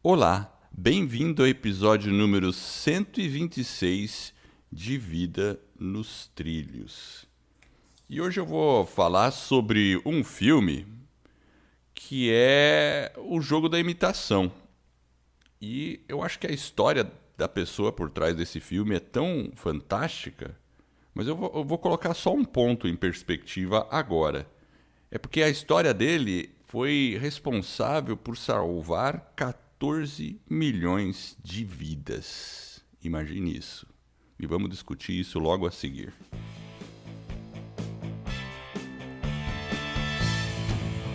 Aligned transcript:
Olá, 0.00 0.56
bem-vindo 0.70 1.42
ao 1.42 1.48
episódio 1.48 2.12
número 2.12 2.52
126 2.52 4.32
de 4.70 4.96
Vida 4.96 5.58
nos 5.76 6.28
Trilhos. 6.36 7.26
E 8.08 8.20
hoje 8.20 8.38
eu 8.38 8.46
vou 8.46 8.86
falar 8.86 9.32
sobre 9.32 10.00
um 10.06 10.22
filme 10.22 10.86
que 11.92 12.30
é 12.32 13.12
o 13.16 13.40
jogo 13.40 13.68
da 13.68 13.80
imitação. 13.80 14.52
E 15.60 16.00
eu 16.08 16.22
acho 16.22 16.38
que 16.38 16.46
a 16.46 16.52
história 16.52 17.10
da 17.36 17.48
pessoa 17.48 17.90
por 17.90 18.08
trás 18.08 18.36
desse 18.36 18.60
filme 18.60 18.94
é 18.94 19.00
tão 19.00 19.50
fantástica, 19.56 20.56
mas 21.12 21.26
eu 21.26 21.34
vou, 21.34 21.50
eu 21.52 21.64
vou 21.64 21.76
colocar 21.76 22.14
só 22.14 22.32
um 22.32 22.44
ponto 22.44 22.86
em 22.86 22.94
perspectiva 22.94 23.88
agora. 23.90 24.48
É 25.10 25.18
porque 25.18 25.42
a 25.42 25.48
história 25.48 25.92
dele 25.92 26.54
foi 26.66 27.18
responsável 27.20 28.16
por 28.16 28.36
salvar 28.36 29.32
14 29.34 29.67
milhões 30.50 31.36
de 31.42 31.64
vidas. 31.64 32.84
Imagine 33.02 33.56
isso. 33.56 33.86
E 34.38 34.44
vamos 34.44 34.70
discutir 34.70 35.20
isso 35.20 35.38
logo 35.38 35.66
a 35.66 35.70
seguir. 35.70 36.12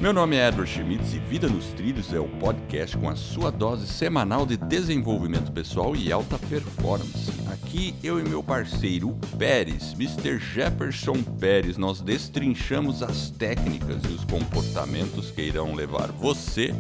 Meu 0.03 0.12
nome 0.12 0.35
é 0.35 0.49
Edward 0.49 0.70
Schmitz 0.70 1.13
e 1.13 1.17
Vida 1.17 1.48
nos 1.48 1.67
Trilhos 1.67 2.13
é 2.13 2.20
o 2.20 2.27
podcast 2.27 2.98
com 2.98 3.07
a 3.07 3.16
sua 3.16 3.49
dose 3.49 3.88
semanal 3.88 4.45
de 4.45 4.57
desenvolvimento 4.57 5.49
pessoal 5.49 5.95
e 5.95 6.11
alta 6.11 6.38
performance. 6.38 7.31
Aqui 7.49 7.95
eu 8.03 8.20
e 8.20 8.27
meu 8.27 8.44
parceiro 8.44 9.17
Pérez, 9.39 9.94
Mr. 9.94 10.39
Jefferson 10.39 11.23
Pérez, 11.23 11.77
nós 11.77 12.02
destrinchamos 12.02 13.02
as 13.02 13.30
técnicas 13.30 14.03
e 14.03 14.08
os 14.11 14.25
comportamentos 14.25 15.31
que 15.31 15.41
irão 15.41 15.73
levar 15.73 16.11
você 16.11 16.75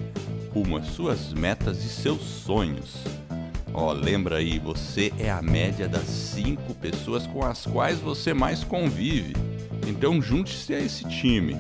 rumo 0.53 0.75
às 0.75 0.87
suas 0.87 1.31
metas 1.31 1.81
e 1.85 1.87
seus 1.87 2.19
sonhos. 2.19 3.05
Ó, 3.73 3.91
oh, 3.91 3.93
lembra 3.93 4.39
aí, 4.39 4.59
você 4.59 5.13
é 5.17 5.31
a 5.31 5.41
média 5.41 5.87
das 5.87 6.07
cinco 6.07 6.73
pessoas 6.73 7.25
com 7.25 7.41
as 7.41 7.65
quais 7.65 7.99
você 7.99 8.33
mais 8.33 8.65
convive. 8.65 9.33
Então 9.87 10.21
junte-se 10.21 10.73
a 10.73 10.79
esse 10.81 11.05
time 11.05 11.55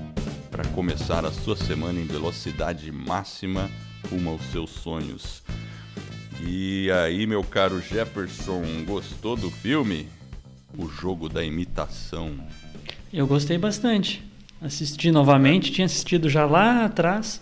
para 0.53 0.65
começar 0.65 1.25
a 1.25 1.31
sua 1.31 1.55
semana 1.55 1.99
em 1.99 2.05
velocidade 2.05 2.91
máxima 2.91 3.71
rumo 4.07 4.29
aos 4.29 4.43
seus 4.51 4.69
sonhos. 4.69 5.41
E 6.45 6.91
aí, 6.91 7.25
meu 7.25 7.43
caro 7.43 7.81
Jefferson, 7.81 8.61
gostou 8.85 9.35
do 9.35 9.49
filme? 9.49 10.07
O 10.77 10.87
jogo 10.87 11.27
da 11.27 11.43
imitação. 11.43 12.35
Eu 13.11 13.25
gostei 13.25 13.57
bastante. 13.57 14.23
Assisti 14.61 15.09
novamente, 15.09 15.71
tinha 15.71 15.85
assistido 15.85 16.29
já 16.29 16.45
lá 16.45 16.85
atrás 16.85 17.41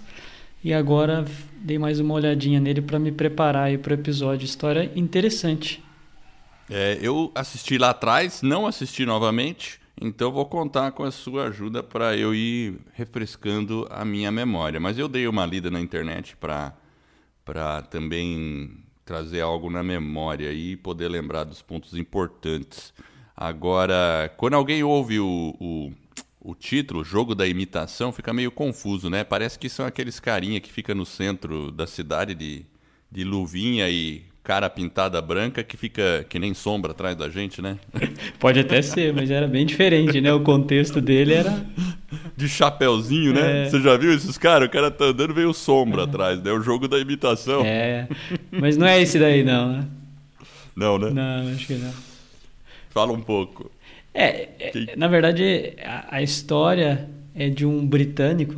e 0.63 0.73
agora 0.73 1.25
dei 1.57 1.77
mais 1.77 1.99
uma 1.99 2.13
olhadinha 2.13 2.61
nele 2.61 2.81
para 2.81 2.97
me 2.97 3.11
preparar 3.11 3.77
para 3.79 3.91
o 3.91 3.93
episódio. 3.93 4.45
História 4.45 4.89
interessante. 4.95 5.83
É, 6.69 6.97
eu 7.01 7.29
assisti 7.35 7.77
lá 7.77 7.89
atrás, 7.89 8.41
não 8.41 8.65
assisti 8.65 9.05
novamente. 9.05 9.80
Então 10.03 10.31
vou 10.31 10.47
contar 10.47 10.91
com 10.93 11.03
a 11.03 11.11
sua 11.11 11.45
ajuda 11.45 11.83
para 11.83 12.17
eu 12.17 12.33
ir 12.33 12.79
refrescando 12.93 13.87
a 13.91 14.03
minha 14.03 14.31
memória. 14.31 14.79
Mas 14.79 14.97
eu 14.97 15.07
dei 15.07 15.27
uma 15.27 15.45
lida 15.45 15.69
na 15.69 15.79
internet 15.79 16.35
para 16.35 17.83
também 17.83 18.83
trazer 19.05 19.41
algo 19.41 19.69
na 19.69 19.83
memória 19.83 20.51
e 20.51 20.75
poder 20.75 21.07
lembrar 21.07 21.43
dos 21.43 21.61
pontos 21.61 21.95
importantes. 21.95 22.91
Agora, 23.37 24.33
quando 24.37 24.55
alguém 24.55 24.81
ouve 24.83 25.19
o, 25.19 25.55
o, 25.59 25.91
o 26.39 26.55
título, 26.55 27.03
Jogo 27.03 27.35
da 27.35 27.47
Imitação, 27.47 28.11
fica 28.11 28.33
meio 28.33 28.49
confuso, 28.51 29.07
né? 29.07 29.23
Parece 29.23 29.59
que 29.59 29.69
são 29.69 29.85
aqueles 29.85 30.19
carinha 30.19 30.59
que 30.59 30.71
fica 30.71 30.95
no 30.95 31.05
centro 31.05 31.71
da 31.71 31.85
cidade 31.85 32.33
de, 32.33 32.65
de 33.11 33.23
luvinha 33.23 33.87
e 33.87 34.30
cara 34.43 34.69
pintada 34.69 35.21
branca 35.21 35.63
que 35.63 35.77
fica 35.77 36.25
que 36.27 36.39
nem 36.39 36.53
sombra 36.53 36.91
atrás 36.91 37.15
da 37.15 37.29
gente, 37.29 37.61
né? 37.61 37.77
Pode 38.39 38.59
até 38.59 38.81
ser, 38.81 39.13
mas 39.13 39.29
era 39.29 39.47
bem 39.47 39.65
diferente, 39.65 40.19
né? 40.19 40.33
O 40.33 40.41
contexto 40.41 40.99
dele 40.99 41.33
era. 41.33 41.65
De 42.35 42.49
chapéuzinho, 42.49 43.33
né? 43.33 43.63
É... 43.63 43.69
Você 43.69 43.79
já 43.79 43.95
viu 43.95 44.13
esses 44.13 44.37
caras? 44.37 44.67
O 44.67 44.71
cara 44.71 44.89
tá 44.89 45.05
andando 45.05 45.33
veio 45.33 45.53
sombra 45.53 46.01
é... 46.01 46.03
atrás, 46.05 46.41
né? 46.41 46.51
O 46.51 46.61
jogo 46.61 46.87
da 46.87 46.97
imitação. 46.97 47.63
É. 47.63 48.07
Mas 48.51 48.77
não 48.77 48.87
é 48.87 49.01
esse 49.01 49.19
daí, 49.19 49.43
não, 49.43 49.71
né? 49.71 49.87
Não, 50.75 50.97
né? 50.97 51.09
Não, 51.11 51.53
acho 51.53 51.67
que 51.67 51.73
não. 51.75 51.93
Fala 52.89 53.13
um 53.13 53.21
pouco. 53.21 53.71
É, 54.13 54.49
é 54.59 54.95
na 54.97 55.07
verdade, 55.07 55.73
a, 55.83 56.17
a 56.17 56.21
história 56.21 57.07
é 57.35 57.49
de 57.49 57.65
um 57.65 57.85
britânico 57.85 58.55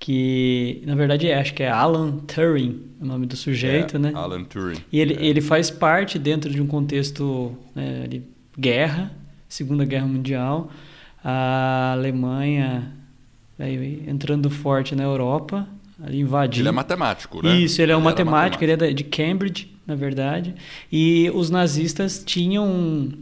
que 0.00 0.82
na 0.84 0.96
verdade 0.96 1.28
é, 1.28 1.38
acho 1.38 1.54
que 1.54 1.62
é 1.62 1.70
Alan 1.70 2.16
Turing 2.26 2.90
o 3.00 3.06
nome 3.06 3.26
do 3.26 3.34
sujeito, 3.34 3.96
é, 3.96 3.98
né? 3.98 4.12
Alan 4.14 4.44
Turing. 4.44 4.78
E 4.92 5.00
ele, 5.00 5.14
é. 5.14 5.24
ele 5.24 5.40
faz 5.40 5.70
parte 5.70 6.18
dentro 6.18 6.50
de 6.50 6.60
um 6.60 6.66
contexto 6.66 7.56
né, 7.74 8.06
de 8.06 8.22
guerra, 8.58 9.10
Segunda 9.48 9.84
Guerra 9.84 10.06
Mundial, 10.06 10.70
a 11.24 11.92
Alemanha 11.92 12.92
aí, 13.58 14.04
entrando 14.06 14.50
forte 14.50 14.94
na 14.94 15.02
Europa, 15.02 15.66
ali 16.02 16.20
invadindo. 16.20 16.62
Ele 16.62 16.68
é 16.68 16.72
matemático, 16.72 17.42
né? 17.42 17.56
Isso, 17.56 17.80
ele 17.80 17.90
é 17.90 17.96
um 17.96 18.00
ele 18.00 18.04
matemático, 18.04 18.62
matemático, 18.62 18.84
ele 18.84 18.92
é 18.92 18.94
de 18.94 19.04
Cambridge, 19.04 19.70
na 19.86 19.94
verdade, 19.94 20.54
e 20.92 21.30
os 21.34 21.48
nazistas 21.48 22.22
tinham 22.24 22.66
um, 22.66 23.12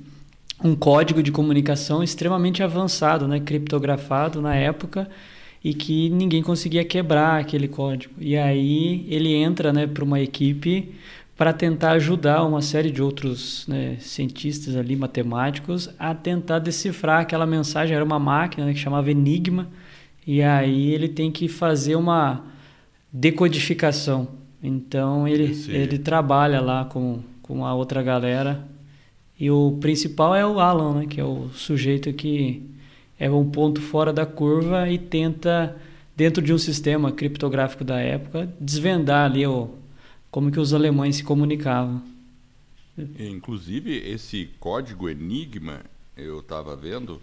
um 0.62 0.74
código 0.74 1.22
de 1.22 1.30
comunicação 1.30 2.02
extremamente 2.02 2.64
avançado, 2.64 3.28
né, 3.28 3.38
criptografado 3.38 4.42
na 4.42 4.56
época, 4.56 5.08
e 5.62 5.74
que 5.74 6.08
ninguém 6.10 6.42
conseguia 6.42 6.84
quebrar 6.84 7.40
aquele 7.40 7.68
código. 7.68 8.14
E 8.18 8.36
aí 8.36 9.06
ele 9.08 9.34
entra 9.34 9.72
né, 9.72 9.86
para 9.86 10.04
uma 10.04 10.20
equipe 10.20 10.94
para 11.36 11.52
tentar 11.52 11.92
ajudar 11.92 12.44
uma 12.44 12.60
série 12.60 12.90
de 12.90 13.00
outros 13.00 13.64
né, 13.68 13.96
cientistas 14.00 14.74
ali, 14.74 14.96
matemáticos, 14.96 15.88
a 15.96 16.12
tentar 16.12 16.58
decifrar 16.58 17.20
aquela 17.20 17.46
mensagem. 17.46 17.94
Era 17.94 18.04
uma 18.04 18.18
máquina 18.18 18.66
né, 18.66 18.72
que 18.72 18.80
chamava 18.80 19.08
Enigma, 19.08 19.68
e 20.26 20.42
aí 20.42 20.92
ele 20.92 21.08
tem 21.08 21.30
que 21.30 21.46
fazer 21.46 21.94
uma 21.94 22.44
decodificação. 23.12 24.28
Então 24.60 25.28
ele, 25.28 25.56
ele 25.68 25.98
trabalha 25.98 26.60
lá 26.60 26.84
com, 26.84 27.20
com 27.40 27.64
a 27.64 27.72
outra 27.72 28.02
galera. 28.02 28.66
E 29.38 29.48
o 29.48 29.78
principal 29.80 30.34
é 30.34 30.44
o 30.44 30.58
Alan, 30.58 31.00
né, 31.00 31.06
que 31.06 31.20
é 31.20 31.24
o 31.24 31.48
sujeito 31.50 32.12
que 32.12 32.68
é 33.18 33.30
um 33.30 33.48
ponto 33.50 33.80
fora 33.80 34.12
da 34.12 34.24
curva 34.24 34.88
e 34.88 34.98
tenta, 34.98 35.76
dentro 36.16 36.42
de 36.42 36.52
um 36.52 36.58
sistema 36.58 37.10
criptográfico 37.10 37.84
da 37.84 37.98
época, 38.00 38.52
desvendar 38.60 39.30
ali 39.30 39.46
o, 39.46 39.70
como 40.30 40.50
que 40.50 40.60
os 40.60 40.72
alemães 40.72 41.16
se 41.16 41.24
comunicavam. 41.24 42.02
Inclusive, 43.18 43.96
esse 43.96 44.50
código 44.58 45.08
Enigma, 45.08 45.82
eu 46.16 46.40
estava 46.40 46.74
vendo, 46.74 47.20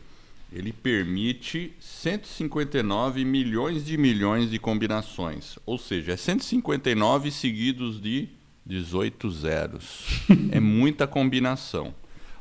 ele 0.51 0.71
permite 0.71 1.73
159 1.79 3.25
milhões 3.25 3.85
de 3.85 3.97
milhões 3.97 4.49
de 4.49 4.57
combinações. 4.57 5.57
Ou 5.65 5.77
seja, 5.77 6.13
é 6.13 6.17
159 6.17 7.29
seguidos 7.29 8.01
de 8.01 8.29
18 8.65 9.29
zeros. 9.31 10.23
é 10.51 10.59
muita 10.59 11.05
combinação. 11.05 11.93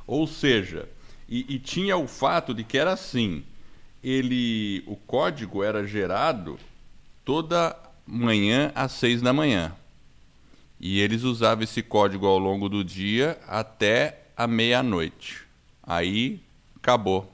Ou 0.06 0.26
seja, 0.26 0.88
e, 1.28 1.54
e, 1.54 1.58
tinha 1.58 1.96
o 1.96 2.06
fato 2.06 2.52
de 2.52 2.62
que 2.62 2.76
era 2.76 2.92
assim, 2.92 3.44
ele, 4.02 4.82
o 4.86 4.96
código 4.96 5.62
era 5.62 5.86
gerado 5.86 6.58
toda 7.24 7.76
manhã 8.06 8.70
às 8.74 8.92
seis 8.92 9.22
da 9.22 9.32
manhã. 9.32 9.74
E 10.78 11.00
eles 11.00 11.22
usavam 11.22 11.64
esse 11.64 11.82
código 11.82 12.26
ao 12.26 12.38
longo 12.38 12.68
do 12.68 12.84
dia 12.84 13.40
até 13.48 14.26
a 14.36 14.46
meia-noite. 14.46 15.42
Aí 15.82 16.40
acabou. 16.76 17.32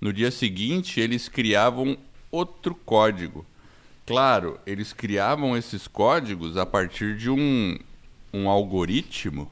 No 0.00 0.12
dia 0.12 0.30
seguinte, 0.30 0.98
eles 0.98 1.28
criavam 1.28 1.96
outro 2.32 2.74
código. 2.74 3.46
Claro, 4.06 4.58
eles 4.66 4.92
criavam 4.92 5.56
esses 5.56 5.86
códigos 5.86 6.56
a 6.56 6.66
partir 6.66 7.16
de 7.16 7.30
um, 7.30 7.78
um 8.32 8.48
algoritmo, 8.48 9.48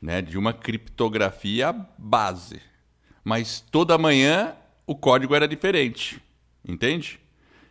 né, 0.00 0.22
de 0.22 0.38
uma 0.38 0.52
criptografia 0.52 1.74
base 1.98 2.69
mas 3.24 3.60
toda 3.60 3.98
manhã 3.98 4.54
o 4.86 4.94
código 4.94 5.34
era 5.34 5.46
diferente, 5.46 6.20
entende? 6.66 7.20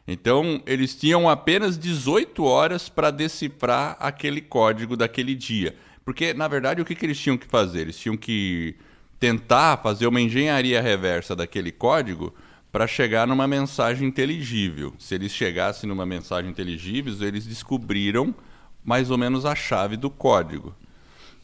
Então, 0.08 0.62
eles 0.66 0.96
tinham 0.96 1.30
apenas 1.30 1.78
18 1.78 2.44
horas 2.44 2.90
para 2.90 3.12
decifrar 3.12 3.96
aquele 4.00 4.42
código 4.42 4.98
daquele 4.98 5.36
dia. 5.36 5.76
Porque, 6.04 6.34
na 6.34 6.48
verdade, 6.48 6.82
o 6.82 6.86
que, 6.86 6.96
que 6.96 7.06
eles 7.06 7.20
tinham 7.20 7.38
que 7.38 7.46
fazer? 7.46 7.82
Eles 7.82 8.00
tinham 8.00 8.18
que 8.18 8.76
tentar 9.20 9.78
fazer 9.78 10.08
uma 10.08 10.20
engenharia 10.20 10.82
reversa 10.82 11.36
daquele 11.36 11.72
código 11.72 12.34
para 12.72 12.88
chegar 12.88 13.28
numa 13.28 13.48
mensagem 13.48 14.08
inteligível. 14.08 14.94
Se 14.98 15.14
eles 15.14 15.32
chegassem 15.32 15.88
numa 15.88 16.06
mensagem 16.06 16.50
inteligível, 16.50 17.14
eles 17.22 17.46
descobriram 17.46 18.34
mais 18.84 19.12
ou 19.12 19.18
menos 19.18 19.46
a 19.46 19.54
chave 19.54 19.98
do 19.98 20.10
código 20.10 20.76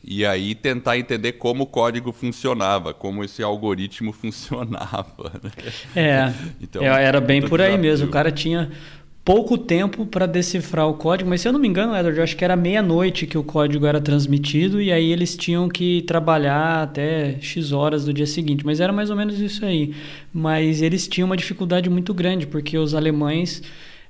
e 0.07 0.23
aí 0.23 0.53
tentar 0.53 0.99
entender 0.99 1.33
como 1.33 1.63
o 1.63 1.65
código 1.65 2.11
funcionava, 2.11 2.93
como 2.93 3.23
esse 3.23 3.41
algoritmo 3.41 4.13
funcionava. 4.13 5.31
Né? 5.41 5.51
É, 5.95 6.33
então, 6.61 6.83
é, 6.83 7.03
era 7.03 7.19
bem 7.19 7.41
por 7.41 7.59
aí 7.59 7.77
mesmo. 7.77 8.07
O 8.07 8.11
cara 8.11 8.31
tinha 8.31 8.69
pouco 9.23 9.57
tempo 9.57 10.05
para 10.05 10.27
decifrar 10.27 10.87
o 10.87 10.93
código, 10.93 11.27
mas 11.27 11.41
se 11.41 11.47
eu 11.47 11.51
não 11.51 11.59
me 11.59 11.67
engano, 11.67 11.95
Edward, 11.95 12.19
eu 12.19 12.23
acho 12.23 12.37
que 12.37 12.45
era 12.45 12.55
meia-noite 12.55 13.25
que 13.25 13.35
o 13.35 13.43
código 13.43 13.87
era 13.87 13.99
transmitido 13.99 14.79
e 14.79 14.91
aí 14.91 15.11
eles 15.11 15.35
tinham 15.35 15.67
que 15.67 16.03
trabalhar 16.03 16.83
até 16.83 17.37
X 17.41 17.71
horas 17.71 18.05
do 18.05 18.13
dia 18.13 18.27
seguinte, 18.27 18.63
mas 18.63 18.79
era 18.79 18.93
mais 18.93 19.09
ou 19.09 19.15
menos 19.15 19.39
isso 19.39 19.65
aí. 19.65 19.95
Mas 20.31 20.83
eles 20.83 21.07
tinham 21.07 21.25
uma 21.25 21.35
dificuldade 21.35 21.89
muito 21.89 22.13
grande, 22.13 22.45
porque 22.45 22.77
os 22.77 22.93
alemães, 22.93 23.63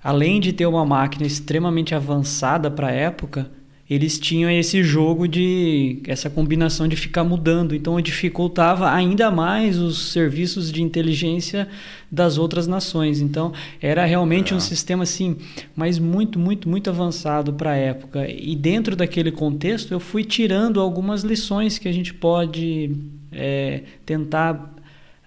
além 0.03 0.41
de 0.41 0.51
ter 0.51 0.65
uma 0.65 0.85
máquina 0.85 1.25
extremamente 1.25 1.95
avançada 1.95 2.69
para 2.69 2.87
a 2.87 2.91
época, 2.91 3.49
eles 3.87 4.17
tinham 4.17 4.49
esse 4.49 4.83
jogo 4.83 5.27
de 5.27 5.99
essa 6.07 6.27
combinação 6.27 6.87
de 6.87 6.95
ficar 6.95 7.23
mudando, 7.23 7.75
então 7.75 8.01
dificultava 8.01 8.91
ainda 8.91 9.29
mais 9.29 9.77
os 9.77 10.11
serviços 10.11 10.71
de 10.71 10.81
inteligência 10.81 11.67
das 12.11 12.39
outras 12.39 12.65
nações. 12.65 13.21
Então 13.21 13.53
era 13.79 14.03
realmente 14.03 14.53
é. 14.53 14.55
um 14.55 14.59
sistema 14.59 15.03
assim, 15.03 15.37
mas 15.75 15.99
muito, 15.99 16.39
muito, 16.39 16.67
muito 16.67 16.89
avançado 16.89 17.53
para 17.53 17.71
a 17.71 17.75
época. 17.75 18.27
E 18.27 18.55
dentro 18.55 18.95
daquele 18.95 19.31
contexto 19.31 19.91
eu 19.91 19.99
fui 19.99 20.23
tirando 20.23 20.79
algumas 20.81 21.23
lições 21.23 21.77
que 21.77 21.87
a 21.87 21.93
gente 21.93 22.11
pode 22.11 22.89
é, 23.31 23.83
tentar 24.03 24.75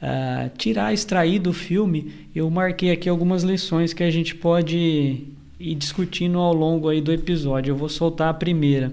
uh, 0.02 0.50
tirar, 0.58 0.92
extrair 0.92 1.38
do 1.38 1.52
filme. 1.52 2.12
Eu 2.34 2.50
marquei 2.50 2.90
aqui 2.90 3.08
algumas 3.08 3.44
lições 3.44 3.92
que 3.92 4.02
a 4.02 4.10
gente 4.10 4.34
pode 4.34 5.37
e 5.58 5.74
discutindo 5.74 6.38
ao 6.38 6.52
longo 6.52 6.88
aí 6.88 7.00
do 7.00 7.12
episódio. 7.12 7.72
Eu 7.72 7.76
vou 7.76 7.88
soltar 7.88 8.28
a 8.28 8.34
primeira. 8.34 8.92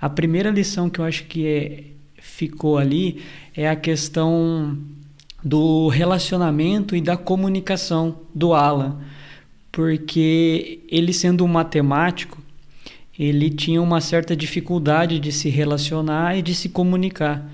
A 0.00 0.08
primeira 0.08 0.50
lição 0.50 0.88
que 0.88 0.98
eu 0.98 1.04
acho 1.04 1.24
que 1.24 1.46
é, 1.46 1.84
ficou 2.18 2.78
ali 2.78 3.22
é 3.54 3.68
a 3.68 3.76
questão 3.76 4.78
do 5.44 5.88
relacionamento 5.88 6.94
e 6.94 7.00
da 7.00 7.16
comunicação 7.16 8.16
do 8.34 8.54
Alan, 8.54 8.98
porque 9.72 10.80
ele 10.88 11.12
sendo 11.12 11.44
um 11.44 11.48
matemático, 11.48 12.38
ele 13.18 13.50
tinha 13.50 13.80
uma 13.80 14.00
certa 14.00 14.34
dificuldade 14.34 15.18
de 15.18 15.32
se 15.32 15.48
relacionar 15.48 16.38
e 16.38 16.42
de 16.42 16.54
se 16.54 16.70
comunicar. 16.70 17.50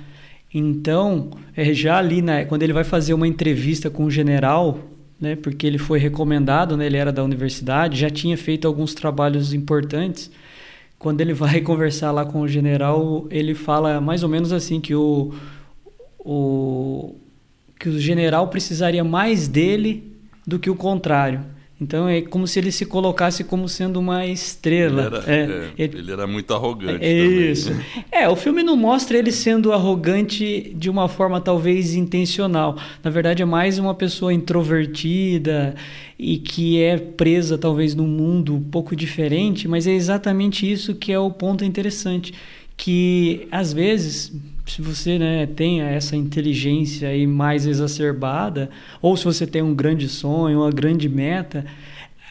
Então, 0.53 1.31
é, 1.57 1.75
já 1.75 1.99
ali, 1.99 2.23
né, 2.23 2.45
quando 2.45 2.63
ele 2.63 2.73
vai 2.73 2.85
fazer 2.85 3.13
uma 3.13 3.27
entrevista 3.27 3.91
com 3.91 4.05
o 4.05 4.11
general, 4.11 4.79
né, 5.21 5.37
porque 5.37 5.67
ele 5.67 5.79
foi 5.79 5.99
recomendado, 5.99 6.77
né, 6.77 6.87
ele 6.87 6.97
era 6.97 7.13
da 7.13 7.25
universidade, 7.25 7.99
já 7.99 8.11
tinha 8.11 8.37
feito 8.37 8.67
alguns 8.67 8.95
trabalhos 8.95 9.55
importantes. 9.55 10.31
Quando 10.99 11.21
ele 11.21 11.33
vai 11.35 11.61
conversar 11.61 12.13
lá 12.13 12.25
com 12.25 12.41
o 12.41 12.49
general, 12.49 13.27
ele 13.31 13.55
fala 13.55 14.01
mais 14.01 14.23
ou 14.23 14.29
menos 14.29 14.53
assim 14.53 14.81
que 14.81 14.95
o, 14.95 15.35
o 16.19 17.15
que 17.79 17.89
o 17.89 18.01
general 18.01 18.49
precisaria 18.49 19.05
mais 19.05 19.49
dele 19.49 20.13
do 20.47 20.59
que 20.59 20.71
o 20.71 20.77
contrário. 20.77 21.45
Então 21.79 22.09
é 22.09 22.23
como 22.23 22.47
se 22.47 22.59
ele 22.59 22.73
se 22.73 22.87
colocasse 22.87 23.45
como 23.45 23.69
sendo 23.69 24.01
uma 24.01 24.25
estrela. 24.25 25.07
Ele 25.07 25.17
era, 25.17 25.31
é, 25.31 25.41
é, 25.41 25.71
ele, 25.77 25.99
ele 25.99 26.13
era 26.13 26.27
muito 26.27 26.55
arrogante. 26.55 27.05
É 27.05 27.13
isso. 27.13 27.71
É, 28.11 28.27
o 28.29 28.35
filme 28.35 28.63
não 28.63 28.77
mostra 28.77 29.19
ele 29.19 29.31
sendo 29.31 29.73
arrogante 29.73 30.73
de 30.75 30.89
uma 30.89 31.07
forma 31.07 31.39
talvez 31.39 31.95
intencional. 31.95 32.79
Na 33.05 33.11
verdade, 33.11 33.43
é 33.43 33.45
mais 33.45 33.79
uma 33.79 33.95
pessoa 33.95 34.33
introvertida 34.33 35.75
e 36.19 36.39
que 36.39 36.81
é 36.81 36.97
presa 36.97 37.59
talvez 37.59 37.95
num 37.95 38.09
mundo 38.09 38.55
um 38.55 38.63
pouco 38.63 38.97
diferente, 38.97 39.69
mas 39.69 39.87
é 39.87 39.93
exatamente 39.93 40.71
isso 40.71 40.95
que 40.95 41.13
é 41.13 41.19
o 41.19 41.31
ponto 41.31 41.63
interessante. 41.63 42.33
Que 42.75 43.47
às 43.51 43.75
vezes 43.75 44.33
se 44.67 44.83
você 44.83 45.19
né, 45.19 45.47
tem 45.47 45.81
essa 45.81 46.17
inteligência 46.17 47.09
aí 47.09 47.27
mais 47.27 47.67
exacerbada, 47.67 48.69
ou 49.01 49.17
se 49.17 49.25
você 49.25 49.47
tem 49.47 49.63
um 49.63 49.75
grande 49.75 50.09
sonho, 50.09 50.61
uma 50.61 50.71
grande 50.71 51.09
meta, 51.09 51.65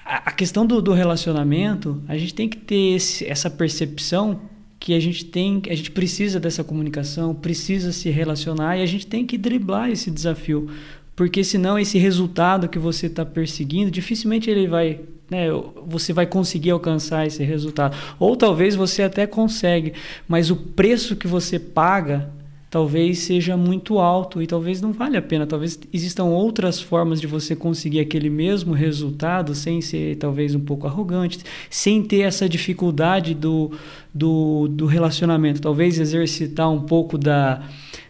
a, 0.06 0.32
questão 0.32 0.66
do, 0.66 0.82
do, 0.82 0.94
relacionamento, 0.94 2.04
a 2.08 2.18
gente 2.18 2.34
tem 2.34 2.48
que 2.48 2.58
ter 2.58 2.96
esse, 2.96 3.26
essa 3.26 3.50
percepção 3.50 4.42
que 4.80 4.94
a 4.94 5.00
gente 5.00 5.26
tem, 5.26 5.62
a 5.68 5.74
gente 5.74 5.90
precisa 5.90 6.40
dessa 6.40 6.64
comunicação, 6.64 7.34
precisa 7.34 7.92
se 7.92 8.10
relacionar 8.10 8.78
e 8.78 8.84
a 8.84 8.86
gente 8.86 9.08
tem 9.08 9.26
que 9.26 9.38
driblar 9.38 9.90
esse 9.90 10.12
desafio, 10.12 10.70
porque 11.16 11.44
senão 11.44 11.80
esse 11.80 11.98
resultado 11.98 12.70
que 12.70 12.78
você 12.78 13.08
está 13.08 13.26
perseguindo, 13.26 13.90
dificilmente 13.90 14.50
ele 14.50 14.68
vai 14.68 15.00
né, 15.30 15.48
você 15.86 16.14
vai 16.14 16.26
conseguir 16.26 16.72
alcançar 16.72 17.26
esse 17.26 17.44
resultado. 17.44 17.96
Ou 18.20 18.36
talvez 18.36 18.76
você 18.76 19.04
até 19.04 19.26
consegue, 19.26 19.94
mas 20.28 20.52
o 20.52 20.56
preço 20.56 21.16
que 21.16 21.28
você 21.28 21.60
paga 21.60 22.30
talvez 22.76 23.20
seja 23.20 23.56
muito 23.56 24.00
alto 24.00 24.42
e 24.42 24.48
talvez 24.48 24.82
não 24.82 24.92
vale 24.92 25.16
a 25.16 25.22
pena. 25.22 25.48
Talvez 25.48 25.80
existam 25.94 26.26
outras 26.26 26.82
formas 26.82 27.22
de 27.22 27.28
você 27.28 27.56
conseguir 27.56 28.02
aquele 28.02 28.30
mesmo 28.30 28.74
resultado 28.74 29.56
sem 29.56 29.80
ser 29.80 30.18
talvez 30.18 30.54
um 30.54 30.60
pouco 30.60 30.86
arrogante, 30.86 31.40
sem 31.70 32.04
ter 32.04 32.22
essa 32.22 32.50
dificuldade 32.50 33.34
do, 33.34 33.72
do, 34.14 34.68
do 34.68 34.86
relacionamento. 34.86 35.62
Talvez 35.62 35.98
exercitar 35.98 36.70
um 36.70 36.82
pouco 36.82 37.18
da, 37.18 37.64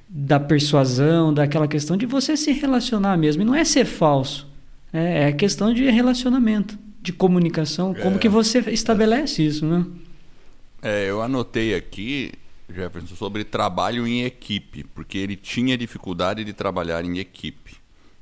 da 0.09 0.39
persuasão, 0.39 1.31
daquela 1.31 1.67
questão 1.67 1.95
de 1.95 2.07
você 2.07 2.35
se 2.35 2.51
relacionar 2.51 3.15
mesmo. 3.17 3.43
E 3.43 3.45
não 3.45 3.53
é 3.53 3.63
ser 3.63 3.85
falso, 3.85 4.47
é, 4.91 5.29
é 5.29 5.31
questão 5.31 5.71
de 5.71 5.87
relacionamento 5.91 6.84
de 7.05 7.13
comunicação, 7.13 7.93
como 7.93 8.15
é, 8.15 8.19
que 8.19 8.27
você 8.27 8.59
estabelece 8.71 9.45
isso, 9.45 9.65
né? 9.65 9.85
É, 10.81 11.09
eu 11.09 11.21
anotei 11.21 11.75
aqui, 11.75 12.33
Jefferson, 12.67 13.15
sobre 13.15 13.43
trabalho 13.43 14.07
em 14.07 14.23
equipe, 14.23 14.83
porque 14.83 15.17
ele 15.19 15.35
tinha 15.35 15.77
dificuldade 15.77 16.43
de 16.43 16.51
trabalhar 16.51 17.05
em 17.05 17.19
equipe. 17.19 17.75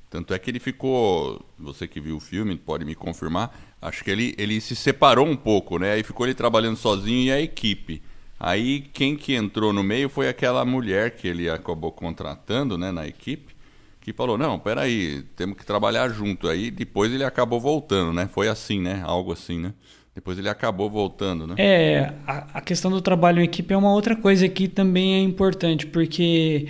Tanto 0.09 0.33
é 0.33 0.37
que 0.37 0.51
ele 0.51 0.59
ficou, 0.59 1.43
você 1.57 1.87
que 1.87 1.99
viu 1.99 2.17
o 2.17 2.19
filme 2.19 2.55
pode 2.55 2.85
me 2.85 2.93
confirmar, 2.93 3.57
acho 3.81 4.03
que 4.03 4.11
ele, 4.11 4.35
ele 4.37 4.59
se 4.59 4.75
separou 4.75 5.25
um 5.25 5.35
pouco, 5.35 5.79
né? 5.79 5.93
Aí 5.93 6.03
ficou 6.03 6.25
ele 6.25 6.35
trabalhando 6.35 6.75
sozinho 6.75 7.23
e 7.23 7.31
a 7.31 7.41
equipe. 7.41 8.01
Aí 8.39 8.81
quem 8.93 9.15
que 9.15 9.33
entrou 9.33 9.71
no 9.71 9.81
meio 9.81 10.09
foi 10.09 10.27
aquela 10.27 10.65
mulher 10.65 11.11
que 11.11 11.27
ele 11.27 11.49
acabou 11.49 11.91
contratando, 11.91 12.77
né, 12.77 12.91
na 12.91 13.07
equipe 13.07 13.52
que 14.03 14.11
falou, 14.11 14.37
não, 14.37 14.59
peraí, 14.59 15.23
temos 15.33 15.57
que 15.57 15.65
trabalhar 15.65 16.09
junto. 16.09 16.49
Aí 16.49 16.69
depois 16.69 17.11
ele 17.11 17.23
acabou 17.23 17.59
voltando, 17.59 18.11
né? 18.11 18.27
Foi 18.29 18.49
assim, 18.49 18.81
né? 18.81 19.01
Algo 19.05 19.31
assim, 19.31 19.57
né? 19.57 19.73
Depois 20.13 20.37
ele 20.37 20.49
acabou 20.49 20.89
voltando, 20.89 21.47
né? 21.47 21.55
É, 21.57 22.13
a, 22.27 22.59
a 22.59 22.61
questão 22.61 22.91
do 22.91 23.01
trabalho 23.01 23.39
em 23.39 23.45
equipe 23.45 23.73
é 23.73 23.77
uma 23.77 23.93
outra 23.93 24.13
coisa 24.15 24.47
que 24.49 24.67
também 24.67 25.15
é 25.15 25.19
importante, 25.21 25.87
porque 25.87 26.67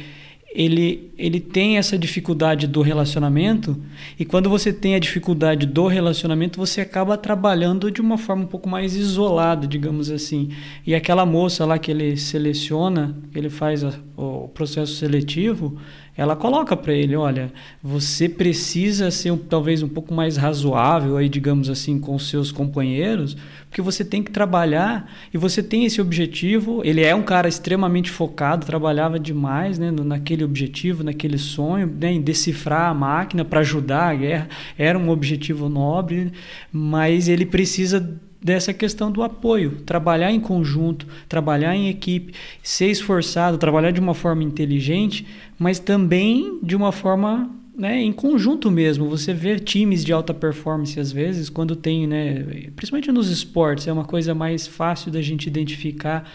ele, 0.53 1.11
ele 1.17 1.39
tem 1.39 1.77
essa 1.77 1.97
dificuldade 1.97 2.67
do 2.67 2.83
relacionamento, 2.83 3.75
e 4.19 4.23
quando 4.23 4.47
você 4.47 4.71
tem 4.71 4.93
a 4.93 4.99
dificuldade 4.99 5.65
do 5.65 5.87
relacionamento, 5.87 6.59
você 6.59 6.81
acaba 6.81 7.17
trabalhando 7.17 7.89
de 7.89 7.99
uma 7.99 8.17
forma 8.17 8.43
um 8.43 8.47
pouco 8.47 8.69
mais 8.69 8.95
isolada, 8.95 9.65
digamos 9.65 10.11
assim. 10.11 10.49
E 10.85 10.93
aquela 10.93 11.25
moça 11.25 11.65
lá 11.65 11.79
que 11.79 11.89
ele 11.89 12.15
seleciona, 12.15 13.17
ele 13.33 13.49
faz 13.49 13.83
a, 13.83 13.91
o 14.15 14.47
processo 14.47 14.93
seletivo, 14.93 15.75
ela 16.15 16.35
coloca 16.35 16.77
para 16.77 16.93
ele, 16.93 17.15
olha, 17.15 17.51
você 17.81 18.29
precisa 18.29 19.09
ser 19.09 19.35
talvez 19.49 19.81
um 19.81 19.87
pouco 19.87 20.13
mais 20.13 20.37
razoável 20.37 21.17
aí, 21.17 21.27
digamos 21.27 21.69
assim, 21.69 21.99
com 21.99 22.13
os 22.13 22.29
seus 22.29 22.51
companheiros, 22.51 23.35
porque 23.67 23.81
você 23.81 24.05
tem 24.05 24.21
que 24.21 24.29
trabalhar 24.29 25.11
e 25.33 25.37
você 25.37 25.63
tem 25.63 25.85
esse 25.85 25.99
objetivo. 25.99 26.81
Ele 26.85 27.01
é 27.01 27.15
um 27.15 27.23
cara 27.23 27.47
extremamente 27.47 28.11
focado, 28.11 28.65
trabalhava 28.65 29.19
demais, 29.19 29.79
né, 29.79 29.89
naquele 29.89 30.43
objetivo, 30.43 31.03
naquele 31.03 31.39
sonho, 31.39 31.87
né, 31.99 32.11
em 32.11 32.21
decifrar 32.21 32.91
a 32.91 32.93
máquina 32.93 33.43
para 33.43 33.61
ajudar 33.61 34.09
a 34.09 34.15
guerra. 34.15 34.49
Era 34.77 34.99
um 34.99 35.09
objetivo 35.09 35.67
nobre, 35.67 36.31
mas 36.71 37.27
ele 37.27 37.45
precisa 37.45 38.21
dessa 38.43 38.73
questão 38.73 39.11
do 39.11 39.23
apoio, 39.23 39.77
trabalhar 39.85 40.31
em 40.31 40.39
conjunto, 40.39 41.07
trabalhar 41.29 41.75
em 41.75 41.87
equipe, 41.87 42.33
ser 42.61 42.87
esforçado, 42.87 43.57
trabalhar 43.57 43.91
de 43.91 43.99
uma 43.99 44.13
forma 44.13 44.43
inteligente, 44.43 45.25
mas 45.57 45.79
também 45.79 46.59
de 46.61 46.75
uma 46.75 46.91
forma 46.91 47.49
né, 47.75 48.01
em 48.01 48.11
conjunto 48.11 48.69
mesmo. 48.69 49.09
Você 49.09 49.33
vê 49.33 49.57
times 49.57 50.03
de 50.03 50.11
alta 50.11 50.33
performance 50.33 50.99
às 50.99 51.11
vezes, 51.11 51.49
quando 51.49 51.75
tem, 51.75 52.05
né, 52.05 52.43
principalmente 52.75 53.11
nos 53.11 53.29
esportes, 53.29 53.87
é 53.87 53.93
uma 53.93 54.05
coisa 54.05 54.35
mais 54.35 54.67
fácil 54.67 55.11
da 55.11 55.21
gente 55.21 55.47
identificar 55.47 56.29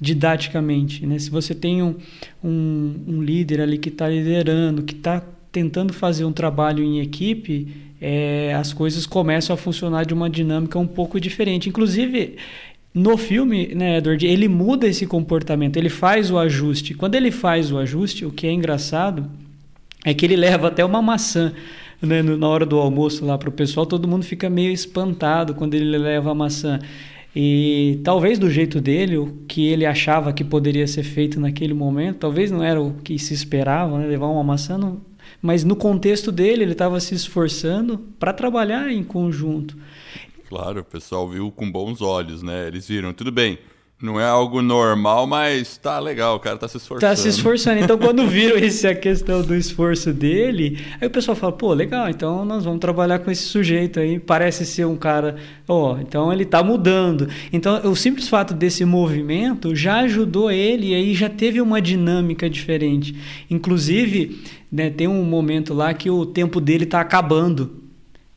didaticamente. 0.00 1.06
Né? 1.06 1.18
Se 1.18 1.30
você 1.30 1.54
tem 1.54 1.82
um, 1.82 1.94
um, 2.42 2.94
um 3.06 3.22
líder 3.22 3.60
ali 3.60 3.76
que 3.76 3.90
está 3.90 4.08
liderando, 4.08 4.82
que 4.82 4.94
está 4.94 5.22
tentando 5.52 5.92
fazer 5.92 6.24
um 6.24 6.32
trabalho 6.32 6.82
em 6.82 7.00
equipe, 7.00 7.68
é, 8.00 8.54
as 8.54 8.72
coisas 8.72 9.06
começam 9.06 9.54
a 9.54 9.56
funcionar 9.56 10.04
de 10.04 10.14
uma 10.14 10.30
dinâmica 10.30 10.78
um 10.78 10.86
pouco 10.86 11.20
diferente. 11.20 11.68
Inclusive, 11.68 12.36
no 12.94 13.16
filme, 13.16 13.74
né, 13.74 13.98
Edward, 13.98 14.26
ele 14.26 14.48
muda 14.48 14.86
esse 14.86 15.06
comportamento, 15.06 15.76
ele 15.76 15.88
faz 15.88 16.30
o 16.30 16.38
ajuste. 16.38 16.94
Quando 16.94 17.14
ele 17.14 17.30
faz 17.30 17.70
o 17.70 17.78
ajuste, 17.78 18.24
o 18.24 18.30
que 18.30 18.46
é 18.46 18.52
engraçado 18.52 19.30
é 20.04 20.14
que 20.14 20.24
ele 20.24 20.36
leva 20.36 20.68
até 20.68 20.84
uma 20.84 21.02
maçã 21.02 21.52
né, 22.00 22.22
na 22.22 22.48
hora 22.48 22.64
do 22.64 22.78
almoço 22.78 23.24
lá 23.24 23.36
para 23.36 23.48
o 23.48 23.52
pessoal, 23.52 23.84
todo 23.84 24.08
mundo 24.08 24.24
fica 24.24 24.48
meio 24.48 24.72
espantado 24.72 25.54
quando 25.54 25.74
ele 25.74 25.96
leva 25.98 26.30
a 26.30 26.34
maçã. 26.34 26.78
E 27.34 28.00
talvez 28.02 28.38
do 28.38 28.50
jeito 28.50 28.80
dele, 28.80 29.16
o 29.16 29.44
que 29.46 29.68
ele 29.68 29.86
achava 29.86 30.32
que 30.32 30.42
poderia 30.42 30.86
ser 30.86 31.04
feito 31.04 31.38
naquele 31.38 31.74
momento, 31.74 32.18
talvez 32.18 32.50
não 32.50 32.62
era 32.62 32.80
o 32.80 32.94
que 33.04 33.18
se 33.18 33.34
esperava, 33.34 33.98
né? 33.98 34.06
levar 34.06 34.26
uma 34.26 34.42
maçã 34.42 34.76
não, 34.76 35.00
mas 35.42 35.64
no 35.64 35.76
contexto 35.76 36.30
dele, 36.30 36.62
ele 36.62 36.72
estava 36.72 37.00
se 37.00 37.14
esforçando 37.14 37.98
para 38.18 38.32
trabalhar 38.32 38.90
em 38.90 39.02
conjunto. 39.02 39.76
Claro, 40.48 40.80
o 40.80 40.84
pessoal 40.84 41.28
viu 41.28 41.50
com 41.50 41.70
bons 41.70 42.02
olhos, 42.02 42.42
né? 42.42 42.66
Eles 42.66 42.88
viram, 42.88 43.12
tudo 43.12 43.30
bem, 43.30 43.58
não 44.02 44.18
é 44.18 44.24
algo 44.24 44.62
normal, 44.62 45.26
mas 45.26 45.76
tá 45.76 45.98
legal, 45.98 46.36
o 46.36 46.40
cara 46.40 46.56
tá 46.56 46.66
se 46.66 46.78
esforçando. 46.78 47.10
Tá 47.10 47.14
se 47.14 47.28
esforçando. 47.28 47.80
Então, 47.80 47.98
quando 47.98 48.26
viram 48.26 48.56
esse, 48.56 48.86
a 48.86 48.94
questão 48.94 49.42
do 49.42 49.54
esforço 49.54 50.10
dele, 50.10 50.78
aí 50.98 51.06
o 51.06 51.10
pessoal 51.10 51.36
fala, 51.36 51.52
pô, 51.52 51.74
legal, 51.74 52.08
então 52.08 52.42
nós 52.46 52.64
vamos 52.64 52.80
trabalhar 52.80 53.18
com 53.18 53.30
esse 53.30 53.42
sujeito 53.42 54.00
aí. 54.00 54.18
Parece 54.18 54.64
ser 54.64 54.86
um 54.86 54.96
cara, 54.96 55.36
ó, 55.68 55.92
oh, 55.92 56.00
então 56.00 56.32
ele 56.32 56.46
tá 56.46 56.62
mudando. 56.62 57.28
Então, 57.52 57.78
o 57.90 57.94
simples 57.94 58.26
fato 58.26 58.54
desse 58.54 58.86
movimento 58.86 59.76
já 59.76 59.98
ajudou 60.00 60.50
ele 60.50 60.88
e 60.88 60.94
aí 60.94 61.14
já 61.14 61.28
teve 61.28 61.60
uma 61.60 61.80
dinâmica 61.80 62.48
diferente. 62.48 63.14
Inclusive, 63.50 64.40
né, 64.70 64.88
tem 64.90 65.08
um 65.08 65.24
momento 65.24 65.74
lá 65.74 65.92
que 65.92 66.08
o 66.08 66.24
tempo 66.24 66.60
dele 66.60 66.86
tá 66.86 67.00
acabando. 67.00 67.80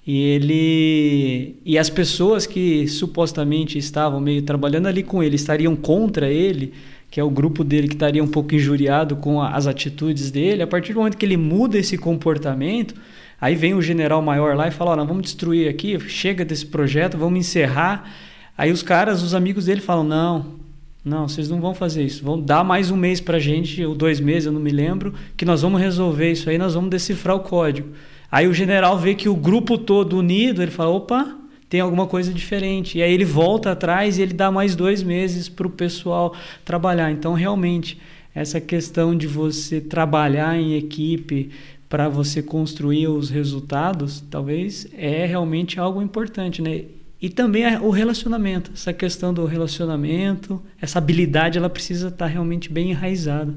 E 0.05 0.19
ele 0.19 1.55
e 1.63 1.77
as 1.77 1.89
pessoas 1.89 2.45
que 2.45 2.87
supostamente 2.87 3.77
estavam 3.77 4.19
meio 4.19 4.41
trabalhando 4.41 4.87
ali 4.87 5.01
com 5.01 5.23
ele 5.23 5.35
estariam 5.35 5.75
contra 5.77 6.29
ele, 6.29 6.73
que 7.09 7.19
é 7.19 7.23
o 7.23 7.29
grupo 7.29 7.63
dele 7.63 7.87
que 7.87 7.93
estaria 7.93 8.21
um 8.21 8.27
pouco 8.27 8.53
injuriado 8.53 9.15
com 9.15 9.41
as 9.41 9.65
atitudes 9.65 10.29
dele. 10.29 10.61
A 10.61 10.67
partir 10.67 10.91
do 10.91 10.99
momento 10.99 11.15
que 11.15 11.25
ele 11.25 11.37
muda 11.37 11.77
esse 11.77 11.97
comportamento, 11.97 12.95
aí 13.39 13.55
vem 13.55 13.73
o 13.75 13.81
general 13.81 14.21
maior 14.21 14.57
lá 14.57 14.67
e 14.67 14.71
fala: 14.71 14.91
"Ó, 14.91 15.05
vamos 15.05 15.23
destruir 15.23 15.69
aqui, 15.69 15.97
chega 16.09 16.43
desse 16.43 16.65
projeto, 16.65 17.17
vamos 17.17 17.39
encerrar". 17.39 18.11
Aí 18.57 18.71
os 18.71 18.83
caras, 18.83 19.21
os 19.23 19.33
amigos 19.33 19.65
dele 19.65 19.79
falam: 19.79 20.03
"Não, 20.03 20.59
não, 21.03 21.27
vocês 21.27 21.49
não 21.49 21.59
vão 21.59 21.73
fazer 21.73 22.03
isso. 22.03 22.23
Vão 22.23 22.39
dar 22.39 22.63
mais 22.63 22.89
um 22.89 22.95
mês 22.95 23.19
para 23.19 23.39
gente, 23.39 23.83
ou 23.83 23.93
dois 23.93 24.19
meses, 24.19 24.45
eu 24.45 24.53
não 24.53 24.61
me 24.61 24.71
lembro, 24.71 25.13
que 25.35 25.45
nós 25.45 25.61
vamos 25.61 25.81
resolver 25.81 26.31
isso 26.31 26.49
aí, 26.49 26.57
nós 26.57 26.73
vamos 26.73 26.89
decifrar 26.89 27.35
o 27.35 27.41
código". 27.41 27.89
Aí 28.31 28.47
o 28.47 28.53
general 28.53 28.97
vê 28.97 29.13
que 29.13 29.29
o 29.29 29.35
grupo 29.35 29.77
todo 29.77 30.17
unido, 30.17 30.61
ele 30.61 30.71
fala: 30.71 30.91
opa, 30.91 31.37
tem 31.69 31.81
alguma 31.81 32.07
coisa 32.07 32.33
diferente. 32.33 32.99
E 32.99 33.01
aí 33.01 33.11
ele 33.11 33.25
volta 33.25 33.71
atrás 33.71 34.17
e 34.17 34.21
ele 34.21 34.33
dá 34.33 34.51
mais 34.51 34.75
dois 34.75 35.01
meses 35.01 35.49
para 35.49 35.65
o 35.65 35.71
pessoal 35.71 36.35
trabalhar. 36.63 37.11
Então, 37.11 37.33
realmente, 37.33 37.99
essa 38.33 38.61
questão 38.61 39.15
de 39.15 39.27
você 39.27 39.81
trabalhar 39.81 40.55
em 40.55 40.75
equipe 40.75 41.49
para 41.89 42.07
você 42.07 42.41
construir 42.41 43.07
os 43.07 43.29
resultados, 43.29 44.21
talvez 44.21 44.87
é 44.97 45.25
realmente 45.25 45.79
algo 45.79 46.01
importante, 46.01 46.61
né? 46.61 46.85
E 47.23 47.29
também 47.29 47.65
o 47.77 47.89
relacionamento, 47.89 48.73
essa 48.73 48.91
questão 48.91 49.33
do 49.33 49.45
relacionamento, 49.45 50.61
essa 50.81 50.97
habilidade, 50.97 51.57
ela 51.57 51.69
precisa 51.69 52.09
estar 52.09 52.25
realmente 52.25 52.69
bem 52.69 52.91
enraizada. 52.91 53.55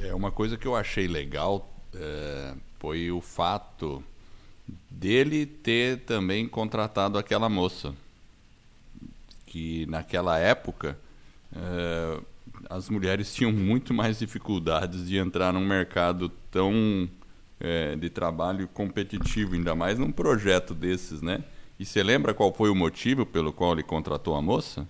É 0.00 0.14
uma 0.14 0.30
coisa 0.30 0.56
que 0.56 0.64
eu 0.64 0.76
achei 0.76 1.08
legal 1.08 1.68
é, 1.92 2.54
foi 2.78 3.10
o 3.10 3.20
fato 3.20 4.00
dele 4.88 5.44
ter 5.44 6.02
também 6.02 6.46
contratado 6.46 7.18
aquela 7.18 7.48
moça. 7.48 7.92
Que 9.44 9.86
naquela 9.86 10.38
época 10.38 10.96
é, 11.52 12.20
as 12.70 12.88
mulheres 12.88 13.34
tinham 13.34 13.50
muito 13.50 13.92
mais 13.92 14.20
dificuldades 14.20 15.08
de 15.08 15.16
entrar 15.16 15.52
num 15.52 15.66
mercado 15.66 16.28
tão 16.48 17.10
é, 17.58 17.96
de 17.96 18.08
trabalho 18.08 18.68
competitivo, 18.68 19.56
ainda 19.56 19.74
mais 19.74 19.98
num 19.98 20.12
projeto 20.12 20.72
desses, 20.72 21.20
né? 21.20 21.42
E 21.78 21.84
você 21.84 22.02
lembra 22.02 22.32
qual 22.32 22.52
foi 22.52 22.70
o 22.70 22.74
motivo 22.74 23.26
pelo 23.26 23.52
qual 23.52 23.72
ele 23.72 23.82
contratou 23.82 24.34
a 24.34 24.42
moça? 24.42 24.86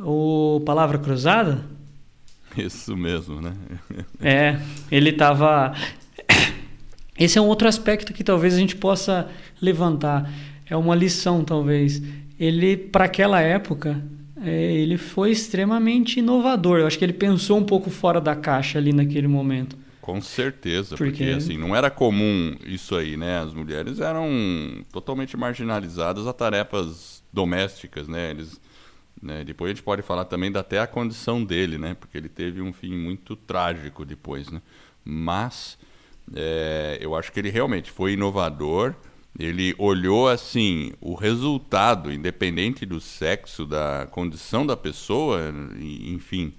O 0.00 0.60
Palavra 0.66 0.98
Cruzada? 0.98 1.64
Isso 2.56 2.96
mesmo, 2.96 3.40
né? 3.40 3.54
É, 4.20 4.58
ele 4.90 5.10
estava 5.10 5.74
esse 7.18 7.38
é 7.38 7.40
um 7.40 7.46
outro 7.46 7.68
aspecto 7.68 8.12
que 8.12 8.24
talvez 8.24 8.54
a 8.54 8.58
gente 8.58 8.76
possa 8.76 9.28
levantar. 9.60 10.30
É 10.68 10.76
uma 10.76 10.94
lição, 10.94 11.44
talvez. 11.44 12.02
Ele, 12.38 12.76
para 12.76 13.04
aquela 13.04 13.40
época, 13.40 14.02
é, 14.42 14.72
ele 14.72 14.96
foi 14.96 15.30
extremamente 15.30 16.20
inovador. 16.20 16.78
Eu 16.78 16.86
acho 16.86 16.98
que 16.98 17.04
ele 17.04 17.12
pensou 17.12 17.58
um 17.58 17.64
pouco 17.64 17.90
fora 17.90 18.20
da 18.20 18.36
caixa 18.36 18.78
ali 18.78 18.92
naquele 18.92 19.28
momento. 19.28 19.76
Com 20.08 20.22
certeza, 20.22 20.96
porque, 20.96 21.10
porque 21.10 21.24
assim, 21.32 21.58
não 21.58 21.76
era 21.76 21.90
comum 21.90 22.56
isso 22.64 22.96
aí, 22.96 23.14
né? 23.14 23.40
As 23.40 23.52
mulheres 23.52 24.00
eram 24.00 24.26
totalmente 24.90 25.36
marginalizadas 25.36 26.26
a 26.26 26.32
tarefas 26.32 27.22
domésticas, 27.30 28.08
né? 28.08 28.30
Eles, 28.30 28.58
né? 29.22 29.44
Depois 29.44 29.70
a 29.70 29.74
gente 29.74 29.82
pode 29.84 30.00
falar 30.00 30.24
também 30.24 30.50
da 30.50 30.60
até 30.60 30.80
a 30.80 30.86
condição 30.86 31.44
dele, 31.44 31.76
né? 31.76 31.94
Porque 31.94 32.16
ele 32.16 32.30
teve 32.30 32.62
um 32.62 32.72
fim 32.72 32.96
muito 32.96 33.36
trágico 33.36 34.02
depois, 34.02 34.50
né? 34.50 34.62
Mas 35.04 35.76
é, 36.34 36.96
eu 37.02 37.14
acho 37.14 37.30
que 37.30 37.38
ele 37.38 37.50
realmente 37.50 37.90
foi 37.90 38.14
inovador. 38.14 38.94
Ele 39.38 39.74
olhou 39.76 40.26
assim 40.26 40.94
o 41.02 41.12
resultado, 41.12 42.10
independente 42.10 42.86
do 42.86 42.98
sexo, 42.98 43.66
da 43.66 44.08
condição 44.10 44.64
da 44.66 44.74
pessoa, 44.74 45.52
enfim. 45.78 46.54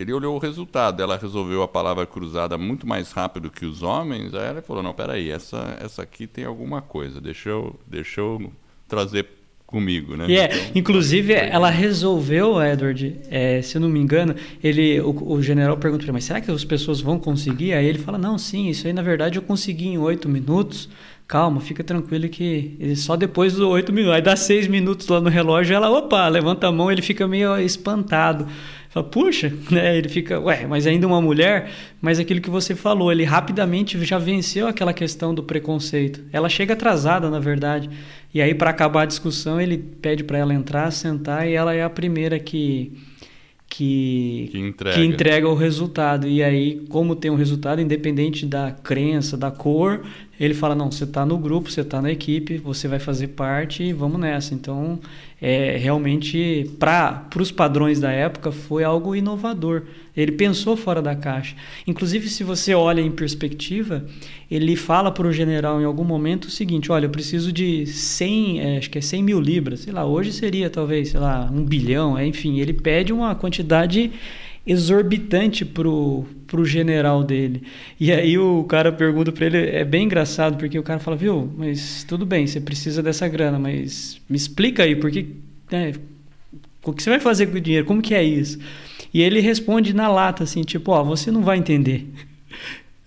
Ele 0.00 0.14
olhou 0.14 0.34
o 0.34 0.38
resultado. 0.38 1.02
Ela 1.02 1.18
resolveu 1.18 1.62
a 1.62 1.68
palavra 1.68 2.06
cruzada 2.06 2.56
muito 2.56 2.86
mais 2.86 3.12
rápido 3.12 3.50
que 3.50 3.66
os 3.66 3.82
homens. 3.82 4.32
Aí 4.32 4.48
ela 4.48 4.62
falou: 4.62 4.82
não, 4.82 4.94
peraí, 4.94 5.30
essa, 5.30 5.76
essa 5.78 6.00
aqui 6.00 6.26
tem 6.26 6.46
alguma 6.46 6.80
coisa. 6.80 7.20
Deixa 7.20 7.50
eu, 7.50 7.78
deixa 7.86 8.22
eu 8.22 8.50
trazer 8.88 9.26
comigo, 9.66 10.16
né? 10.16 10.24
Yeah. 10.26 10.54
É, 10.54 10.58
então, 10.58 10.72
inclusive, 10.74 11.34
ela 11.34 11.68
resolveu, 11.68 12.60
Edward, 12.60 13.20
é, 13.30 13.60
se 13.60 13.76
eu 13.76 13.80
não 13.80 13.90
me 13.90 14.00
engano, 14.00 14.34
ele, 14.64 15.00
o, 15.00 15.34
o 15.34 15.42
general 15.42 15.76
pergunta 15.76 16.00
para 16.02 16.06
ele, 16.06 16.12
mas 16.12 16.24
será 16.24 16.40
que 16.40 16.50
as 16.50 16.64
pessoas 16.64 17.00
vão 17.00 17.18
conseguir? 17.18 17.74
Aí 17.74 17.86
ele 17.86 17.98
fala, 17.98 18.18
não, 18.18 18.36
sim, 18.36 18.68
isso 18.68 18.86
aí 18.86 18.92
na 18.92 19.02
verdade 19.02 19.38
eu 19.38 19.42
consegui 19.42 19.88
em 19.88 19.98
oito 19.98 20.28
minutos. 20.28 20.88
Calma, 21.28 21.60
fica 21.60 21.84
tranquilo 21.84 22.28
que 22.28 22.76
só 22.96 23.14
depois 23.14 23.52
dos 23.52 23.62
oito 23.62 23.92
minutos. 23.92 24.16
Aí 24.16 24.22
dá 24.22 24.34
seis 24.34 24.66
minutos 24.66 25.06
lá 25.06 25.20
no 25.20 25.28
relógio, 25.30 25.76
ela, 25.76 25.88
opa, 25.88 26.26
levanta 26.26 26.66
a 26.66 26.72
mão, 26.72 26.90
ele 26.90 27.02
fica 27.02 27.28
meio 27.28 27.56
espantado. 27.60 28.48
Fala, 28.90 29.06
puxa, 29.06 29.52
né? 29.70 29.96
Ele 29.96 30.08
fica, 30.08 30.40
ué, 30.40 30.66
mas 30.66 30.84
ainda 30.84 31.06
uma 31.06 31.20
mulher? 31.20 31.70
Mas 32.00 32.18
aquilo 32.18 32.40
que 32.40 32.50
você 32.50 32.74
falou, 32.74 33.12
ele 33.12 33.22
rapidamente 33.22 34.04
já 34.04 34.18
venceu 34.18 34.66
aquela 34.66 34.92
questão 34.92 35.32
do 35.32 35.44
preconceito. 35.44 36.20
Ela 36.32 36.48
chega 36.48 36.74
atrasada, 36.74 37.30
na 37.30 37.38
verdade. 37.38 37.88
E 38.34 38.42
aí, 38.42 38.52
para 38.52 38.70
acabar 38.70 39.02
a 39.02 39.06
discussão, 39.06 39.60
ele 39.60 39.78
pede 39.78 40.24
para 40.24 40.38
ela 40.38 40.52
entrar, 40.52 40.90
sentar, 40.90 41.48
e 41.48 41.52
ela 41.52 41.72
é 41.72 41.84
a 41.84 41.90
primeira 41.90 42.40
que, 42.40 42.92
que, 43.68 44.48
que, 44.50 44.58
entrega. 44.58 44.96
que 44.96 45.04
entrega 45.04 45.48
o 45.48 45.54
resultado. 45.54 46.26
E 46.26 46.42
aí, 46.42 46.84
como 46.88 47.14
tem 47.14 47.30
um 47.30 47.36
resultado, 47.36 47.80
independente 47.80 48.44
da 48.44 48.72
crença, 48.72 49.36
da 49.36 49.52
cor, 49.52 50.04
ele 50.40 50.54
fala: 50.54 50.74
não, 50.74 50.90
você 50.90 51.04
está 51.04 51.26
no 51.26 51.36
grupo, 51.36 51.70
você 51.70 51.82
está 51.82 52.00
na 52.00 52.10
equipe, 52.10 52.56
você 52.56 52.88
vai 52.88 52.98
fazer 52.98 53.28
parte 53.28 53.82
e 53.82 53.92
vamos 53.92 54.18
nessa. 54.18 54.54
Então, 54.54 54.98
é, 55.40 55.76
realmente, 55.76 56.70
para 56.78 57.28
os 57.38 57.52
padrões 57.52 58.00
da 58.00 58.10
época, 58.10 58.50
foi 58.50 58.82
algo 58.82 59.14
inovador. 59.14 59.82
Ele 60.16 60.32
pensou 60.32 60.78
fora 60.78 61.02
da 61.02 61.14
caixa. 61.14 61.54
Inclusive, 61.86 62.26
se 62.30 62.42
você 62.42 62.74
olha 62.74 63.02
em 63.02 63.10
perspectiva, 63.10 64.06
ele 64.50 64.76
fala 64.76 65.12
para 65.12 65.28
o 65.28 65.32
general 65.32 65.78
em 65.78 65.84
algum 65.84 66.04
momento 66.04 66.46
o 66.46 66.50
seguinte: 66.50 66.90
olha, 66.90 67.04
eu 67.04 67.10
preciso 67.10 67.52
de 67.52 67.84
100, 67.84 68.60
é, 68.60 68.78
acho 68.78 68.88
que 68.88 68.96
é 68.96 69.02
100 69.02 69.22
mil 69.22 69.40
libras, 69.40 69.80
sei 69.80 69.92
lá, 69.92 70.06
hoje 70.06 70.32
seria 70.32 70.70
talvez, 70.70 71.10
sei 71.10 71.20
lá, 71.20 71.50
um 71.52 71.62
bilhão, 71.62 72.16
é, 72.16 72.26
enfim, 72.26 72.60
ele 72.60 72.72
pede 72.72 73.12
uma 73.12 73.34
quantidade 73.34 74.10
exorbitante 74.66 75.64
pro, 75.64 76.24
pro 76.46 76.64
general 76.64 77.24
dele. 77.24 77.62
E 77.98 78.12
aí 78.12 78.38
o 78.38 78.64
cara 78.64 78.92
pergunta 78.92 79.32
para 79.32 79.46
ele, 79.46 79.58
é 79.58 79.84
bem 79.84 80.04
engraçado, 80.04 80.56
porque 80.56 80.78
o 80.78 80.82
cara 80.82 81.00
fala, 81.00 81.16
viu, 81.16 81.52
mas 81.56 82.04
tudo 82.04 82.26
bem, 82.26 82.46
você 82.46 82.60
precisa 82.60 83.02
dessa 83.02 83.26
grana, 83.26 83.58
mas 83.58 84.20
me 84.28 84.36
explica 84.36 84.82
aí, 84.82 84.94
porque, 84.94 85.26
né, 85.70 85.92
o 86.84 86.92
que 86.92 87.02
você 87.02 87.10
vai 87.10 87.20
fazer 87.20 87.46
com 87.46 87.56
o 87.56 87.60
dinheiro? 87.60 87.86
Como 87.86 88.02
que 88.02 88.14
é 88.14 88.22
isso? 88.22 88.58
E 89.12 89.22
ele 89.22 89.40
responde 89.40 89.94
na 89.94 90.08
lata, 90.08 90.44
assim, 90.44 90.62
tipo, 90.62 90.92
ó, 90.92 91.02
você 91.02 91.30
não 91.30 91.42
vai 91.42 91.58
entender. 91.58 92.06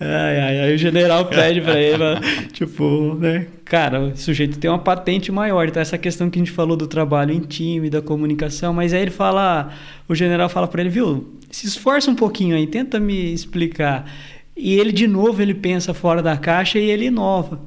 Ai, 0.06 0.40
ai, 0.40 0.60
aí 0.60 0.76
o 0.76 0.78
general 0.78 1.26
pede 1.26 1.62
para 1.62 1.80
ele, 1.80 2.04
tipo, 2.52 3.16
né? 3.16 3.48
Cara, 3.64 4.02
o 4.02 4.18
sujeito 4.18 4.60
tem 4.60 4.70
uma 4.70 4.80
patente 4.80 5.32
maior. 5.32 5.66
Então, 5.68 5.82
essa 5.82 5.98
questão 5.98 6.30
que 6.30 6.38
a 6.38 6.42
gente 6.44 6.52
falou 6.52 6.76
do 6.76 6.88
trabalho 6.88 7.34
em 7.34 7.40
time, 7.40 7.90
da 7.90 8.02
comunicação, 8.02 8.74
mas 8.74 8.94
aí 8.94 9.02
ele 9.02 9.12
fala, 9.12 9.72
o 10.08 10.14
general 10.14 10.50
fala 10.50 10.68
para 10.68 10.82
ele, 10.82 10.90
viu, 10.90 11.34
se 11.50 11.68
esforça 11.68 12.12
um 12.12 12.16
pouquinho 12.16 12.56
aí, 12.56 12.68
tenta 12.68 13.00
me 13.00 13.34
explicar. 13.34 14.12
E 14.58 14.74
ele, 14.78 14.92
de 14.92 15.08
novo, 15.08 15.42
ele 15.42 15.54
pensa 15.54 15.94
fora 15.94 16.22
da 16.22 16.36
caixa 16.36 16.78
e 16.78 16.90
ele 16.90 17.06
inova. 17.06 17.60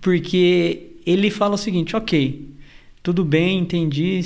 Porque 0.00 0.92
ele 1.04 1.30
fala 1.30 1.54
o 1.54 1.58
seguinte, 1.58 1.96
ok, 1.96 2.48
tudo 3.02 3.24
bem, 3.24 3.58
entendi, 3.58 4.20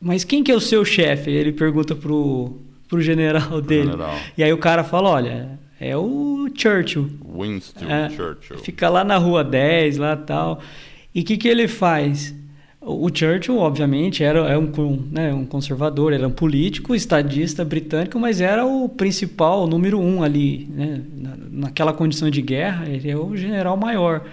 mas 0.00 0.24
quem 0.24 0.42
que 0.42 0.50
é 0.50 0.54
o 0.54 0.60
seu 0.60 0.84
chefe? 0.84 1.30
Ele 1.30 1.52
pergunta 1.52 1.94
pro, 1.94 2.56
pro 2.88 3.02
general 3.02 3.60
dele. 3.60 3.90
General. 3.90 4.16
E 4.38 4.42
aí 4.42 4.52
o 4.52 4.58
cara 4.58 4.82
fala, 4.82 5.10
olha, 5.10 5.59
é 5.80 5.96
o 5.96 6.46
Churchill. 6.54 7.10
Winston 7.24 7.86
é, 7.88 8.10
Churchill. 8.10 8.58
Fica 8.58 8.90
lá 8.90 9.02
na 9.02 9.16
rua 9.16 9.42
10, 9.42 9.96
lá 9.96 10.14
tal. 10.14 10.60
E 11.14 11.22
o 11.22 11.24
que, 11.24 11.38
que 11.38 11.48
ele 11.48 11.66
faz? 11.66 12.34
O 12.82 13.08
Churchill, 13.12 13.56
obviamente, 13.58 14.22
era, 14.22 14.40
era 14.40 14.58
um, 14.58 15.08
né, 15.10 15.32
um 15.32 15.46
conservador, 15.46 16.12
era 16.12 16.26
um 16.26 16.30
político, 16.30 16.94
estadista 16.94 17.64
britânico, 17.64 18.18
mas 18.18 18.40
era 18.40 18.64
o 18.64 18.88
principal, 18.88 19.64
o 19.64 19.66
número 19.66 19.98
um 19.98 20.22
ali, 20.22 20.68
né, 20.70 21.02
naquela 21.50 21.92
condição 21.92 22.30
de 22.30 22.42
guerra, 22.42 22.88
ele 22.88 23.10
é 23.10 23.16
o 23.16 23.34
general 23.36 23.76
maior. 23.76 24.26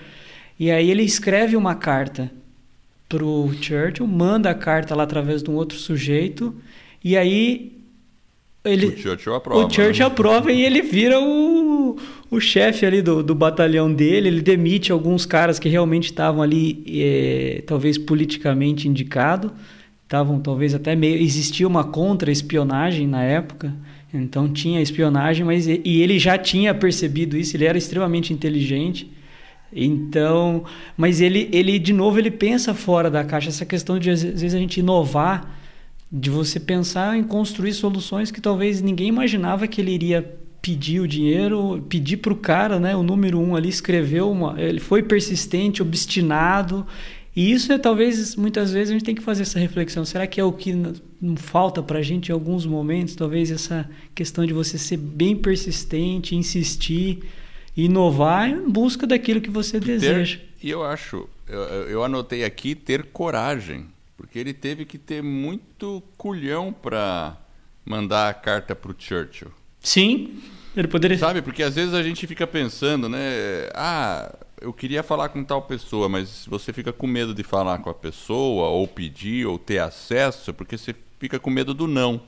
E 0.60 0.70
aí 0.70 0.90
ele 0.90 1.04
escreve 1.04 1.56
uma 1.56 1.76
carta 1.76 2.32
pro 3.08 3.52
Churchill, 3.62 4.08
manda 4.08 4.50
a 4.50 4.56
carta 4.56 4.96
lá 4.96 5.04
através 5.04 5.44
de 5.44 5.50
um 5.50 5.56
outro 5.56 5.78
sujeito, 5.78 6.56
e 7.04 7.16
aí 7.18 7.77
ele, 8.68 8.88
o 8.88 8.98
Churchill 8.98 9.36
aprova. 9.36 9.66
O 9.66 9.70
Churchill 9.70 10.06
né? 10.06 10.12
aprova 10.12 10.52
e 10.52 10.64
ele 10.64 10.82
vira 10.82 11.20
o, 11.20 11.98
o 12.30 12.40
chefe 12.40 12.86
ali 12.86 13.02
do, 13.02 13.24
do 13.24 13.34
batalhão 13.34 13.92
dele. 13.92 14.28
Ele 14.28 14.42
demite 14.42 14.92
alguns 14.92 15.26
caras 15.26 15.60
que 15.60 15.70
realmente 15.70 16.06
estavam 16.06 16.42
ali, 16.42 16.84
é, 16.88 17.64
talvez 17.66 17.98
politicamente 17.98 18.88
indicado. 18.88 19.52
Estavam 20.04 20.40
talvez 20.40 20.74
até 20.74 20.96
meio. 20.96 21.22
Existia 21.22 21.68
uma 21.68 21.84
contra-espionagem 21.84 23.08
na 23.08 23.24
época. 23.24 23.74
Então 24.14 24.48
tinha 24.48 24.82
espionagem, 24.82 25.46
mas 25.46 25.68
e 25.68 25.82
ele 25.86 26.18
já 26.18 26.38
tinha 26.38 26.74
percebido 26.74 27.38
isso. 27.38 27.56
Ele 27.58 27.66
era 27.66 27.78
extremamente 27.78 28.32
inteligente. 28.32 29.12
Então, 29.72 30.64
mas 30.96 31.20
ele, 31.20 31.50
ele 31.52 31.78
de 31.78 31.92
novo 31.92 32.18
ele 32.18 32.32
pensa 32.32 32.74
fora 32.74 33.12
da 33.12 33.24
caixa. 33.24 33.50
Essa 33.50 33.66
questão 33.66 34.00
de 34.00 34.10
às 34.10 34.24
vezes 34.24 34.54
a 34.54 34.58
gente 34.58 34.80
inovar 34.80 35.57
de 36.12 36.30
você 36.30 36.60
pensar 36.60 37.18
em 37.18 37.24
construir 37.24 37.74
soluções 37.74 38.32
que 38.32 38.40
talvez 38.40 38.82
ninguém 38.82 39.08
imaginava 39.08 39.68
que 39.68 39.82
ele 39.82 39.92
iria 39.92 40.38
pedir 40.62 41.00
o 41.00 41.08
dinheiro, 41.08 41.86
pedir 41.88 42.18
para 42.18 42.34
o 42.34 42.36
cara, 42.36 42.80
né? 42.80 42.96
O 42.96 43.04
número 43.04 43.40
um 43.40 43.56
ali 43.56 43.70
escreveu 43.70 44.30
uma, 44.32 44.60
ele 44.62 44.80
foi 44.80 45.04
persistente, 45.04 45.82
obstinado. 45.82 46.86
E 47.36 47.52
isso 47.52 47.72
é 47.72 47.78
talvez 47.78 48.36
muitas 48.36 48.72
vezes 48.72 48.90
a 48.90 48.94
gente 48.94 49.06
tem 49.06 49.16
que 49.16 49.22
fazer 49.22 49.44
essa 49.44 49.60
reflexão. 49.60 50.04
Será 50.04 50.26
que 50.26 50.42
é 50.42 50.44
o 50.44 50.52
que 50.52 50.74
não 51.22 51.36
falta 51.36 51.84
para 51.84 52.00
a 52.00 52.02
gente 52.02 52.30
em 52.30 52.34
alguns 52.34 52.66
momentos? 52.66 53.16
Talvez 53.16 53.52
essa 53.52 53.90
questão 54.16 54.46
de 54.46 54.54
você 54.54 54.78
ser 54.78 54.98
bem 54.98 55.36
persistente, 55.36 56.36
insistir, 56.36 57.20
inovar 57.76 58.50
em 58.50 58.70
busca 58.70 59.06
daquilo 59.06 59.40
que 59.40 59.52
você 59.52 59.80
deseja. 59.80 60.40
e 60.64 60.70
eu 60.70 60.84
acho, 60.84 61.30
eu, 61.48 61.60
eu 61.60 62.04
anotei 62.04 62.44
aqui 62.44 62.74
ter 62.74 63.04
coragem 63.04 63.86
porque 64.18 64.40
ele 64.40 64.54
teve 64.54 64.84
que 64.84 64.98
ter 64.98 65.22
muito 65.22 66.04
culhão 66.18 66.74
para 66.74 67.38
mandar 67.86 68.30
a 68.30 68.34
carta 68.34 68.76
para 68.76 68.92
o 68.92 68.96
Churchill. 68.98 69.52
Sim, 69.80 70.42
ele 70.76 70.88
poderia. 70.88 71.18
Sabe, 71.18 71.42
porque 71.42 71.64
às 71.64 71.76
vezes 71.76 71.94
a 71.94 72.04
gente 72.04 72.26
fica 72.28 72.46
pensando, 72.46 73.08
né? 73.08 73.70
Ah, 73.74 74.36
eu 74.60 74.74
queria 74.74 75.04
falar 75.04 75.30
com 75.30 75.44
tal 75.44 75.62
pessoa, 75.62 76.10
mas 76.10 76.46
você 76.48 76.74
fica 76.74 76.92
com 76.92 77.08
medo 77.08 77.34
de 77.34 77.44
falar 77.44 77.78
com 77.80 77.90
a 77.90 77.94
pessoa, 77.94 78.70
ou 78.70 78.88
pedir, 78.88 79.46
ou 79.46 79.58
ter 79.58 79.78
acesso, 79.78 80.54
porque 80.54 80.78
você 80.78 80.96
fica 81.20 81.40
com 81.40 81.50
medo 81.50 81.74
do 81.74 81.88
não. 81.88 82.20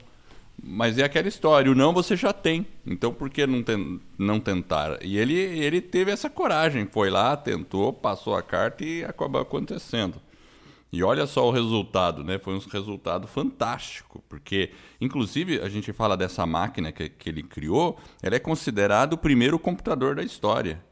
Mas 0.62 0.98
é 0.98 1.04
aquela 1.04 1.26
história, 1.26 1.72
o 1.72 1.74
não 1.74 1.92
você 1.92 2.14
já 2.14 2.32
tem. 2.32 2.66
Então 2.86 3.12
por 3.12 3.30
que 3.30 3.46
não, 3.46 3.62
ten 3.62 3.98
não 4.18 4.38
tentar? 4.38 4.98
E 5.02 5.18
ele, 5.18 5.34
ele 5.34 5.80
teve 5.80 6.10
essa 6.10 6.28
coragem, 6.28 6.86
foi 6.86 7.10
lá, 7.10 7.36
tentou, 7.36 7.92
passou 7.92 8.36
a 8.36 8.42
carta 8.42 8.84
e 8.84 9.04
acabou 9.04 9.40
acontecendo. 9.40 10.20
E 10.92 11.04
olha 11.04 11.26
só 11.26 11.46
o 11.46 11.52
resultado, 11.52 12.24
né? 12.24 12.38
Foi 12.38 12.54
um 12.54 12.58
resultado 12.58 13.28
fantástico, 13.28 14.22
porque, 14.28 14.70
inclusive, 15.00 15.60
a 15.60 15.68
gente 15.68 15.92
fala 15.92 16.16
dessa 16.16 16.44
máquina 16.44 16.90
que, 16.90 17.08
que 17.08 17.28
ele 17.28 17.44
criou, 17.44 17.98
ela 18.20 18.34
é 18.34 18.40
considerada 18.40 19.14
o 19.14 19.18
primeiro 19.18 19.58
computador 19.58 20.16
da 20.16 20.22
história. 20.22 20.82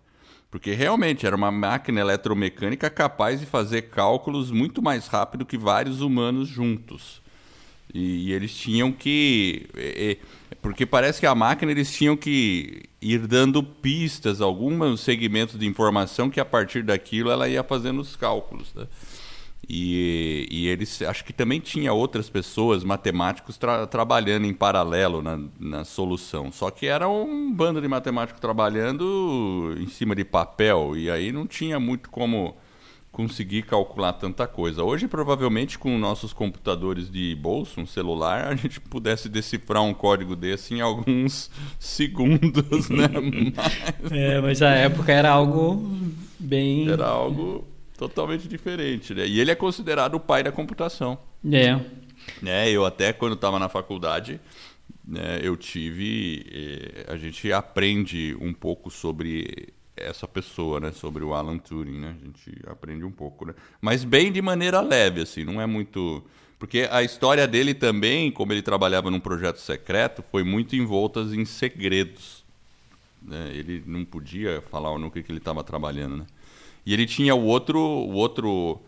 Porque 0.51 0.73
realmente 0.73 1.27
era 1.27 1.37
uma 1.37 1.51
máquina 1.51 2.01
eletromecânica 2.01 2.89
capaz 2.89 3.41
de 3.41 3.47
fazer 3.47 3.91
cálculos 3.91 4.51
muito 4.51 4.81
mais 4.81 5.07
rápido 5.07 5.45
que 5.45 5.59
vários 5.59 6.01
humanos 6.01 6.49
juntos. 6.49 7.21
E, 7.93 8.29
e 8.29 8.33
eles 8.33 8.55
tinham 8.55 8.93
que. 8.93 9.69
É, 9.75 10.13
é, 10.13 10.19
porque 10.63 10.87
parece 10.87 11.21
que 11.21 11.27
a 11.27 11.35
máquina 11.35 11.71
eles 11.71 11.93
tinham 11.93 12.17
que 12.17 12.85
ir 13.01 13.27
dando 13.27 13.63
pistas, 13.63 14.41
alguns 14.41 15.01
segmentos 15.01 15.59
de 15.59 15.67
informação 15.67 16.31
que 16.31 16.41
a 16.41 16.45
partir 16.45 16.83
daquilo 16.83 17.31
ela 17.31 17.49
ia 17.49 17.63
fazendo 17.63 18.01
os 18.01 18.17
cálculos. 18.17 18.73
Né? 18.75 18.87
E, 19.67 20.47
e 20.51 20.69
eles, 20.69 21.03
acho 21.03 21.25
que 21.25 21.33
também 21.33 21.61
tinha 21.61 21.93
outras 21.93 22.31
pessoas, 22.31 22.85
matemáticos, 22.85 23.59
tra 23.59 23.87
trabalhando 23.87 24.47
em 24.47 24.55
paralelo 24.55 25.23
na, 25.23 25.39
na 25.59 25.85
solução. 25.85 26.51
Só 26.51 26.71
que 26.71 26.87
era 26.87 27.09
um 27.09 27.53
bando 27.53 27.81
de 27.81 27.89
matemáticos 27.89 28.41
trabalhando 28.41 29.75
em 29.79 29.87
cima 29.87 30.15
de 30.15 30.25
papel, 30.25 30.97
e 30.97 31.11
aí 31.11 31.33
não 31.33 31.47
tinha 31.47 31.79
muito 31.79 32.09
como 32.09 32.57
conseguir 33.11 33.63
calcular 33.63 34.13
tanta 34.13 34.47
coisa. 34.47 34.85
Hoje, 34.85 35.09
provavelmente, 35.09 35.79
com 35.79 35.99
nossos 35.99 36.33
computadores 36.33 37.11
de 37.11 37.35
bolso, 37.35 37.81
um 37.81 37.87
celular, 37.87 38.47
a 38.47 38.55
gente 38.55 38.81
pudesse 38.81 39.29
decifrar 39.29 39.83
um 39.83 39.93
código 39.93 40.37
desse 40.37 40.75
em 40.75 40.81
alguns 40.81 41.51
segundos, 41.81 42.89
né? 42.89 43.09
Mas... 43.57 44.13
É, 44.13 44.41
mas 44.41 44.63
a 44.63 44.71
época 44.71 45.13
era 45.13 45.31
algo 45.31 45.91
bem... 46.39 46.89
Era 46.89 47.07
algo 47.07 47.67
totalmente 47.99 48.47
diferente, 48.47 49.13
né? 49.13 49.27
E 49.27 49.41
ele 49.41 49.51
é 49.51 49.55
considerado 49.55 50.15
o 50.15 50.21
pai 50.21 50.43
da 50.43 50.53
computação. 50.53 51.19
É. 51.45 51.79
Né? 52.41 52.71
Eu 52.71 52.87
até 52.87 53.13
quando 53.13 53.35
estava 53.35 53.59
na 53.59 53.69
faculdade, 53.69 54.41
né, 55.05 55.41
eu 55.43 55.57
tive, 55.57 56.47
eh, 56.51 57.13
a 57.13 57.17
gente 57.17 57.53
aprende 57.53 58.37
um 58.41 58.55
pouco 58.55 58.91
sobre 58.91 59.69
essa 59.97 60.29
pessoa, 60.29 60.79
né, 60.79 60.93
sobre 60.93 61.25
o 61.25 61.35
Alan 61.35 61.59
Turing, 61.59 61.99
né? 61.99 62.17
A 62.23 62.25
gente 62.25 62.63
aprende 62.69 63.05
um 63.05 63.11
pouco, 63.11 63.45
né? 63.47 63.55
Mas 63.81 64.05
bem 64.05 64.31
de 64.31 64.41
maneira 64.41 64.81
leve, 64.81 65.23
assim, 65.23 65.45
não 65.45 65.61
é 65.61 65.67
muito 65.67 66.23
porque 66.59 66.89
a 66.91 67.03
história 67.03 67.47
dele 67.47 67.73
também, 67.73 68.33
como 68.33 68.53
ele 68.53 68.63
trabalhava 68.63 69.11
num 69.11 69.21
projeto 69.21 69.59
secreto, 69.59 70.25
foi 70.31 70.43
muito 70.43 70.75
envolta 70.75 71.21
em 71.21 71.45
segredos. 71.45 72.45
Né? 73.23 73.53
Ele 73.55 73.83
não 73.87 74.05
podia 74.05 74.61
falar 74.69 74.97
no 74.99 75.09
que, 75.09 75.23
que 75.23 75.31
ele 75.31 75.39
estava 75.39 75.63
trabalhando, 75.63 76.17
né? 76.19 76.27
E 76.89 76.95
ele 76.95 77.05
tinha 77.05 77.35
o 77.35 77.45
outro, 77.45 77.79
o 77.79 78.15
outro, 78.15 78.81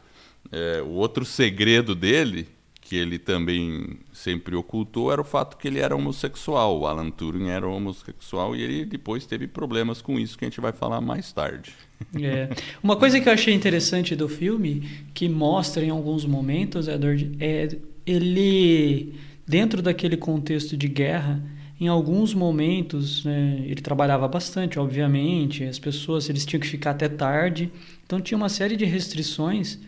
é, 0.50 0.80
o 0.80 0.92
outro 0.92 1.22
segredo 1.22 1.94
dele, 1.94 2.48
que 2.80 2.96
ele 2.96 3.18
também 3.18 3.98
sempre 4.10 4.56
ocultou, 4.56 5.12
era 5.12 5.20
o 5.20 5.24
fato 5.24 5.58
que 5.58 5.68
ele 5.68 5.80
era 5.80 5.94
homossexual. 5.94 6.80
O 6.80 6.86
Alan 6.86 7.10
Turing 7.10 7.50
era 7.50 7.68
homossexual 7.68 8.56
e 8.56 8.62
ele 8.62 8.86
depois 8.86 9.26
teve 9.26 9.46
problemas 9.46 10.00
com 10.00 10.18
isso, 10.18 10.38
que 10.38 10.46
a 10.46 10.48
gente 10.48 10.62
vai 10.62 10.72
falar 10.72 11.02
mais 11.02 11.30
tarde. 11.30 11.74
É. 12.18 12.48
Uma 12.82 12.96
coisa 12.96 13.20
que 13.20 13.28
eu 13.28 13.34
achei 13.34 13.52
interessante 13.52 14.16
do 14.16 14.30
filme, 14.30 14.88
que 15.12 15.28
mostra 15.28 15.84
em 15.84 15.90
alguns 15.90 16.24
momentos, 16.24 16.88
Edward, 16.88 17.36
é 17.38 17.68
ele, 18.06 19.12
dentro 19.46 19.82
daquele 19.82 20.16
contexto 20.16 20.74
de 20.74 20.88
guerra, 20.88 21.38
em 21.80 21.88
alguns 21.88 22.34
momentos, 22.34 23.24
né, 23.24 23.62
ele 23.64 23.80
trabalhava 23.80 24.28
bastante, 24.28 24.78
obviamente, 24.78 25.64
as 25.64 25.78
pessoas 25.78 26.28
eles 26.28 26.44
tinham 26.44 26.60
que 26.60 26.66
ficar 26.66 26.90
até 26.90 27.08
tarde, 27.08 27.72
então 28.04 28.20
tinha 28.20 28.36
uma 28.36 28.50
série 28.50 28.76
de 28.76 28.84
restrições, 28.84 29.78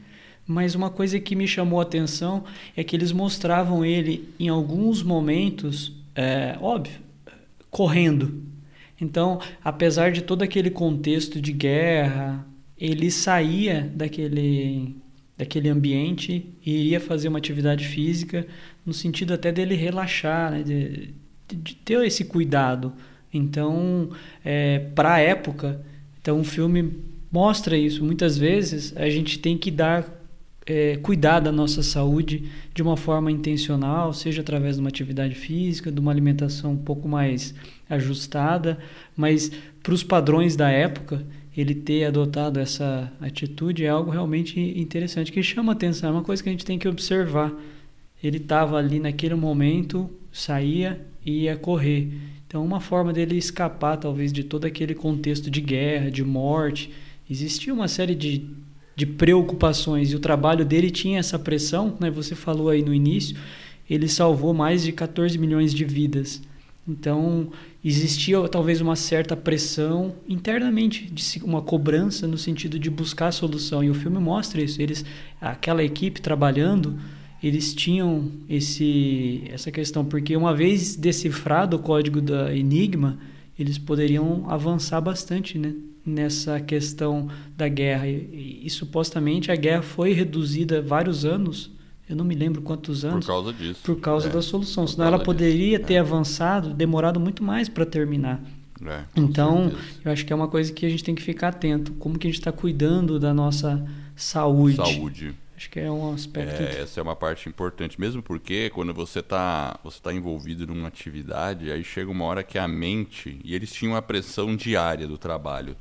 mas 0.46 0.74
uma 0.74 0.88
coisa 0.88 1.20
que 1.20 1.36
me 1.36 1.46
chamou 1.46 1.80
a 1.80 1.82
atenção 1.82 2.44
é 2.74 2.82
que 2.82 2.96
eles 2.96 3.12
mostravam 3.12 3.84
ele 3.84 4.26
em 4.40 4.48
alguns 4.48 5.02
momentos, 5.02 5.92
é, 6.14 6.56
óbvio, 6.62 6.98
correndo. 7.70 8.42
Então, 8.98 9.38
apesar 9.62 10.12
de 10.12 10.22
todo 10.22 10.42
aquele 10.42 10.70
contexto 10.70 11.42
de 11.42 11.52
guerra, 11.52 12.46
ele 12.78 13.10
saía 13.10 13.92
daquele 13.94 14.96
daquele 15.36 15.68
ambiente 15.68 16.46
e 16.64 16.70
iria 16.70 17.00
fazer 17.00 17.28
uma 17.28 17.38
atividade 17.38 17.84
física 17.86 18.46
no 18.84 18.92
sentido 18.92 19.32
até 19.34 19.50
dele 19.50 19.74
relaxar, 19.74 20.52
né, 20.52 20.62
de, 20.62 21.14
de 21.56 21.74
ter 21.74 22.04
esse 22.04 22.24
cuidado. 22.24 22.92
Então, 23.32 24.10
é, 24.44 24.78
para 24.94 25.14
a 25.14 25.18
época, 25.18 25.80
então 26.20 26.40
o 26.40 26.44
filme 26.44 26.92
mostra 27.30 27.76
isso. 27.76 28.04
Muitas 28.04 28.36
vezes 28.36 28.94
a 28.96 29.08
gente 29.08 29.38
tem 29.38 29.56
que 29.56 29.70
dar 29.70 30.22
é, 30.66 30.96
cuidar 31.02 31.40
da 31.40 31.50
nossa 31.50 31.82
saúde 31.82 32.50
de 32.74 32.82
uma 32.82 32.96
forma 32.96 33.30
intencional, 33.30 34.12
seja 34.12 34.42
através 34.42 34.76
de 34.76 34.80
uma 34.80 34.88
atividade 34.88 35.34
física, 35.34 35.90
de 35.90 35.98
uma 35.98 36.10
alimentação 36.10 36.72
um 36.72 36.76
pouco 36.76 37.08
mais 37.08 37.54
ajustada, 37.88 38.78
mas 39.16 39.50
para 39.82 39.94
os 39.94 40.02
padrões 40.02 40.54
da 40.54 40.70
época, 40.70 41.24
ele 41.56 41.74
ter 41.74 42.04
adotado 42.04 42.60
essa 42.60 43.12
atitude 43.20 43.84
é 43.84 43.88
algo 43.88 44.10
realmente 44.10 44.58
interessante, 44.78 45.32
que 45.32 45.42
chama 45.42 45.72
atenção, 45.72 46.10
é 46.10 46.12
uma 46.12 46.22
coisa 46.22 46.42
que 46.42 46.48
a 46.48 46.52
gente 46.52 46.64
tem 46.64 46.78
que 46.78 46.88
observar. 46.88 47.52
Ele 48.22 48.36
estava 48.36 48.76
ali 48.76 49.00
naquele 49.00 49.34
momento, 49.34 50.08
saía 50.32 51.00
e 51.24 51.42
ia 51.42 51.56
correr. 51.56 52.10
Então, 52.46 52.64
uma 52.64 52.80
forma 52.80 53.12
dele 53.12 53.36
escapar, 53.36 53.96
talvez, 53.96 54.32
de 54.32 54.42
todo 54.42 54.64
aquele 54.64 54.94
contexto 54.94 55.50
de 55.50 55.60
guerra, 55.60 56.10
de 56.10 56.24
morte. 56.24 56.90
Existia 57.30 57.72
uma 57.72 57.88
série 57.88 58.14
de, 58.14 58.46
de 58.96 59.06
preocupações 59.06 60.10
e 60.12 60.16
o 60.16 60.20
trabalho 60.20 60.64
dele 60.64 60.90
tinha 60.90 61.18
essa 61.18 61.38
pressão. 61.38 61.96
Né? 62.00 62.10
Você 62.10 62.34
falou 62.34 62.68
aí 62.68 62.82
no 62.82 62.92
início, 62.92 63.36
ele 63.88 64.08
salvou 64.08 64.52
mais 64.52 64.82
de 64.82 64.92
14 64.92 65.38
milhões 65.38 65.72
de 65.72 65.84
vidas. 65.84 66.42
Então, 66.86 67.50
existia 67.84 68.36
talvez 68.48 68.80
uma 68.80 68.96
certa 68.96 69.36
pressão 69.36 70.14
internamente, 70.28 71.06
de 71.06 71.40
uma 71.44 71.62
cobrança 71.62 72.26
no 72.26 72.36
sentido 72.36 72.78
de 72.78 72.90
buscar 72.90 73.28
a 73.28 73.32
solução. 73.32 73.84
E 73.84 73.88
o 73.88 73.94
filme 73.94 74.18
mostra 74.18 74.60
isso. 74.60 74.82
Eles, 74.82 75.04
aquela 75.40 75.84
equipe 75.84 76.20
trabalhando 76.20 76.98
eles 77.42 77.74
tinham 77.74 78.30
esse, 78.48 79.42
essa 79.46 79.70
questão, 79.70 80.04
porque 80.04 80.36
uma 80.36 80.54
vez 80.54 80.94
decifrado 80.94 81.76
o 81.76 81.80
código 81.80 82.20
da 82.20 82.54
Enigma, 82.54 83.18
eles 83.58 83.78
poderiam 83.78 84.48
avançar 84.48 85.00
bastante 85.00 85.58
né, 85.58 85.74
nessa 86.06 86.60
questão 86.60 87.28
da 87.56 87.68
guerra. 87.68 88.06
E, 88.06 88.14
e, 88.62 88.66
e, 88.66 88.70
supostamente 88.70 89.50
a 89.50 89.56
guerra 89.56 89.82
foi 89.82 90.12
reduzida 90.12 90.80
vários 90.80 91.24
anos. 91.24 91.70
Eu 92.08 92.14
não 92.14 92.24
me 92.24 92.34
lembro 92.34 92.62
quantos 92.62 93.04
anos. 93.04 93.26
Por 93.26 93.32
causa 93.32 93.52
disso. 93.52 93.80
Por 93.82 94.00
causa 94.00 94.28
é. 94.28 94.32
da 94.32 94.42
solução. 94.42 94.86
Senão 94.86 95.06
ela 95.06 95.18
poderia 95.18 95.78
disso. 95.78 95.88
ter 95.88 95.94
é. 95.94 95.98
avançado, 95.98 96.72
demorado 96.72 97.18
muito 97.18 97.42
mais 97.42 97.68
para 97.68 97.84
terminar. 97.84 98.40
É, 98.84 99.04
então, 99.16 99.70
certeza. 99.70 100.00
eu 100.04 100.12
acho 100.12 100.26
que 100.26 100.32
é 100.32 100.36
uma 100.36 100.48
coisa 100.48 100.72
que 100.72 100.84
a 100.84 100.88
gente 100.88 101.04
tem 101.04 101.14
que 101.14 101.22
ficar 101.22 101.48
atento. 101.48 101.92
Como 101.94 102.18
que 102.18 102.26
a 102.26 102.30
gente 102.30 102.38
está 102.38 102.52
cuidando 102.52 103.18
da 103.18 103.32
nossa 103.34 103.84
saúde. 104.14 104.76
Saúde. 104.76 105.34
Acho 105.62 105.70
que 105.70 105.78
é 105.78 105.88
um 105.88 106.12
aspecto. 106.12 106.60
É, 106.60 106.80
essa 106.80 106.98
é 106.98 107.02
uma 107.04 107.14
parte 107.14 107.48
importante, 107.48 108.00
mesmo 108.00 108.20
porque 108.20 108.68
quando 108.70 108.92
você 108.92 109.20
está 109.20 109.78
você 109.84 110.00
tá 110.00 110.12
envolvido 110.12 110.66
numa 110.66 110.88
atividade, 110.88 111.70
aí 111.70 111.84
chega 111.84 112.10
uma 112.10 112.24
hora 112.24 112.42
que 112.42 112.58
a 112.58 112.66
mente. 112.66 113.40
E 113.44 113.54
eles 113.54 113.72
tinham 113.72 113.94
a 113.94 114.02
pressão 114.02 114.56
diária 114.56 115.06
do 115.06 115.16
trabalho. 115.16 115.76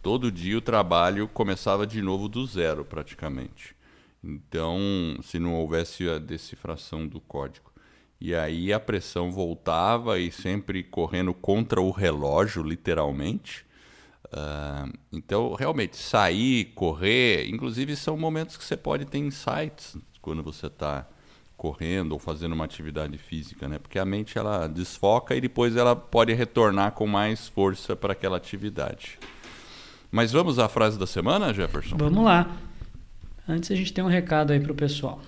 Todo 0.00 0.32
dia 0.32 0.56
o 0.56 0.62
trabalho 0.62 1.28
começava 1.28 1.86
de 1.86 2.00
novo 2.00 2.30
do 2.30 2.46
zero, 2.46 2.82
praticamente. 2.82 3.76
Então, 4.24 4.78
se 5.22 5.38
não 5.38 5.54
houvesse 5.54 6.08
a 6.08 6.18
decifração 6.18 7.06
do 7.06 7.20
código. 7.20 7.70
E 8.18 8.34
aí 8.34 8.72
a 8.72 8.80
pressão 8.80 9.30
voltava 9.30 10.18
e 10.18 10.32
sempre 10.32 10.82
correndo 10.82 11.34
contra 11.34 11.78
o 11.78 11.90
relógio, 11.90 12.62
literalmente. 12.62 13.65
Uh, 14.26 14.92
então, 15.12 15.54
realmente, 15.54 15.96
sair, 15.96 16.66
correr, 16.74 17.48
inclusive 17.48 17.94
são 17.96 18.16
momentos 18.16 18.56
que 18.56 18.64
você 18.64 18.76
pode 18.76 19.04
ter 19.04 19.18
insights 19.18 19.96
quando 20.20 20.42
você 20.42 20.66
está 20.66 21.06
correndo 21.56 22.12
ou 22.12 22.18
fazendo 22.18 22.52
uma 22.52 22.64
atividade 22.64 23.16
física, 23.16 23.68
né? 23.68 23.78
Porque 23.78 23.98
a 23.98 24.04
mente 24.04 24.36
ela 24.36 24.66
desfoca 24.66 25.34
e 25.34 25.40
depois 25.40 25.76
ela 25.76 25.96
pode 25.96 26.32
retornar 26.34 26.92
com 26.92 27.06
mais 27.06 27.48
força 27.48 27.96
para 27.96 28.12
aquela 28.12 28.36
atividade. 28.36 29.18
Mas 30.10 30.32
vamos 30.32 30.58
à 30.58 30.68
frase 30.68 30.98
da 30.98 31.06
semana, 31.06 31.54
Jefferson? 31.54 31.96
Vamos 31.96 32.24
lá. 32.24 32.56
Antes 33.48 33.70
a 33.70 33.74
gente 33.74 33.92
tem 33.92 34.04
um 34.04 34.08
recado 34.08 34.52
aí 34.52 34.60
para 34.60 34.72
o 34.72 34.74
pessoal. 34.74 35.20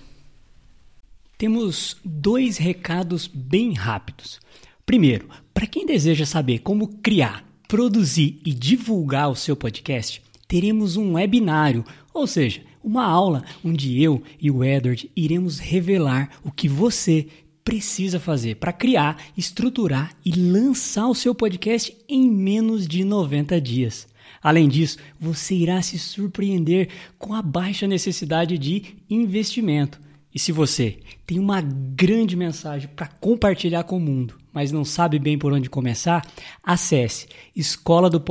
Temos 1.37 1.97
dois 2.03 2.57
recados 2.57 3.27
bem 3.27 3.73
rápidos. 3.73 4.39
Primeiro, 4.85 5.29
para 5.53 5.65
quem 5.65 5.85
deseja 5.85 6.25
saber 6.25 6.59
como 6.59 6.99
criar 6.99 7.48
produzir 7.69 8.41
e 8.43 8.51
divulgar 8.51 9.29
o 9.29 9.35
seu 9.35 9.55
podcast, 9.55 10.23
teremos 10.47 10.97
um 10.97 11.13
webinário, 11.13 11.85
ou 12.11 12.25
seja, 12.25 12.63
uma 12.83 13.05
aula 13.05 13.45
onde 13.63 14.01
eu 14.01 14.23
e 14.41 14.49
o 14.49 14.63
Edward 14.63 15.09
iremos 15.15 15.59
revelar 15.59 16.31
o 16.43 16.51
que 16.51 16.67
você 16.67 17.27
precisa 17.63 18.19
fazer 18.19 18.55
para 18.55 18.73
criar, 18.73 19.23
estruturar 19.37 20.15
e 20.25 20.31
lançar 20.31 21.07
o 21.07 21.13
seu 21.13 21.35
podcast 21.35 21.95
em 22.09 22.27
menos 22.27 22.87
de 22.87 23.03
90 23.03 23.61
dias. 23.61 24.07
Além 24.41 24.67
disso, 24.67 24.97
você 25.19 25.53
irá 25.53 25.79
se 25.83 25.99
surpreender 25.99 26.89
com 27.19 27.35
a 27.35 27.41
baixa 27.43 27.85
necessidade 27.85 28.57
de 28.57 28.95
investimento. 29.07 30.01
E 30.33 30.39
se 30.39 30.51
você 30.51 30.97
tem 31.23 31.37
uma 31.37 31.61
grande 31.61 32.35
mensagem 32.35 32.89
para 32.95 33.05
compartilhar 33.05 33.83
com 33.83 33.97
o 33.97 34.01
mundo, 34.01 34.39
mas 34.59 34.73
não 34.73 34.83
sabe 34.83 35.17
bem 35.17 35.37
por 35.37 35.53
onde 35.53 35.69
começar, 35.69 36.27
acesse 36.61 37.27
escola 37.55 38.09
do 38.09 38.21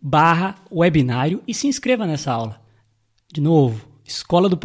barra 0.00 0.54
webinário 0.72 1.42
e 1.46 1.52
se 1.52 1.66
inscreva 1.66 2.06
nessa 2.06 2.32
aula. 2.32 2.58
De 3.30 3.42
novo, 3.42 3.86
escola 4.06 4.48
do 4.48 4.58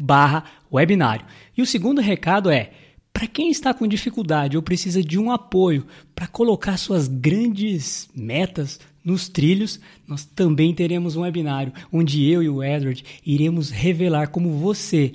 barra 0.00 0.42
webinário. 0.72 1.24
E 1.56 1.62
o 1.62 1.66
segundo 1.66 2.00
recado 2.00 2.50
é, 2.50 2.72
para 3.12 3.28
quem 3.28 3.48
está 3.48 3.72
com 3.72 3.86
dificuldade 3.86 4.56
ou 4.56 4.62
precisa 4.62 5.00
de 5.00 5.20
um 5.20 5.30
apoio 5.30 5.86
para 6.12 6.26
colocar 6.26 6.76
suas 6.78 7.06
grandes 7.06 8.08
metas 8.12 8.80
nos 9.04 9.28
trilhos, 9.28 9.78
nós 10.04 10.24
também 10.24 10.74
teremos 10.74 11.14
um 11.14 11.20
webinário 11.20 11.72
onde 11.92 12.28
eu 12.28 12.42
e 12.42 12.48
o 12.48 12.60
Edward 12.60 13.04
iremos 13.24 13.70
revelar 13.70 14.30
como 14.30 14.50
você 14.58 15.14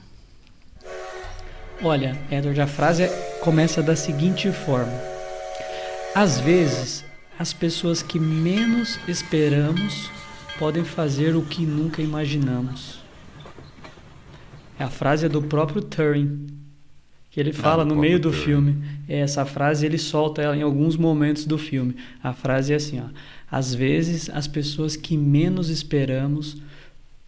Olha, 1.83 2.15
Edward, 2.29 2.61
a 2.61 2.67
frase 2.67 3.09
começa 3.39 3.81
da 3.81 3.95
seguinte 3.95 4.51
forma: 4.51 4.93
Às 6.13 6.39
vezes, 6.39 7.03
as 7.39 7.53
pessoas 7.53 8.03
que 8.03 8.19
menos 8.19 8.99
esperamos 9.07 10.11
podem 10.59 10.83
fazer 10.83 11.35
o 11.35 11.41
que 11.41 11.65
nunca 11.65 11.99
imaginamos. 11.99 12.99
A 14.77 14.91
frase 14.91 15.25
é 15.25 15.29
do 15.29 15.41
próprio 15.41 15.81
Turing, 15.81 16.45
que 17.31 17.39
ele 17.39 17.51
fala 17.51 17.81
ah, 17.81 17.85
no 17.85 17.95
meio 17.95 18.19
do 18.19 18.29
Turing. 18.29 18.43
filme. 18.43 18.83
Essa 19.09 19.43
frase 19.43 19.83
ele 19.83 19.97
solta 19.97 20.39
ela 20.39 20.55
em 20.55 20.61
alguns 20.61 20.95
momentos 20.95 21.45
do 21.45 21.57
filme. 21.57 21.95
A 22.21 22.31
frase 22.31 22.73
é 22.73 22.75
assim, 22.75 22.99
ó: 22.99 23.05
Às 23.49 23.73
vezes, 23.73 24.29
as 24.29 24.47
pessoas 24.47 24.95
que 24.95 25.17
menos 25.17 25.67
esperamos 25.69 26.57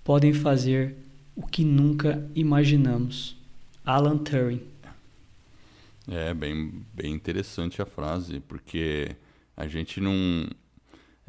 podem 0.04 0.32
fazer 0.32 0.96
o 1.36 1.42
que 1.48 1.64
nunca 1.64 2.24
imaginamos. 2.36 3.42
Alan 3.86 4.18
Turing. 4.18 4.62
É 6.08 6.34
bem, 6.34 6.86
bem 6.94 7.14
interessante 7.14 7.82
a 7.82 7.86
frase, 7.86 8.40
porque 8.42 9.16
a 9.56 9.68
gente 9.68 10.00
não. 10.00 10.48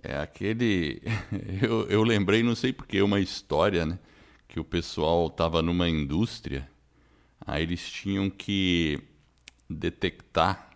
É 0.02 0.18
aquele. 0.18 1.02
eu, 1.62 1.88
eu 1.88 2.02
lembrei, 2.02 2.42
não 2.42 2.54
sei 2.54 2.72
porquê, 2.72 3.02
uma 3.02 3.20
história, 3.20 3.84
né? 3.84 3.98
Que 4.46 4.60
o 4.60 4.64
pessoal 4.64 5.26
estava 5.26 5.62
numa 5.62 5.88
indústria, 5.88 6.68
aí 7.44 7.62
eles 7.62 7.90
tinham 7.90 8.30
que 8.30 9.00
detectar 9.68 10.70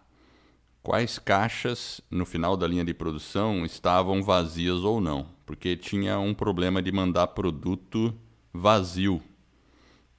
quais 0.83 1.19
caixas 1.19 2.01
no 2.11 2.25
final 2.25 2.57
da 2.57 2.67
linha 2.67 2.85
de 2.85 2.95
produção 2.95 3.65
estavam 3.65 4.23
vazias 4.23 4.83
ou 4.83 5.01
não, 5.01 5.29
porque 5.47 5.77
tinha 5.77 6.19
um 6.19 6.35
problema 6.35 6.83
de 6.83 6.91
mandar 6.91 7.29
produto 7.29 8.13
vazio 8.53 9.23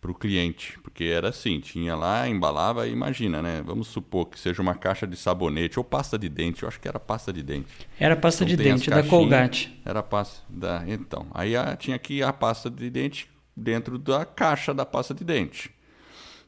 para 0.02 0.12
o 0.12 0.16
cliente, 0.16 0.80
porque 0.82 1.04
era 1.04 1.30
assim, 1.30 1.60
tinha 1.60 1.96
lá, 1.96 2.28
embalava, 2.28 2.88
imagina, 2.88 3.42
né? 3.42 3.62
Vamos 3.66 3.88
supor 3.90 4.28
que 4.28 4.40
seja 4.40 4.62
uma 4.62 4.74
caixa 4.74 5.06
de 5.06 5.18
sabonete 5.18 5.78
ou 5.78 5.84
pasta 5.84 6.18
de 6.18 6.30
dente, 6.30 6.64
eu 6.64 6.70
acho 6.70 6.80
que 6.80 6.88
era 6.88 7.00
pasta 7.00 7.34
de 7.34 7.44
dente. 7.44 7.88
Era 8.00 8.16
pasta 8.16 8.46
então, 8.46 8.56
de 8.56 8.64
dente 8.64 8.90
da 8.90 9.04
Colgate. 9.04 9.78
Era 9.84 10.02
pasta 10.02 10.42
da, 10.50 10.84
então, 10.88 11.28
aí 11.34 11.56
a, 11.56 11.76
tinha 11.76 11.98
aqui 11.98 12.24
a 12.24 12.32
pasta 12.32 12.70
de 12.70 12.90
dente 12.90 13.30
dentro 13.56 13.98
da 13.98 14.26
caixa 14.26 14.74
da 14.74 14.86
pasta 14.86 15.14
de 15.14 15.24
dente. 15.26 15.70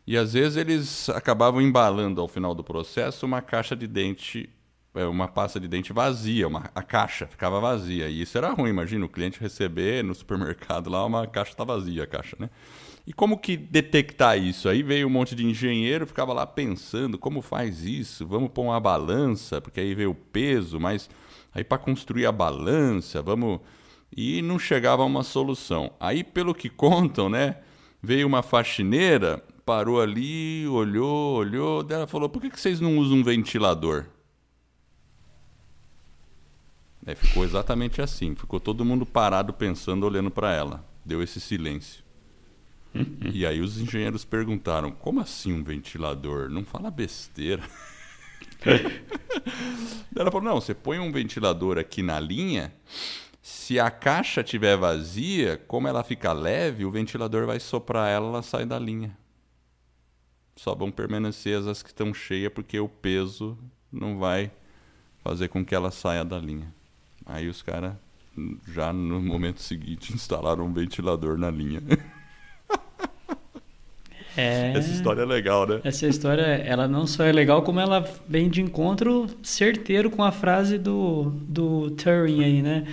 E 0.08 0.18
às 0.18 0.34
vezes 0.34 0.58
eles 0.58 1.10
acabavam 1.10 1.62
embalando 1.62 2.22
ao 2.22 2.28
final 2.28 2.56
do 2.56 2.64
processo 2.64 3.26
uma 3.26 3.42
caixa 3.42 3.76
de 3.76 3.86
dente, 3.86 4.50
é, 4.96 5.06
uma 5.06 5.28
pasta 5.28 5.60
de 5.60 5.68
dente 5.68 5.94
vazia, 5.94 6.48
uma, 6.48 6.72
a 6.74 6.82
caixa 6.82 7.28
ficava 7.28 7.60
vazia. 7.60 8.08
E 8.08 8.22
isso 8.22 8.38
era 8.38 8.50
ruim, 8.52 8.70
imagina 8.70 9.06
o 9.06 9.10
cliente 9.10 9.40
receber 9.40 10.04
no 10.04 10.16
supermercado 10.16 10.90
lá 10.90 11.06
uma 11.06 11.28
caixa 11.28 11.54
tá 11.54 11.64
vazia 11.66 12.04
a 12.04 12.08
caixa, 12.08 12.38
né? 12.40 12.50
E 13.12 13.14
como 13.14 13.38
que 13.38 13.58
detectar 13.58 14.38
isso? 14.38 14.70
Aí 14.70 14.82
veio 14.82 15.06
um 15.06 15.10
monte 15.10 15.36
de 15.36 15.46
engenheiro, 15.46 16.08
ficava 16.08 16.32
lá 16.32 16.48
pensando, 16.48 17.18
como 17.18 17.42
faz 17.42 17.84
isso? 17.84 18.26
Vamos 18.26 18.52
pôr 18.52 18.62
uma 18.62 18.80
balança, 18.80 19.60
porque 19.60 19.82
aí 19.82 19.94
veio 19.94 20.12
o 20.12 20.16
peso, 20.16 20.80
mas 20.80 21.10
aí 21.54 21.62
para 21.62 21.78
construir 21.78 22.26
a 22.26 22.32
balança, 22.32 23.22
vamos 23.22 23.60
e 24.16 24.42
não 24.42 24.58
chegava 24.58 25.04
a 25.04 25.06
uma 25.06 25.24
solução. 25.24 25.92
Aí, 26.00 26.24
pelo 26.24 26.56
que 26.56 26.70
contam, 26.70 27.28
né, 27.28 27.58
veio 28.02 28.26
uma 28.26 28.42
faxineira, 28.42 29.44
parou 29.66 30.00
ali, 30.00 30.66
olhou, 30.70 31.36
olhou, 31.36 31.84
dela 31.84 32.08
falou: 32.08 32.30
"Por 32.30 32.42
que 32.42 32.50
que 32.50 32.62
vocês 32.62 32.80
não 32.80 32.98
usam 32.98 33.18
um 33.18 33.24
ventilador?" 33.26 34.06
É, 37.06 37.14
ficou 37.14 37.44
exatamente 37.44 38.02
assim. 38.02 38.36
Ficou 38.36 38.58
todo 38.58 38.86
mundo 38.86 39.06
parado 39.06 39.52
pensando, 39.52 40.06
olhando 40.06 40.32
para 40.32 40.54
ela. 40.54 40.86
Deu 41.04 41.22
esse 41.22 41.42
silêncio 41.42 42.10
e 43.34 43.46
aí 43.46 43.62
os 43.62 43.80
engenheiros 43.80 44.26
perguntaram: 44.26 44.92
como 44.92 45.20
assim 45.20 45.54
um 45.54 45.64
ventilador? 45.64 46.50
Não 46.50 46.66
fala 46.66 46.92
besteira. 46.92 47.64
Ela 50.16 50.32
falou: 50.32 50.50
não, 50.50 50.60
você 50.60 50.74
põe 50.74 51.00
um 51.00 51.12
ventilador 51.12 51.78
aqui 51.78 52.02
na 52.02 52.20
linha. 52.20 52.74
Se 53.42 53.80
a 53.80 53.90
caixa 53.90 54.42
estiver 54.42 54.78
vazia, 54.78 55.58
como 55.68 55.88
ela 55.88 56.04
fica 56.04 56.32
leve, 56.32 56.86
o 56.86 56.92
ventilador 56.92 57.48
vai 57.48 57.60
soprar 57.60 58.08
ela, 58.08 58.28
ela 58.28 58.44
sai 58.44 58.66
da 58.66 58.78
linha. 58.78 59.18
Só 60.56 60.76
vão 60.76 60.92
permanecer 60.92 61.58
as 61.58 61.82
que 61.82 61.90
estão 61.90 62.14
cheias, 62.14 62.54
porque 62.54 62.80
o 62.80 62.88
peso 62.88 63.58
não 63.92 64.20
vai 64.20 64.52
fazer 65.24 65.48
com 65.48 65.66
que 65.66 65.74
ela 65.74 65.90
saia 65.90 66.24
da 66.24 66.38
linha. 66.38 66.72
Aí 67.26 67.48
os 67.48 67.64
caras 67.64 67.96
já 68.68 68.94
no 68.94 69.22
momento 69.22 69.60
seguinte 69.60 70.14
instalaram 70.16 70.66
um 70.66 70.74
ventilador 70.74 71.38
na 71.38 71.50
linha. 71.50 71.82
É... 74.36 74.72
Essa 74.76 74.92
história 74.92 75.22
é 75.22 75.26
legal, 75.26 75.68
né? 75.68 75.82
Essa 75.84 76.08
história, 76.08 76.42
ela 76.42 76.88
não 76.88 77.06
só 77.06 77.24
é 77.24 77.32
legal, 77.32 77.62
como 77.64 77.80
ela 77.80 78.06
vem 78.28 78.50
de 78.50 78.62
encontro 78.62 79.28
certeiro 79.44 80.10
com 80.10 80.24
a 80.24 80.32
frase 80.32 80.78
do, 80.78 81.34
do 81.48 81.92
Turing 81.92 82.44
aí, 82.44 82.62
né? 82.62 82.86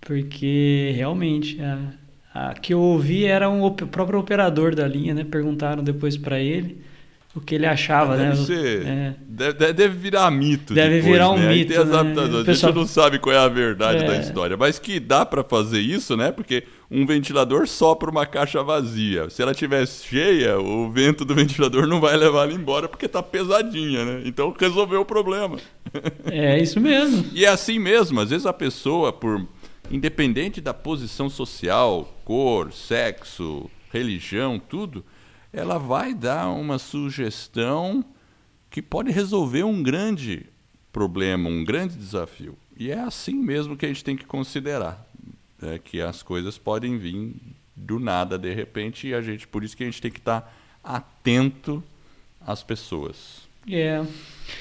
Porque 0.00 0.92
realmente 0.94 1.60
a, 1.60 2.50
a 2.50 2.54
que 2.54 2.74
eu 2.74 2.80
ouvi 2.80 3.24
era 3.24 3.48
um, 3.48 3.64
o 3.64 3.70
próprio 3.72 4.20
operador 4.20 4.74
da 4.74 4.86
linha, 4.86 5.14
né? 5.14 5.24
Perguntaram 5.24 5.82
depois 5.82 6.16
para 6.16 6.38
ele 6.38 6.82
o 7.34 7.40
que 7.40 7.56
ele 7.56 7.66
achava, 7.66 8.16
deve 8.16 8.28
né? 8.28 8.44
Ser, 8.44 8.86
é. 8.86 9.14
deve, 9.26 9.72
deve, 9.72 9.96
virar 9.96 10.30
mito. 10.30 10.72
Deve 10.72 10.96
depois, 10.96 11.12
virar 11.12 11.30
um 11.30 11.38
né? 11.38 11.48
mito. 11.48 11.72
Né? 11.72 11.80
A 11.80 12.44
pessoal... 12.44 12.72
gente 12.72 12.74
não 12.74 12.86
sabe 12.86 13.18
qual 13.18 13.34
é 13.34 13.38
a 13.38 13.48
verdade 13.48 14.04
é. 14.04 14.06
da 14.06 14.16
história, 14.18 14.56
mas 14.56 14.78
que 14.78 15.00
dá 15.00 15.26
para 15.26 15.42
fazer 15.42 15.80
isso, 15.80 16.16
né? 16.16 16.30
Porque 16.30 16.62
um 16.94 17.04
ventilador 17.04 17.66
sopra 17.66 18.10
uma 18.10 18.24
caixa 18.24 18.62
vazia. 18.62 19.28
Se 19.28 19.42
ela 19.42 19.50
estiver 19.50 19.86
cheia, 19.86 20.58
o 20.58 20.90
vento 20.90 21.24
do 21.24 21.34
ventilador 21.34 21.86
não 21.86 22.00
vai 22.00 22.16
levar 22.16 22.44
ela 22.44 22.52
embora 22.52 22.88
porque 22.88 23.08
tá 23.08 23.22
pesadinha, 23.22 24.04
né? 24.04 24.22
Então 24.24 24.54
resolveu 24.56 25.00
o 25.00 25.04
problema. 25.04 25.58
É 26.26 26.60
isso 26.60 26.80
mesmo. 26.80 27.26
e 27.32 27.44
é 27.44 27.48
assim 27.48 27.78
mesmo. 27.78 28.20
Às 28.20 28.30
vezes 28.30 28.46
a 28.46 28.52
pessoa, 28.52 29.12
por 29.12 29.46
independente 29.90 30.60
da 30.60 30.72
posição 30.72 31.28
social, 31.28 32.16
cor, 32.24 32.72
sexo, 32.72 33.70
religião, 33.92 34.58
tudo 34.58 35.04
ela 35.52 35.78
vai 35.78 36.12
dar 36.12 36.48
uma 36.48 36.78
sugestão 36.78 38.04
que 38.68 38.82
pode 38.82 39.12
resolver 39.12 39.62
um 39.62 39.82
grande 39.82 40.46
problema, 40.92 41.48
um 41.48 41.64
grande 41.64 41.96
desafio. 41.96 42.56
E 42.76 42.90
é 42.90 42.98
assim 42.98 43.34
mesmo 43.34 43.76
que 43.76 43.86
a 43.86 43.88
gente 43.88 44.02
tem 44.02 44.16
que 44.16 44.24
considerar, 44.24 45.08
é 45.64 45.78
que 45.78 46.00
as 46.00 46.22
coisas 46.22 46.58
podem 46.58 46.98
vir 46.98 47.34
do 47.74 47.98
nada 47.98 48.38
de 48.38 48.52
repente 48.54 49.08
e 49.08 49.14
a 49.14 49.20
gente 49.20 49.46
por 49.48 49.64
isso 49.64 49.76
que 49.76 49.82
a 49.82 49.86
gente 49.86 50.00
tem 50.00 50.10
que 50.10 50.18
estar 50.18 50.52
atento 50.82 51.82
às 52.40 52.62
pessoas. 52.62 53.44
É. 53.70 54.04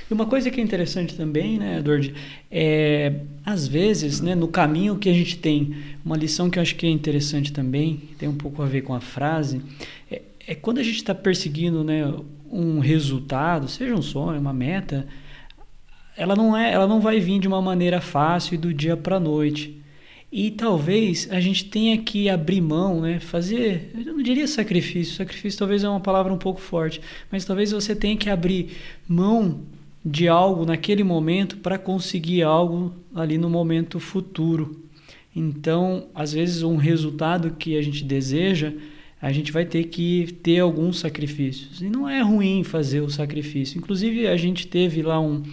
E 0.10 0.14
uma 0.14 0.26
coisa 0.26 0.50
que 0.50 0.62
é 0.62 0.64
interessante 0.64 1.16
também, 1.16 1.60
né, 1.60 1.80
Edward, 1.80 2.14
é 2.50 3.14
às 3.46 3.68
vezes, 3.68 4.22
né, 4.22 4.34
no 4.34 4.48
caminho 4.48 4.98
que 4.98 5.10
a 5.10 5.14
gente 5.14 5.38
tem, 5.38 5.76
uma 6.06 6.16
lição 6.16 6.50
que 6.50 6.58
eu 6.58 6.62
acho 6.62 6.76
que 6.76 6.86
é 6.86 6.90
interessante 6.90 7.52
também, 7.52 8.02
tem 8.18 8.30
um 8.30 8.36
pouco 8.36 8.62
a 8.62 8.66
ver 8.66 8.82
com 8.82 8.94
a 8.94 9.02
frase, 9.02 9.62
é, 10.10 10.22
é 10.48 10.56
quando 10.56 10.78
a 10.78 10.84
gente 10.84 10.96
está 10.96 11.14
perseguindo 11.14 11.84
né, 11.84 12.14
um 12.50 12.80
resultado, 12.80 13.68
seja 13.68 13.94
um 13.94 14.02
sonho, 14.02 14.40
uma 14.40 14.54
meta, 14.54 15.06
ela 16.16 16.36
não 16.36 16.56
é, 16.56 16.72
ela 16.72 16.88
não 16.88 17.02
vai 17.02 17.20
vir 17.20 17.40
de 17.40 17.48
uma 17.48 17.62
maneira 17.62 18.00
fácil 18.00 18.56
e 18.56 18.58
do 18.58 18.74
dia 18.74 18.96
para 18.96 19.20
noite. 19.20 19.83
E 20.36 20.50
talvez 20.50 21.28
a 21.30 21.40
gente 21.40 21.66
tenha 21.66 21.96
que 21.96 22.28
abrir 22.28 22.60
mão, 22.60 23.00
né, 23.00 23.20
fazer, 23.20 23.92
eu 23.94 24.16
não 24.16 24.24
diria 24.24 24.48
sacrifício, 24.48 25.14
sacrifício 25.14 25.60
talvez 25.60 25.84
é 25.84 25.88
uma 25.88 26.00
palavra 26.00 26.34
um 26.34 26.40
pouco 26.40 26.60
forte, 26.60 27.00
mas 27.32 27.46
talvez 27.46 27.72
você 27.72 27.96
tenha 27.96 28.18
que 28.18 28.32
abrir 28.32 28.72
mão 29.08 29.62
de 30.04 30.28
algo 30.28 30.66
naquele 30.66 31.04
momento 31.04 31.58
para 31.58 31.78
conseguir 31.78 32.42
algo 32.42 32.96
ali 33.14 33.38
no 33.38 33.48
momento 33.48 34.00
futuro. 34.00 34.84
Então, 35.36 36.08
às 36.16 36.34
vezes 36.34 36.64
um 36.64 36.78
resultado 36.78 37.52
que 37.52 37.78
a 37.78 37.82
gente 37.84 38.04
deseja, 38.04 38.74
a 39.22 39.32
gente 39.32 39.52
vai 39.52 39.66
ter 39.66 39.84
que 39.84 40.36
ter 40.42 40.58
alguns 40.58 40.98
sacrifícios. 40.98 41.80
E 41.80 41.92
não 41.92 42.10
é 42.10 42.24
ruim 42.24 42.64
fazer 42.64 43.02
o 43.02 43.10
sacrifício. 43.10 43.78
Inclusive, 43.78 44.26
a 44.26 44.36
gente 44.36 44.66
teve 44.66 45.04
lá 45.04 45.20
um 45.20 45.44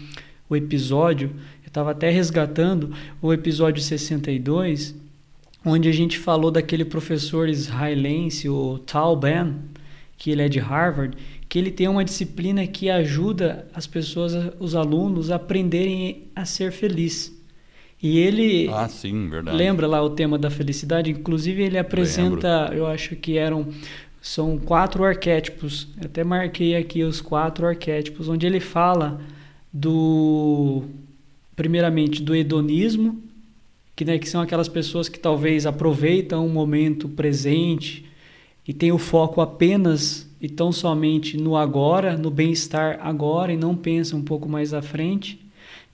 o 0.51 0.57
episódio, 0.57 1.31
estava 1.71 1.93
até 1.93 2.11
resgatando 2.11 2.93
o 3.23 3.33
episódio 3.33 3.81
62, 3.81 4.95
onde 5.65 5.89
a 5.89 5.93
gente 5.93 6.19
falou 6.19 6.51
daquele 6.51 6.85
professor 6.85 7.49
israelense, 7.49 8.49
o 8.49 8.79
Tal 8.81 9.17
Ben, 9.17 9.55
que 10.19 10.31
ele 10.31 10.43
é 10.43 10.49
de 10.49 10.59
Harvard, 10.59 11.17
que 11.49 11.59
ele 11.59 11.71
tem 11.71 11.89
uma 11.89 12.05
disciplina 12.05 12.67
que 12.67 12.91
ajuda 12.91 13.67
as 13.73 13.87
pessoas, 13.87 14.35
os 14.59 14.75
alunos, 14.75 15.31
a 15.31 15.37
aprenderem 15.37 16.25
a 16.35 16.45
ser 16.45 16.73
feliz. 16.73 17.33
E 18.03 18.19
ele 18.19 18.69
ah, 18.69 18.89
sim, 18.89 19.29
verdade. 19.29 19.57
lembra 19.57 19.87
lá 19.87 20.03
o 20.03 20.11
tema 20.11 20.39
da 20.39 20.51
felicidade, 20.51 21.11
inclusive 21.11 21.63
ele 21.63 21.79
apresenta, 21.79 22.63
Lembro. 22.63 22.77
eu 22.77 22.87
acho 22.87 23.15
que 23.15 23.39
eram 23.39 23.69
são 24.21 24.59
quatro 24.59 25.05
arquétipos. 25.05 25.89
Eu 25.99 26.07
até 26.07 26.25
marquei 26.25 26.75
aqui 26.77 27.03
os 27.03 27.21
quatro 27.21 27.67
arquétipos, 27.67 28.29
onde 28.29 28.47
ele 28.47 28.61
fala 28.61 29.21
do 29.73 30.85
primeiramente 31.61 32.23
do 32.23 32.35
hedonismo, 32.35 33.23
que, 33.95 34.03
né, 34.03 34.19
que 34.19 34.27
são 34.27 34.41
aquelas 34.41 34.67
pessoas 34.67 35.11
que 35.11 35.19
talvez 35.19 35.67
aproveitam 35.67 36.47
o 36.47 36.49
momento 36.49 37.07
presente 37.07 38.07
e 38.67 38.73
têm 38.73 38.91
o 38.93 38.97
foco 38.97 39.43
apenas 39.43 40.27
e 40.41 40.49
tão 40.49 40.73
somente 40.73 41.37
no 41.37 41.59
agora, 41.59 42.17
no 42.17 42.31
bem-estar 42.31 42.99
agora 43.03 43.53
e 43.53 43.59
não 43.59 43.77
pensam 43.77 44.21
um 44.21 44.23
pouco 44.23 44.49
mais 44.49 44.73
à 44.73 44.81
frente. 44.81 45.39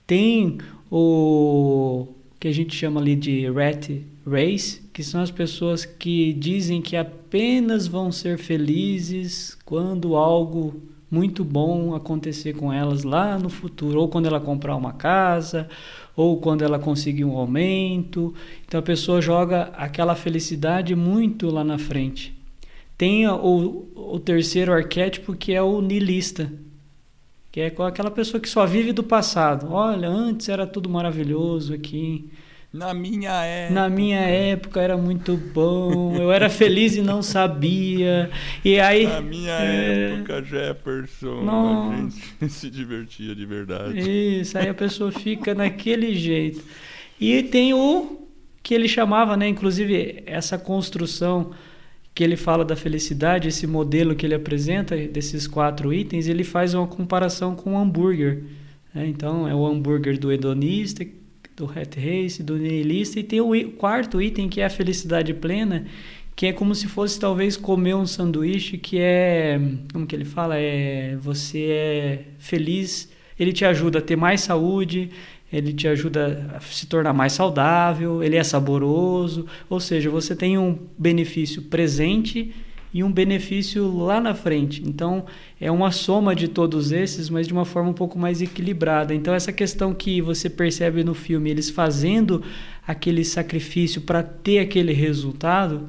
Tem 0.05 0.57
o 0.89 2.07
que 2.39 2.47
a 2.47 2.53
gente 2.53 2.73
chama 2.73 3.01
ali 3.01 3.13
de 3.13 3.51
rat 3.51 3.89
race, 4.25 4.83
que 4.93 5.03
são 5.03 5.19
as 5.19 5.31
pessoas 5.31 5.83
que 5.83 6.31
dizem 6.31 6.81
que 6.81 6.95
apenas 6.95 7.87
vão 7.87 8.09
ser 8.09 8.37
felizes 8.37 9.57
quando 9.65 10.15
algo 10.15 10.81
muito 11.09 11.43
bom 11.43 11.95
acontecer 11.95 12.53
com 12.53 12.71
elas 12.71 13.03
lá 13.03 13.39
no 13.39 13.49
futuro, 13.49 14.01
ou 14.01 14.09
quando 14.09 14.25
ela 14.25 14.39
comprar 14.39 14.75
uma 14.75 14.93
casa, 14.93 15.69
ou 16.15 16.39
quando 16.39 16.63
ela 16.63 16.77
conseguir 16.77 17.23
um 17.23 17.37
aumento. 17.37 18.33
Então 18.65 18.79
a 18.79 18.83
pessoa 18.83 19.21
joga 19.21 19.71
aquela 19.77 20.15
felicidade 20.15 20.95
muito 20.95 21.49
lá 21.49 21.63
na 21.63 21.77
frente. 21.77 22.35
Tem 22.97 23.27
o, 23.27 23.85
o 23.95 24.19
terceiro 24.19 24.73
arquétipo 24.73 25.35
que 25.35 25.53
é 25.53 25.61
o 25.61 25.81
nilista, 25.81 26.51
que 27.51 27.61
é 27.61 27.67
aquela 27.67 28.11
pessoa 28.11 28.41
que 28.41 28.49
só 28.49 28.65
vive 28.65 28.91
do 28.91 29.03
passado. 29.03 29.71
Olha, 29.71 30.09
antes 30.09 30.49
era 30.49 30.65
tudo 30.65 30.89
maravilhoso 30.89 31.73
aqui. 31.73 32.29
Na 32.71 32.93
minha 32.93 33.31
época. 33.31 33.73
Na 33.73 33.89
minha 33.89 34.19
época 34.19 34.81
era 34.81 34.97
muito 34.97 35.37
bom. 35.37 36.15
Eu 36.15 36.31
era 36.31 36.49
feliz 36.49 36.95
e 36.95 37.01
não 37.01 37.21
sabia. 37.21 38.29
E 38.63 38.79
aí. 38.79 39.07
Na 39.07 39.21
minha 39.21 39.53
é... 39.53 40.13
época, 40.13 40.43
Jefferson, 40.43 41.43
Nossa. 41.43 41.95
a 41.95 41.97
gente 41.97 42.49
se 42.53 42.69
divertia 42.69 43.33
de 43.33 43.45
verdade. 43.45 43.99
Isso, 43.99 44.57
aí 44.57 44.67
a 44.67 44.73
pessoa 44.73 45.11
fica 45.11 45.55
naquele 45.55 46.13
jeito. 46.13 46.61
E 47.19 47.41
tem 47.43 47.73
o 47.73 48.27
que 48.61 48.73
ele 48.73 48.87
chamava, 48.87 49.37
né? 49.37 49.47
Inclusive, 49.47 50.23
essa 50.25 50.57
construção 50.57 51.51
que 52.13 52.23
ele 52.23 52.35
fala 52.35 52.65
da 52.65 52.75
felicidade, 52.75 53.47
esse 53.47 53.65
modelo 53.65 54.15
que 54.15 54.25
ele 54.25 54.35
apresenta, 54.35 54.97
desses 54.97 55.47
quatro 55.47 55.93
itens, 55.93 56.27
ele 56.27 56.43
faz 56.43 56.73
uma 56.73 56.85
comparação 56.85 57.55
com 57.55 57.75
o 57.75 57.77
hambúrguer. 57.77 58.43
Né? 58.93 59.07
Então, 59.07 59.47
é 59.47 59.55
o 59.55 59.65
hambúrguer 59.65 60.19
do 60.19 60.31
hedonista, 60.31 61.05
do 61.57 61.65
hat 61.65 61.99
race, 61.99 62.43
do 62.43 62.55
nihilista, 62.55 63.19
e 63.19 63.23
tem 63.23 63.41
o 63.41 63.71
quarto 63.71 64.21
item 64.21 64.47
que 64.47 64.61
é 64.61 64.65
a 64.65 64.69
felicidade 64.69 65.33
plena, 65.33 65.85
que 66.35 66.45
é 66.45 66.53
como 66.53 66.75
se 66.75 66.87
fosse 66.87 67.19
talvez 67.19 67.57
comer 67.57 67.95
um 67.95 68.05
sanduíche 68.05 68.77
que 68.77 68.99
é, 68.99 69.59
como 69.91 70.05
que 70.05 70.15
ele 70.15 70.23
fala, 70.23 70.55
é 70.55 71.17
você 71.19 71.65
é 71.71 72.23
feliz, 72.37 73.11
ele 73.39 73.51
te 73.51 73.65
ajuda 73.65 73.97
a 73.97 74.01
ter 74.01 74.15
mais 74.15 74.41
saúde, 74.41 75.09
ele 75.51 75.73
te 75.73 75.87
ajuda 75.87 76.51
a 76.55 76.59
se 76.59 76.85
tornar 76.85 77.13
mais 77.13 77.33
saudável, 77.33 78.21
ele 78.21 78.35
é 78.35 78.43
saboroso, 78.43 79.47
ou 79.67 79.79
seja, 79.79 80.11
você 80.11 80.35
tem 80.35 80.59
um 80.59 80.77
benefício 80.95 81.63
presente 81.63 82.53
e 82.97 83.03
um 83.03 83.11
benefício 83.11 83.95
lá 83.95 84.19
na 84.19 84.33
frente. 84.33 84.81
Então, 84.83 85.23
é 85.61 85.69
uma 85.69 85.91
soma 85.91 86.35
de 86.35 86.47
todos 86.47 86.91
esses, 86.91 87.29
mas 87.29 87.45
de 87.45 87.53
uma 87.53 87.63
forma 87.63 87.91
um 87.91 87.93
pouco 87.93 88.17
mais 88.17 88.41
equilibrada. 88.41 89.13
Então, 89.13 89.35
essa 89.35 89.53
questão 89.53 89.93
que 89.93 90.19
você 90.19 90.49
percebe 90.49 91.03
no 91.03 91.13
filme, 91.13 91.51
eles 91.51 91.69
fazendo 91.69 92.41
aquele 92.87 93.23
sacrifício 93.23 94.01
para 94.01 94.23
ter 94.23 94.57
aquele 94.57 94.93
resultado, 94.93 95.87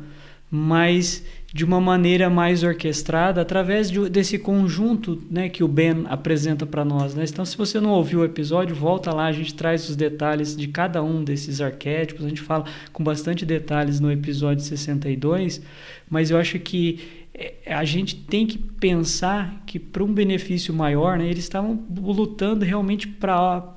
mas 0.51 1.25
de 1.53 1.65
uma 1.65 1.81
maneira 1.81 2.29
mais 2.29 2.63
orquestrada 2.63 3.41
através 3.41 3.91
de, 3.91 4.09
desse 4.11 4.39
conjunto 4.39 5.23
né, 5.31 5.49
que 5.49 5.65
o 5.65 5.69
Ben 5.69 6.05
apresenta 6.07 6.67
para 6.67 6.85
nós. 6.85 7.15
Né? 7.15 7.25
Então, 7.27 7.45
se 7.45 7.57
você 7.57 7.81
não 7.81 7.91
ouviu 7.91 8.21
o 8.21 8.25
episódio, 8.25 8.77
volta 8.77 9.13
lá, 9.15 9.27
a 9.27 9.33
gente 9.33 9.55
traz 9.55 9.89
os 9.89 9.97
detalhes 9.97 10.55
de 10.55 10.69
cada 10.69 11.03
um 11.03 11.25
desses 11.25 11.61
arquétipos, 11.61 12.27
a 12.27 12.29
gente 12.29 12.43
fala 12.43 12.65
com 12.93 13.03
bastante 13.03 13.47
detalhes 13.47 13.99
no 13.99 14.13
episódio 14.13 14.63
62, 14.63 15.63
mas 16.11 16.31
eu 16.31 16.37
acho 16.37 16.59
que 16.59 17.01
é, 17.33 17.55
a 17.73 17.85
gente 17.85 18.17
tem 18.17 18.47
que 18.47 18.59
pensar 18.59 19.63
que 19.65 19.79
para 19.79 20.05
um 20.05 20.13
benefício 20.13 20.75
maior, 20.75 21.17
né, 21.17 21.27
eles 21.27 21.45
estavam 21.45 21.83
lutando 21.97 22.63
realmente 22.63 23.09
para 23.09 23.73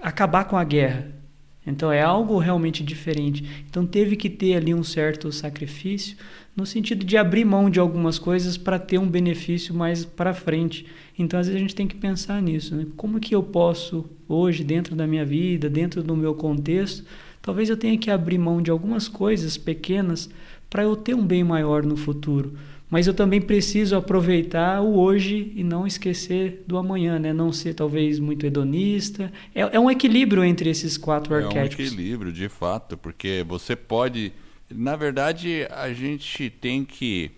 acabar 0.00 0.44
com 0.44 0.56
a 0.56 0.64
guerra. 0.64 1.18
Então 1.66 1.92
é 1.92 2.00
algo 2.00 2.38
realmente 2.38 2.82
diferente. 2.82 3.44
Então 3.68 3.84
teve 3.84 4.16
que 4.16 4.30
ter 4.30 4.54
ali 4.54 4.72
um 4.72 4.82
certo 4.82 5.30
sacrifício 5.30 6.16
no 6.58 6.66
sentido 6.66 7.06
de 7.06 7.16
abrir 7.16 7.44
mão 7.44 7.70
de 7.70 7.78
algumas 7.78 8.18
coisas 8.18 8.56
para 8.56 8.80
ter 8.80 8.98
um 8.98 9.08
benefício 9.08 9.72
mais 9.72 10.04
para 10.04 10.34
frente. 10.34 10.84
Então, 11.16 11.38
às 11.38 11.46
vezes 11.46 11.56
a 11.56 11.62
gente 11.62 11.74
tem 11.74 11.86
que 11.86 11.94
pensar 11.94 12.42
nisso, 12.42 12.74
né? 12.74 12.84
Como 12.96 13.20
que 13.20 13.32
eu 13.32 13.44
posso 13.44 14.04
hoje, 14.28 14.64
dentro 14.64 14.96
da 14.96 15.06
minha 15.06 15.24
vida, 15.24 15.70
dentro 15.70 16.02
do 16.02 16.16
meu 16.16 16.34
contexto, 16.34 17.04
talvez 17.40 17.70
eu 17.70 17.76
tenha 17.76 17.96
que 17.96 18.10
abrir 18.10 18.38
mão 18.38 18.60
de 18.60 18.72
algumas 18.72 19.06
coisas 19.06 19.56
pequenas 19.56 20.28
para 20.68 20.82
eu 20.82 20.96
ter 20.96 21.14
um 21.14 21.24
bem 21.24 21.44
maior 21.44 21.84
no 21.84 21.96
futuro. 21.96 22.54
Mas 22.90 23.06
eu 23.06 23.14
também 23.14 23.40
preciso 23.40 23.94
aproveitar 23.94 24.80
o 24.80 24.98
hoje 24.98 25.52
e 25.54 25.62
não 25.62 25.86
esquecer 25.86 26.64
do 26.66 26.76
amanhã, 26.76 27.20
né? 27.20 27.32
Não 27.32 27.52
ser 27.52 27.74
talvez 27.74 28.18
muito 28.18 28.44
hedonista. 28.44 29.30
É, 29.54 29.60
é 29.60 29.78
um 29.78 29.88
equilíbrio 29.88 30.42
entre 30.42 30.70
esses 30.70 30.96
quatro 30.96 31.34
é 31.34 31.44
arquétipos. 31.44 31.86
É 31.86 31.88
um 31.88 31.92
equilíbrio, 31.92 32.32
de 32.32 32.48
fato, 32.48 32.96
porque 32.96 33.44
você 33.46 33.76
pode. 33.76 34.32
Na 34.70 34.96
verdade, 34.96 35.66
a 35.70 35.92
gente 35.92 36.50
tem 36.50 36.84
que 36.84 37.30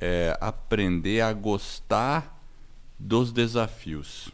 é, 0.00 0.36
aprender 0.40 1.20
a 1.20 1.32
gostar 1.32 2.40
dos 2.98 3.30
desafios, 3.30 4.30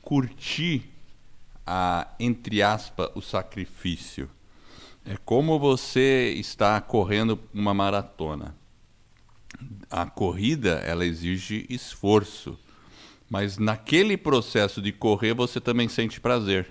curtir 0.00 0.90
a 1.66 2.08
entre 2.18 2.62
aspas 2.62 3.10
o 3.14 3.20
sacrifício. 3.20 4.28
É 5.04 5.16
como 5.24 5.58
você 5.58 6.32
está 6.36 6.80
correndo 6.80 7.38
uma 7.52 7.74
maratona 7.74 8.54
a 9.90 10.06
corrida 10.06 10.82
ela 10.86 11.04
exige 11.04 11.66
esforço, 11.68 12.58
mas 13.28 13.58
naquele 13.58 14.16
processo 14.16 14.80
de 14.80 14.92
correr 14.92 15.34
você 15.34 15.60
também 15.60 15.88
sente 15.88 16.20
prazer. 16.20 16.66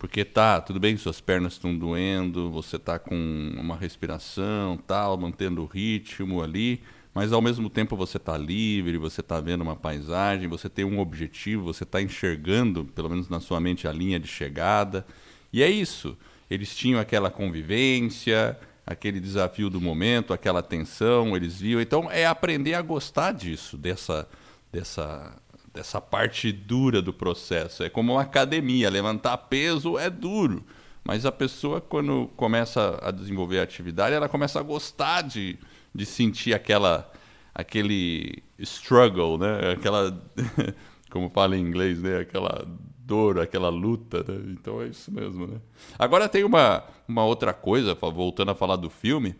Porque 0.00 0.24
tá, 0.24 0.62
tudo 0.62 0.80
bem, 0.80 0.96
suas 0.96 1.20
pernas 1.20 1.52
estão 1.52 1.76
doendo, 1.76 2.50
você 2.50 2.78
tá 2.78 2.98
com 2.98 3.14
uma 3.54 3.76
respiração, 3.76 4.78
tal, 4.78 5.18
mantendo 5.18 5.62
o 5.62 5.66
ritmo 5.66 6.42
ali, 6.42 6.80
mas 7.12 7.34
ao 7.34 7.42
mesmo 7.42 7.68
tempo 7.68 7.94
você 7.94 8.16
está 8.16 8.34
livre, 8.38 8.96
você 8.96 9.20
está 9.20 9.38
vendo 9.40 9.60
uma 9.60 9.76
paisagem, 9.76 10.48
você 10.48 10.70
tem 10.70 10.86
um 10.86 11.00
objetivo, 11.00 11.64
você 11.64 11.84
está 11.84 12.00
enxergando, 12.00 12.86
pelo 12.86 13.10
menos 13.10 13.28
na 13.28 13.40
sua 13.40 13.60
mente, 13.60 13.86
a 13.86 13.92
linha 13.92 14.18
de 14.18 14.26
chegada. 14.26 15.04
E 15.52 15.62
é 15.62 15.68
isso. 15.68 16.16
Eles 16.50 16.74
tinham 16.74 16.98
aquela 16.98 17.30
convivência, 17.30 18.58
aquele 18.86 19.20
desafio 19.20 19.68
do 19.68 19.82
momento, 19.82 20.32
aquela 20.32 20.62
tensão, 20.62 21.36
eles 21.36 21.60
viam. 21.60 21.78
Então 21.78 22.10
é 22.10 22.24
aprender 22.24 22.72
a 22.72 22.80
gostar 22.80 23.32
disso, 23.32 23.76
dessa, 23.76 24.26
dessa, 24.72 25.36
dessa 25.72 26.00
parte 26.00 26.52
dura 26.52 27.00
do 27.00 27.12
processo. 27.12 27.82
É 27.82 27.88
como 27.88 28.12
uma 28.12 28.22
academia, 28.22 28.90
levantar 28.90 29.36
peso 29.36 29.98
é 29.98 30.10
duro, 30.10 30.64
mas 31.04 31.24
a 31.24 31.32
pessoa 31.32 31.80
quando 31.80 32.30
começa 32.36 32.98
a 33.02 33.10
desenvolver 33.10 33.60
a 33.60 33.62
atividade, 33.62 34.14
ela 34.14 34.28
começa 34.28 34.58
a 34.58 34.62
gostar 34.62 35.22
de, 35.22 35.58
de 35.94 36.04
sentir 36.04 36.54
aquela 36.54 37.10
aquele 37.54 38.42
struggle, 38.58 39.38
né? 39.38 39.72
Aquela 39.72 40.20
como 41.10 41.28
fala 41.28 41.56
em 41.56 41.60
inglês, 41.60 42.00
né? 42.00 42.18
Aquela 42.18 42.66
dor, 42.98 43.40
aquela 43.40 43.68
luta, 43.68 44.24
né? 44.26 44.52
Então 44.52 44.80
é 44.80 44.86
isso 44.86 45.12
mesmo, 45.12 45.46
né? 45.46 45.60
Agora 45.98 46.28
tem 46.28 46.44
uma, 46.44 46.84
uma 47.08 47.24
outra 47.24 47.52
coisa, 47.52 47.94
voltando 47.94 48.52
a 48.52 48.54
falar 48.54 48.76
do 48.76 48.88
filme. 48.88 49.34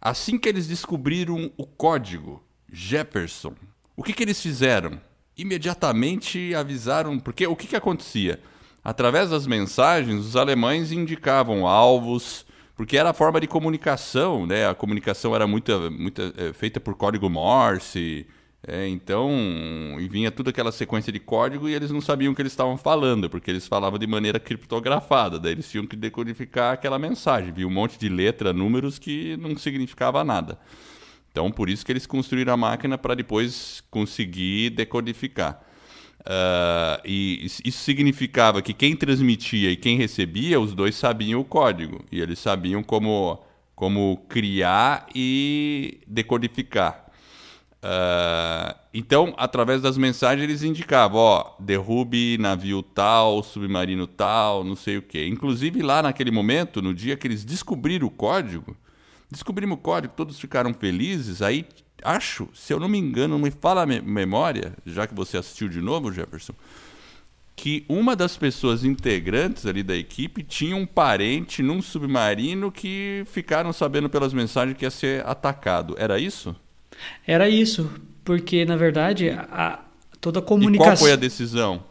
Assim 0.00 0.38
que 0.38 0.48
eles 0.48 0.66
descobriram 0.66 1.50
o 1.56 1.66
código 1.66 2.42
Jefferson, 2.70 3.54
o 3.96 4.02
que, 4.02 4.12
que 4.12 4.22
eles 4.22 4.40
fizeram? 4.42 5.00
Imediatamente 5.36 6.54
avisaram, 6.54 7.18
porque 7.18 7.46
o 7.46 7.54
que, 7.54 7.66
que 7.66 7.76
acontecia? 7.76 8.40
Através 8.82 9.30
das 9.30 9.46
mensagens, 9.46 10.24
os 10.24 10.36
alemães 10.36 10.92
indicavam 10.92 11.66
alvos, 11.66 12.46
porque 12.74 12.96
era 12.96 13.10
a 13.10 13.14
forma 13.14 13.40
de 13.40 13.46
comunicação, 13.46 14.46
né? 14.46 14.68
A 14.68 14.74
comunicação 14.74 15.34
era 15.34 15.46
muito, 15.46 15.90
muito 15.90 16.22
é, 16.36 16.52
feita 16.52 16.80
por 16.80 16.94
código 16.94 17.28
Morse, 17.28 18.26
é, 18.66 18.88
então, 18.88 19.30
e 20.00 20.08
vinha 20.08 20.30
toda 20.30 20.50
aquela 20.50 20.72
sequência 20.72 21.12
de 21.12 21.20
código 21.20 21.68
e 21.68 21.74
eles 21.74 21.90
não 21.90 22.00
sabiam 22.00 22.32
o 22.32 22.34
que 22.34 22.42
eles 22.42 22.52
estavam 22.52 22.76
falando, 22.76 23.30
porque 23.30 23.50
eles 23.50 23.66
falavam 23.66 23.98
de 23.98 24.06
maneira 24.06 24.40
criptografada, 24.40 25.38
daí 25.38 25.52
eles 25.52 25.70
tinham 25.70 25.86
que 25.86 25.94
decodificar 25.94 26.72
aquela 26.72 26.98
mensagem. 26.98 27.52
Viu 27.52 27.68
um 27.68 27.70
monte 27.70 27.98
de 27.98 28.08
letra, 28.08 28.52
números 28.52 28.98
que 28.98 29.36
não 29.36 29.56
significava 29.56 30.24
nada. 30.24 30.58
Então, 31.36 31.52
por 31.52 31.68
isso 31.68 31.84
que 31.84 31.92
eles 31.92 32.06
construíram 32.06 32.54
a 32.54 32.56
máquina 32.56 32.96
para 32.96 33.14
depois 33.14 33.84
conseguir 33.90 34.70
decodificar. 34.70 35.60
Uh, 36.20 36.96
e 37.04 37.44
isso 37.62 37.78
significava 37.80 38.62
que 38.62 38.72
quem 38.72 38.96
transmitia 38.96 39.70
e 39.70 39.76
quem 39.76 39.98
recebia, 39.98 40.58
os 40.58 40.72
dois 40.72 40.94
sabiam 40.94 41.38
o 41.38 41.44
código. 41.44 42.02
E 42.10 42.22
eles 42.22 42.38
sabiam 42.38 42.82
como, 42.82 43.44
como 43.74 44.24
criar 44.30 45.08
e 45.14 46.00
decodificar. 46.06 47.04
Uh, 47.82 48.74
então, 48.94 49.34
através 49.36 49.82
das 49.82 49.98
mensagens, 49.98 50.42
eles 50.42 50.62
indicavam, 50.62 51.20
ó, 51.20 51.54
derrube 51.60 52.38
navio 52.38 52.82
tal, 52.82 53.42
submarino 53.42 54.06
tal, 54.06 54.64
não 54.64 54.74
sei 54.74 54.96
o 54.96 55.02
quê. 55.02 55.26
Inclusive, 55.26 55.82
lá 55.82 56.02
naquele 56.02 56.30
momento, 56.30 56.80
no 56.80 56.94
dia 56.94 57.14
que 57.14 57.26
eles 57.26 57.44
descobriram 57.44 58.06
o 58.06 58.10
código, 58.10 58.74
descobrimos 59.36 59.76
o 59.76 59.80
código, 59.80 60.14
todos 60.16 60.40
ficaram 60.40 60.72
felizes, 60.74 61.42
aí 61.42 61.66
acho, 62.02 62.48
se 62.54 62.72
eu 62.72 62.80
não 62.80 62.88
me 62.88 62.98
engano, 62.98 63.34
não 63.34 63.44
me 63.44 63.50
fala 63.50 63.82
a 63.82 63.86
memória, 63.86 64.72
já 64.84 65.06
que 65.06 65.14
você 65.14 65.36
assistiu 65.36 65.68
de 65.68 65.80
novo, 65.80 66.12
Jefferson, 66.12 66.54
que 67.54 67.84
uma 67.88 68.14
das 68.14 68.36
pessoas 68.36 68.84
integrantes 68.84 69.64
ali 69.66 69.82
da 69.82 69.96
equipe 69.96 70.42
tinha 70.42 70.76
um 70.76 70.86
parente 70.86 71.62
num 71.62 71.80
submarino 71.80 72.70
que 72.70 73.24
ficaram 73.26 73.72
sabendo 73.72 74.10
pelas 74.10 74.34
mensagens 74.34 74.76
que 74.76 74.84
ia 74.84 74.90
ser 74.90 75.26
atacado. 75.26 75.94
Era 75.98 76.18
isso? 76.18 76.54
Era 77.26 77.48
isso, 77.48 77.90
porque 78.24 78.64
na 78.64 78.76
verdade 78.76 79.30
a, 79.30 79.80
toda 80.20 80.40
a 80.40 80.42
comunicação. 80.42 80.92
E 80.92 80.96
qual 80.96 80.96
foi 80.98 81.12
a 81.12 81.16
decisão? 81.16 81.82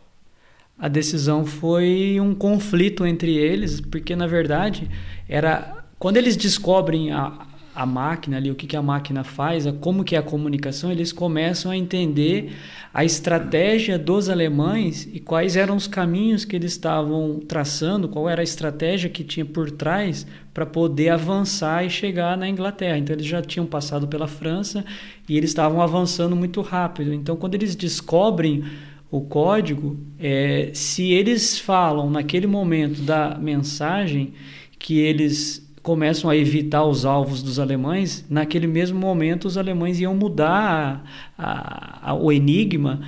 A 0.77 0.88
decisão 0.88 1.45
foi 1.45 2.19
um 2.19 2.36
conflito 2.36 3.05
entre 3.05 3.34
eles, 3.36 3.79
porque 3.79 4.15
na 4.15 4.27
verdade 4.27 4.89
era 5.27 5.85
quando 5.97 6.17
eles 6.17 6.36
descobrem 6.36 7.12
a, 7.12 7.47
a 7.75 7.86
máquina 7.86 8.38
ali, 8.38 8.49
o 8.49 8.55
que, 8.55 8.65
que 8.65 8.77
a 8.77 8.81
máquina 8.81 9.23
faz, 9.23 9.67
a, 9.67 9.73
como 9.73 10.03
que 10.03 10.15
é 10.15 10.19
a 10.19 10.23
comunicação, 10.23 10.91
eles 10.91 11.12
começam 11.12 11.71
a 11.71 11.77
entender 11.77 12.53
a 12.93 13.03
estratégia 13.03 13.99
dos 13.99 14.29
alemães 14.29 15.08
e 15.12 15.19
quais 15.19 15.58
eram 15.58 15.75
os 15.75 15.86
caminhos 15.86 16.45
que 16.45 16.55
eles 16.55 16.71
estavam 16.71 17.41
traçando, 17.45 18.08
qual 18.08 18.29
era 18.29 18.41
a 18.41 18.43
estratégia 18.43 19.10
que 19.10 19.23
tinha 19.23 19.45
por 19.45 19.69
trás 19.69 20.25
para 20.53 20.65
poder 20.65 21.10
avançar 21.10 21.86
e 21.86 21.89
chegar 21.89 22.38
na 22.38 22.47
Inglaterra. 22.47 22.97
Então 22.97 23.13
eles 23.13 23.25
já 23.25 23.41
tinham 23.41 23.65
passado 23.65 24.08
pela 24.08 24.27
França 24.27 24.86
e 25.27 25.38
eles 25.38 25.49
estavam 25.49 25.81
avançando 25.81 26.34
muito 26.36 26.62
rápido. 26.62 27.13
Então 27.13 27.36
quando 27.36 27.55
eles 27.55 27.75
descobrem 27.75 28.63
o 29.12 29.21
código, 29.21 29.99
é, 30.17 30.71
se 30.73 31.12
eles 31.12 31.60
falam 31.60 32.10
naquele 32.10 32.47
momento 32.47 33.01
da 33.01 33.38
mensagem 33.38 34.34
que 34.79 34.99
eles 34.99 35.64
começam 35.86 36.32
a 36.32 36.36
evitar 36.36 36.84
os 36.84 37.06
alvos 37.06 37.43
dos 37.43 37.60
alemães, 37.60 38.26
naquele 38.28 38.65
mesmo 38.65 39.00
momento 39.00 39.45
os 39.45 39.56
alemães 39.56 40.00
iam 40.00 40.15
mudar 40.15 41.04
a, 41.38 42.10
a, 42.10 42.13
o 42.15 42.32
enigma, 42.32 43.02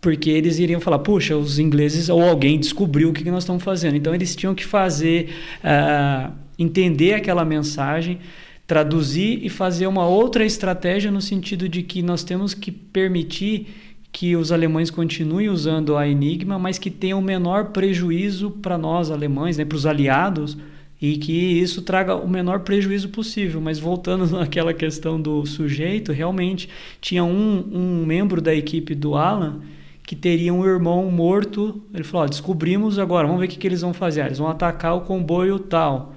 porque 0.00 0.28
eles 0.28 0.58
iriam 0.58 0.80
falar, 0.80 0.98
puxa, 0.98 1.36
os 1.36 1.60
ingleses 1.60 2.08
ou 2.08 2.20
alguém 2.20 2.58
descobriu 2.58 3.10
o 3.10 3.12
que 3.12 3.30
nós 3.30 3.44
estamos 3.44 3.62
fazendo. 3.62 3.94
Então 3.94 4.12
eles 4.12 4.34
tinham 4.34 4.52
que 4.52 4.64
fazer, 4.64 5.28
uh, 5.62 6.32
entender 6.58 7.14
aquela 7.14 7.44
mensagem, 7.44 8.18
traduzir 8.66 9.38
e 9.44 9.48
fazer 9.48 9.86
uma 9.86 10.08
outra 10.08 10.44
estratégia 10.44 11.12
no 11.12 11.20
sentido 11.20 11.68
de 11.68 11.84
que 11.84 12.02
nós 12.02 12.24
temos 12.24 12.52
que 12.52 12.72
permitir 12.72 13.68
que 14.10 14.34
os 14.34 14.50
alemães 14.50 14.90
continuem 14.90 15.48
usando 15.48 15.96
a 15.96 16.08
Enigma, 16.08 16.58
mas 16.58 16.80
que 16.80 16.90
tenha 16.90 17.16
o 17.16 17.22
menor 17.22 17.66
prejuízo 17.66 18.50
para 18.50 18.76
nós 18.76 19.08
alemães, 19.08 19.56
né, 19.56 19.64
para 19.64 19.76
os 19.76 19.86
aliados, 19.86 20.58
e 21.00 21.18
que 21.18 21.32
isso 21.32 21.82
traga 21.82 22.14
o 22.14 22.28
menor 22.28 22.60
prejuízo 22.60 23.10
possível. 23.10 23.60
Mas 23.60 23.78
voltando 23.78 24.26
naquela 24.36 24.72
questão 24.72 25.20
do 25.20 25.44
sujeito, 25.44 26.12
realmente 26.12 26.68
tinha 27.00 27.24
um, 27.24 27.64
um 27.72 28.06
membro 28.06 28.40
da 28.40 28.54
equipe 28.54 28.94
do 28.94 29.14
Alan 29.14 29.60
que 30.02 30.14
teria 30.14 30.54
um 30.54 30.64
irmão 30.64 31.10
morto. 31.10 31.82
Ele 31.92 32.04
falou: 32.04 32.28
descobrimos 32.28 32.98
agora, 32.98 33.26
vamos 33.26 33.40
ver 33.40 33.46
o 33.46 33.50
que, 33.50 33.58
que 33.58 33.66
eles 33.66 33.80
vão 33.80 33.92
fazer. 33.92 34.24
Eles 34.24 34.38
vão 34.38 34.48
atacar 34.48 34.94
o 34.96 35.02
comboio 35.02 35.58
tal. 35.58 36.14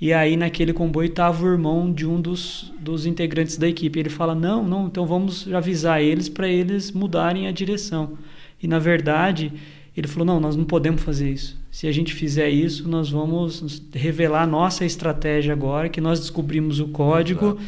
E 0.00 0.14
aí 0.14 0.36
naquele 0.36 0.72
comboio 0.72 1.08
estava 1.08 1.44
o 1.44 1.48
irmão 1.48 1.92
de 1.92 2.06
um 2.06 2.20
dos, 2.20 2.72
dos 2.80 3.04
integrantes 3.04 3.58
da 3.58 3.68
equipe. 3.68 3.98
Ele 3.98 4.10
fala: 4.10 4.34
não, 4.34 4.62
não, 4.66 4.86
então 4.86 5.04
vamos 5.06 5.52
avisar 5.52 6.02
eles 6.02 6.28
para 6.28 6.48
eles 6.48 6.92
mudarem 6.92 7.48
a 7.48 7.52
direção. 7.52 8.16
E 8.62 8.68
na 8.68 8.78
verdade 8.78 9.52
ele 9.96 10.06
falou: 10.06 10.26
não, 10.26 10.38
nós 10.40 10.56
não 10.56 10.64
podemos 10.64 11.02
fazer 11.02 11.30
isso. 11.30 11.59
Se 11.70 11.86
a 11.86 11.92
gente 11.92 12.12
fizer 12.12 12.50
isso, 12.50 12.88
nós 12.88 13.10
vamos 13.10 13.82
revelar 13.92 14.46
nossa 14.46 14.84
estratégia 14.84 15.52
agora, 15.52 15.88
que 15.88 16.00
nós 16.00 16.18
descobrimos 16.18 16.80
o 16.80 16.88
código. 16.88 17.46
Exato. 17.46 17.60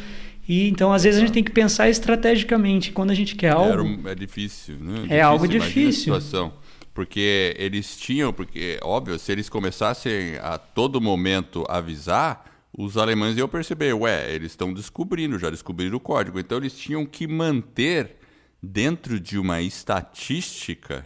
E 0.47 0.67
então, 0.67 0.91
às 0.91 1.03
vezes, 1.03 1.19
a 1.19 1.21
gente 1.25 1.33
tem 1.33 1.43
que 1.43 1.51
pensar 1.51 1.89
estrategicamente 1.89 2.91
quando 2.91 3.11
a 3.11 3.13
gente 3.13 3.35
quer 3.35 3.51
algo. 3.51 4.07
É 4.09 4.13
difícil, 4.13 4.75
né? 4.77 4.93
É 4.93 5.01
difícil, 5.01 5.25
algo 5.25 5.47
difícil. 5.47 6.13
Situação. 6.15 6.53
Porque 6.93 7.55
eles 7.57 7.97
tinham, 7.97 8.33
porque, 8.33 8.77
óbvio, 8.83 9.17
se 9.17 9.31
eles 9.31 9.47
começassem 9.47 10.35
a 10.41 10.57
todo 10.57 10.99
momento 10.99 11.63
avisar, 11.69 12.45
os 12.77 12.97
alemães 12.97 13.37
iam 13.37 13.47
perceber, 13.47 13.93
ué, 13.93 14.33
eles 14.33 14.51
estão 14.51 14.73
descobrindo, 14.73 15.39
já 15.39 15.49
descobriram 15.49 15.95
o 15.95 15.99
código. 15.99 16.37
Então, 16.37 16.57
eles 16.57 16.77
tinham 16.77 17.05
que 17.05 17.25
manter 17.25 18.17
dentro 18.61 19.19
de 19.19 19.39
uma 19.39 19.61
estatística 19.61 21.05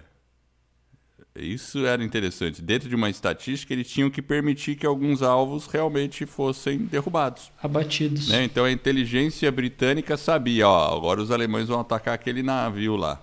isso 1.40 1.86
era 1.86 2.04
interessante. 2.04 2.62
Dentro 2.62 2.90
de 2.90 2.96
uma 2.96 3.10
estatística, 3.10 3.74
eles 3.74 3.90
tinham 3.90 4.10
que 4.10 4.22
permitir 4.22 4.76
que 4.76 4.86
alguns 4.86 5.22
alvos 5.22 5.68
realmente 5.68 6.26
fossem 6.26 6.80
derrubados. 6.80 7.52
Abatidos. 7.62 8.30
Né? 8.30 8.44
Então 8.44 8.66
a 8.66 8.72
inteligência 8.72 9.52
britânica 9.52 10.18
sabia, 10.18 10.68
ó, 10.68 10.96
agora 10.96 11.22
os 11.22 11.32
alemães 11.32 11.68
vão 11.68 11.80
atacar 11.80 12.14
aquele 12.14 12.42
navio 12.44 12.96
lá. 12.96 13.22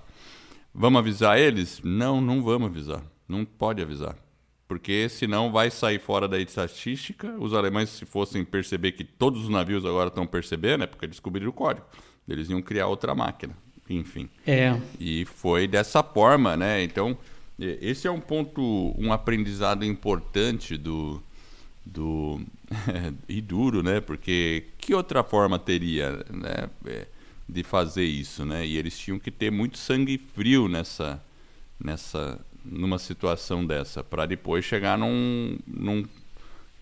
Vamos 0.75 0.99
avisar 0.99 1.39
eles? 1.39 1.81
Não, 1.85 2.21
não 2.21 2.43
vamos 2.43 2.69
avisar. 2.69 3.03
Não 3.29 3.45
pode 3.45 3.81
avisar. 3.81 4.17
Porque 4.67 5.09
senão 5.09 5.53
vai 5.53 5.71
sair 5.71 6.01
fora 6.01 6.27
da 6.27 6.39
estatística. 6.39 7.37
Os 7.39 7.55
alemães, 7.55 7.91
se 7.91 8.05
fossem 8.05 8.45
perceber 8.45 8.93
que 8.93 9.05
todos 9.05 9.45
os 9.45 9.49
navios 9.49 9.85
agora 9.85 10.09
estão 10.09 10.27
percebendo, 10.27 10.85
é 10.85 10.87
porque 10.87 11.07
descobriram 11.07 11.51
o 11.51 11.53
código. 11.53 11.87
Eles 12.29 12.49
iam 12.49 12.61
criar 12.63 12.89
outra 12.89 13.15
máquina. 13.15 13.57
Enfim. 13.89 14.29
É. 14.47 14.77
E 14.99 15.25
foi 15.27 15.69
dessa 15.69 16.03
forma, 16.03 16.57
né? 16.57 16.83
Então, 16.83 17.17
esse 17.59 18.07
é 18.07 18.11
um 18.11 18.21
ponto, 18.21 18.95
um 18.99 19.13
aprendizado 19.13 19.85
importante 19.85 20.77
do, 20.77 21.23
do 21.85 22.41
e 23.29 23.41
duro, 23.41 23.83
né? 23.83 24.01
Porque 24.01 24.65
que 24.79 24.95
outra 24.95 25.23
forma 25.23 25.59
teria, 25.59 26.25
né? 26.31 26.69
É, 26.87 27.07
de 27.49 27.63
fazer 27.63 28.05
isso, 28.05 28.45
né? 28.45 28.67
E 28.67 28.77
eles 28.77 28.99
tinham 28.99 29.19
que 29.19 29.31
ter 29.31 29.51
muito 29.51 29.77
sangue 29.79 30.19
frio 30.19 30.69
nessa, 30.69 31.23
nessa, 31.79 32.41
numa 32.65 32.99
situação 32.99 33.65
dessa, 33.67 34.03
para 34.03 34.27
depois 34.27 34.65
chegar 34.65 34.97
num, 34.97 35.59
num, 35.67 36.05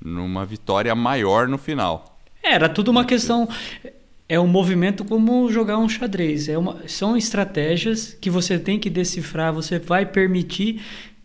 numa 0.01 0.47
vitória 0.47 0.95
maior 0.95 1.49
no 1.49 1.59
final. 1.59 2.21
Era 2.43 2.69
tudo 2.69 2.91
uma 2.91 3.05
questão 3.05 3.49
é 4.33 4.41
um 4.41 4.47
movimento 4.47 5.05
como 5.05 5.53
jogar 5.53 5.77
um 5.77 5.87
xadrez. 5.87 6.49
É 6.49 6.57
uma, 6.57 6.89
são 6.89 7.15
estratégias 7.15 8.17
que 8.19 8.31
você 8.31 8.59
tem 8.59 8.79
que 8.79 8.89
decifrar. 8.89 9.53
Você 9.53 9.79
vai 9.79 10.07
permitir 10.07 10.81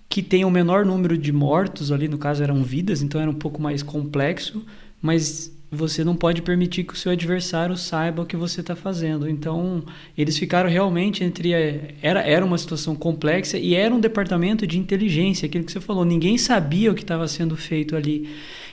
que 0.10 0.22
tenha 0.22 0.46
o 0.46 0.50
um 0.50 0.52
menor 0.52 0.86
número 0.86 1.18
de 1.18 1.32
mortos 1.32 1.90
ali, 1.90 2.10
no 2.10 2.18
caso 2.18 2.44
eram 2.44 2.62
vidas, 2.64 3.02
então 3.02 3.22
era 3.22 3.32
um 3.32 3.34
pouco 3.34 3.62
mais 3.62 3.82
complexo, 3.82 4.66
mas 5.02 5.50
você 5.72 6.04
não 6.04 6.18
pode 6.18 6.42
permitir 6.42 6.84
que 6.84 6.94
o 6.96 6.98
seu 6.98 7.14
adversário 7.14 7.78
saiba 7.78 8.24
o 8.24 8.26
que 8.26 8.36
você 8.36 8.60
está 8.60 8.76
fazendo. 8.76 9.30
Então, 9.30 9.86
eles 10.18 10.38
ficaram 10.38 10.70
realmente 10.70 11.24
entre. 11.24 11.54
Era, 12.02 12.20
era 12.20 12.46
uma 12.46 12.58
situação 12.58 12.94
complexa 12.94 13.58
e 13.58 13.74
era 13.74 13.96
um 13.96 14.02
departamento 14.02 14.68
de 14.68 14.78
inteligência, 14.78 15.46
aquilo 15.46 15.64
que 15.64 15.72
você 15.72 15.80
falou. 15.80 16.04
Ninguém 16.04 16.38
sabia 16.38 16.92
o 16.92 16.96
que 16.96 17.04
estava 17.04 17.26
sendo 17.26 17.56
feito 17.56 17.96
ali. 17.96 18.28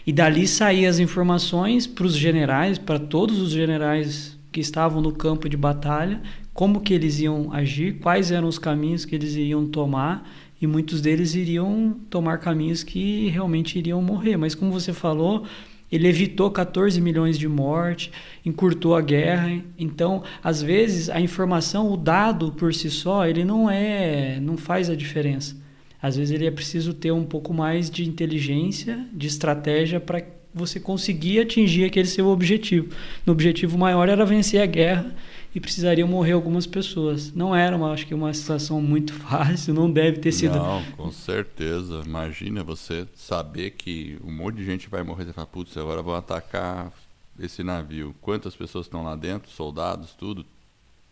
E 0.07 0.13
dali 0.13 0.47
saíam 0.47 0.91
as 0.91 0.99
informações 0.99 1.87
para 1.87 2.05
os 2.05 2.15
generais, 2.15 2.77
para 2.77 2.99
todos 2.99 3.41
os 3.41 3.51
generais 3.51 4.39
que 4.53 4.61
estavam 4.61 5.01
no 5.01 5.13
campo 5.13 5.49
de 5.49 5.57
batalha, 5.57 6.21
como 6.53 6.81
que 6.81 6.93
eles 6.93 7.19
iam 7.21 7.53
agir, 7.53 7.99
quais 7.99 8.31
eram 8.31 8.47
os 8.47 8.59
caminhos 8.59 9.05
que 9.05 9.15
eles 9.15 9.35
iriam 9.35 9.67
tomar, 9.67 10.29
e 10.61 10.67
muitos 10.67 11.01
deles 11.01 11.35
iriam 11.35 11.97
tomar 12.09 12.39
caminhos 12.39 12.85
que 12.85 13.29
realmente 13.29 13.79
iriam 13.79 14.01
morrer. 14.01 14.37
Mas 14.37 14.55
como 14.55 14.71
você 14.71 14.93
falou, 14.93 15.45
ele 15.91 16.07
evitou 16.07 16.51
14 16.51 17.01
milhões 17.01 17.39
de 17.39 17.49
mortes, 17.49 18.11
encurtou 18.45 18.95
a 18.95 19.01
guerra. 19.01 19.61
Então, 19.79 20.23
às 20.43 20.63
vezes, 20.63 21.09
a 21.09 21.21
informação, 21.21 21.91
o 21.91 21.97
dado 21.97 22.53
por 22.53 22.75
si 22.75 22.91
só, 22.91 23.27
ele 23.27 23.45
não 23.45 23.71
é, 23.71 24.39
não 24.41 24.57
faz 24.57 24.91
a 24.91 24.95
diferença. 24.95 25.64
Às 26.05 26.17
vezes 26.17 26.35
ele 26.35 26.45
é 26.45 26.51
preciso 26.51 26.93
ter 26.93 27.13
um 27.13 27.25
pouco 27.25 27.55
mais 27.55 27.89
de 27.89 28.07
inteligência, 28.07 29.09
de 29.11 29.27
estratégia 29.27 29.99
para 29.99 30.23
você 30.53 30.79
conseguir 30.79 31.41
atingir 31.41 31.87
aquele 31.87 32.07
seu 32.07 32.27
objetivo. 32.27 32.95
No 33.25 33.33
objetivo 33.33 33.79
maior 33.79 34.07
era 34.11 34.27
vencer 34.27 34.61
a 34.61 34.67
guerra 34.67 35.17
e 35.55 35.59
precisariam 35.59 36.07
morrer 36.07 36.33
algumas 36.33 36.67
pessoas. 36.67 37.33
Não 37.33 37.57
era, 37.57 37.75
uma, 37.75 37.91
acho 37.91 38.07
que 38.07 38.13
uma 38.13 38.35
situação 38.35 38.83
muito 38.83 39.15
fácil, 39.25 39.73
não 39.73 39.91
deve 39.91 40.19
ter 40.19 40.33
sido. 40.33 40.57
Não, 40.57 40.85
com 40.95 41.11
certeza. 41.11 42.03
Imagina 42.05 42.63
você 42.63 43.09
saber 43.15 43.71
que 43.71 44.19
um 44.23 44.31
monte 44.31 44.57
de 44.57 44.65
gente 44.67 44.91
vai 44.91 45.03
morrer 45.03 45.27
e 45.27 45.33
fala, 45.33 45.47
putz, 45.47 45.75
agora 45.75 46.03
vão 46.03 46.15
atacar 46.15 46.93
esse 47.41 47.63
navio. 47.63 48.15
Quantas 48.21 48.55
pessoas 48.55 48.85
estão 48.85 49.03
lá 49.03 49.17
dentro, 49.17 49.51
soldados, 49.51 50.11
tudo. 50.13 50.45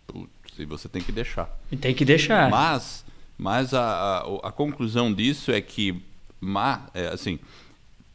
Putz, 0.07 0.59
e 0.59 0.67
você 0.67 0.87
tem 0.87 1.01
que 1.01 1.13
deixar. 1.13 1.51
E 1.71 1.79
tem 1.79 1.95
que 1.95 2.05
deixar. 2.05 2.51
Mas 2.51 3.07
mas 3.43 3.75
a, 3.75 3.83
a, 3.83 4.49
a 4.49 4.53
conclusão 4.53 5.13
disso 5.13 5.51
é 5.51 5.61
que, 5.61 6.01
é, 6.95 7.09
assim, 7.09 7.41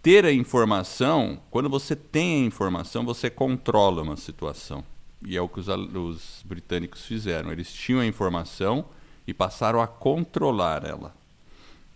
ter 0.02 0.24
a 0.24 0.32
informação, 0.32 1.38
quando 1.52 1.70
você 1.70 1.98
tem 1.98 2.44
a 2.44 2.46
informação, 2.46 3.04
você 3.04 3.30
controla 3.30 4.04
uma 4.04 4.16
situação. 4.16 4.86
E 5.26 5.36
é 5.36 5.42
o 5.42 5.50
que 5.50 5.60
os, 5.60 5.68
os 5.68 6.44
britânicos 6.46 7.06
fizeram. 7.06 7.52
Eles 7.52 7.74
tinham 7.74 8.00
a 8.00 8.06
informação 8.06 8.86
e 9.28 9.34
passaram 9.34 9.82
a 9.82 9.88
controlar 9.88 10.86
ela. 10.86 11.14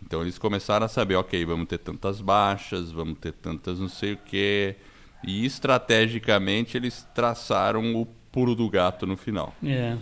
Então 0.06 0.22
eles 0.22 0.38
começaram 0.38 0.86
a 0.86 0.90
saber, 0.90 1.16
ok, 1.16 1.46
vamos 1.46 1.70
ter 1.70 1.78
tantas 1.78 2.20
baixas, 2.20 2.92
vamos 2.92 3.18
ter 3.18 3.32
tantas 3.32 3.80
não 3.80 3.88
sei 3.88 4.12
o 4.14 4.18
quê. 4.18 4.76
E 5.24 5.46
estrategicamente 5.46 6.76
eles 6.76 7.08
traçaram 7.16 7.96
o 7.96 8.06
puro 8.30 8.56
do 8.56 8.70
gato 8.70 9.08
no 9.08 9.16
final. 9.16 9.56
É 9.64 9.96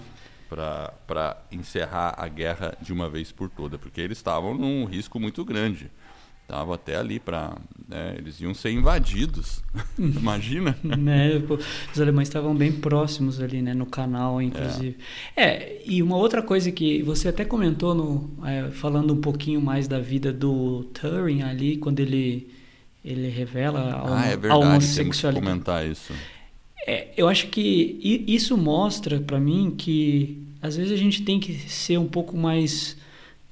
para 0.49 1.37
encerrar 1.51 2.15
a 2.17 2.27
guerra 2.27 2.75
de 2.81 2.91
uma 2.91 3.09
vez 3.09 3.31
por 3.31 3.49
toda, 3.49 3.77
porque 3.77 4.01
eles 4.01 4.17
estavam 4.17 4.55
num 4.55 4.85
risco 4.85 5.19
muito 5.19 5.45
grande. 5.45 5.89
Estavam 6.49 6.73
até 6.73 6.95
ali 6.95 7.19
para. 7.19 7.55
Né, 7.87 8.15
eles 8.17 8.41
iam 8.41 8.55
ser 8.55 8.71
invadidos. 8.71 9.63
Imagina? 9.99 10.75
né, 10.83 11.33
os 11.93 12.01
alemães 12.01 12.27
estavam 12.27 12.55
bem 12.55 12.71
próximos 12.71 13.39
ali, 13.39 13.61
né, 13.61 13.75
no 13.75 13.85
canal, 13.85 14.41
inclusive. 14.41 14.97
É. 15.35 15.43
é. 15.43 15.81
e 15.85 16.01
uma 16.01 16.17
outra 16.17 16.41
coisa 16.41 16.71
que 16.71 17.03
você 17.03 17.27
até 17.27 17.45
comentou, 17.45 17.93
no, 17.93 18.31
é, 18.47 18.71
falando 18.71 19.13
um 19.13 19.21
pouquinho 19.21 19.61
mais 19.61 19.87
da 19.87 19.99
vida 19.99 20.33
do 20.33 20.85
Turing 20.85 21.43
ali, 21.43 21.77
quando 21.77 21.99
ele, 21.99 22.49
ele 23.05 23.29
revela 23.29 23.81
a, 23.81 24.21
ah, 24.21 24.25
é 24.25 24.29
verdade, 24.29 24.51
a 24.51 24.55
homossexualidade. 24.55 24.95
Temos 24.95 25.21
que 25.21 25.39
comentar 25.39 25.87
isso. 25.87 26.13
É, 26.89 27.07
eu 27.15 27.27
acho 27.27 27.49
que 27.49 28.25
isso 28.27 28.57
mostra 28.57 29.19
para 29.19 29.39
mim 29.39 29.75
que 29.77 30.41
às 30.59 30.75
vezes 30.75 30.91
a 30.91 30.95
gente 30.95 31.21
tem 31.21 31.39
que 31.39 31.53
ser 31.53 31.99
um 31.99 32.07
pouco 32.07 32.35
mais 32.35 32.97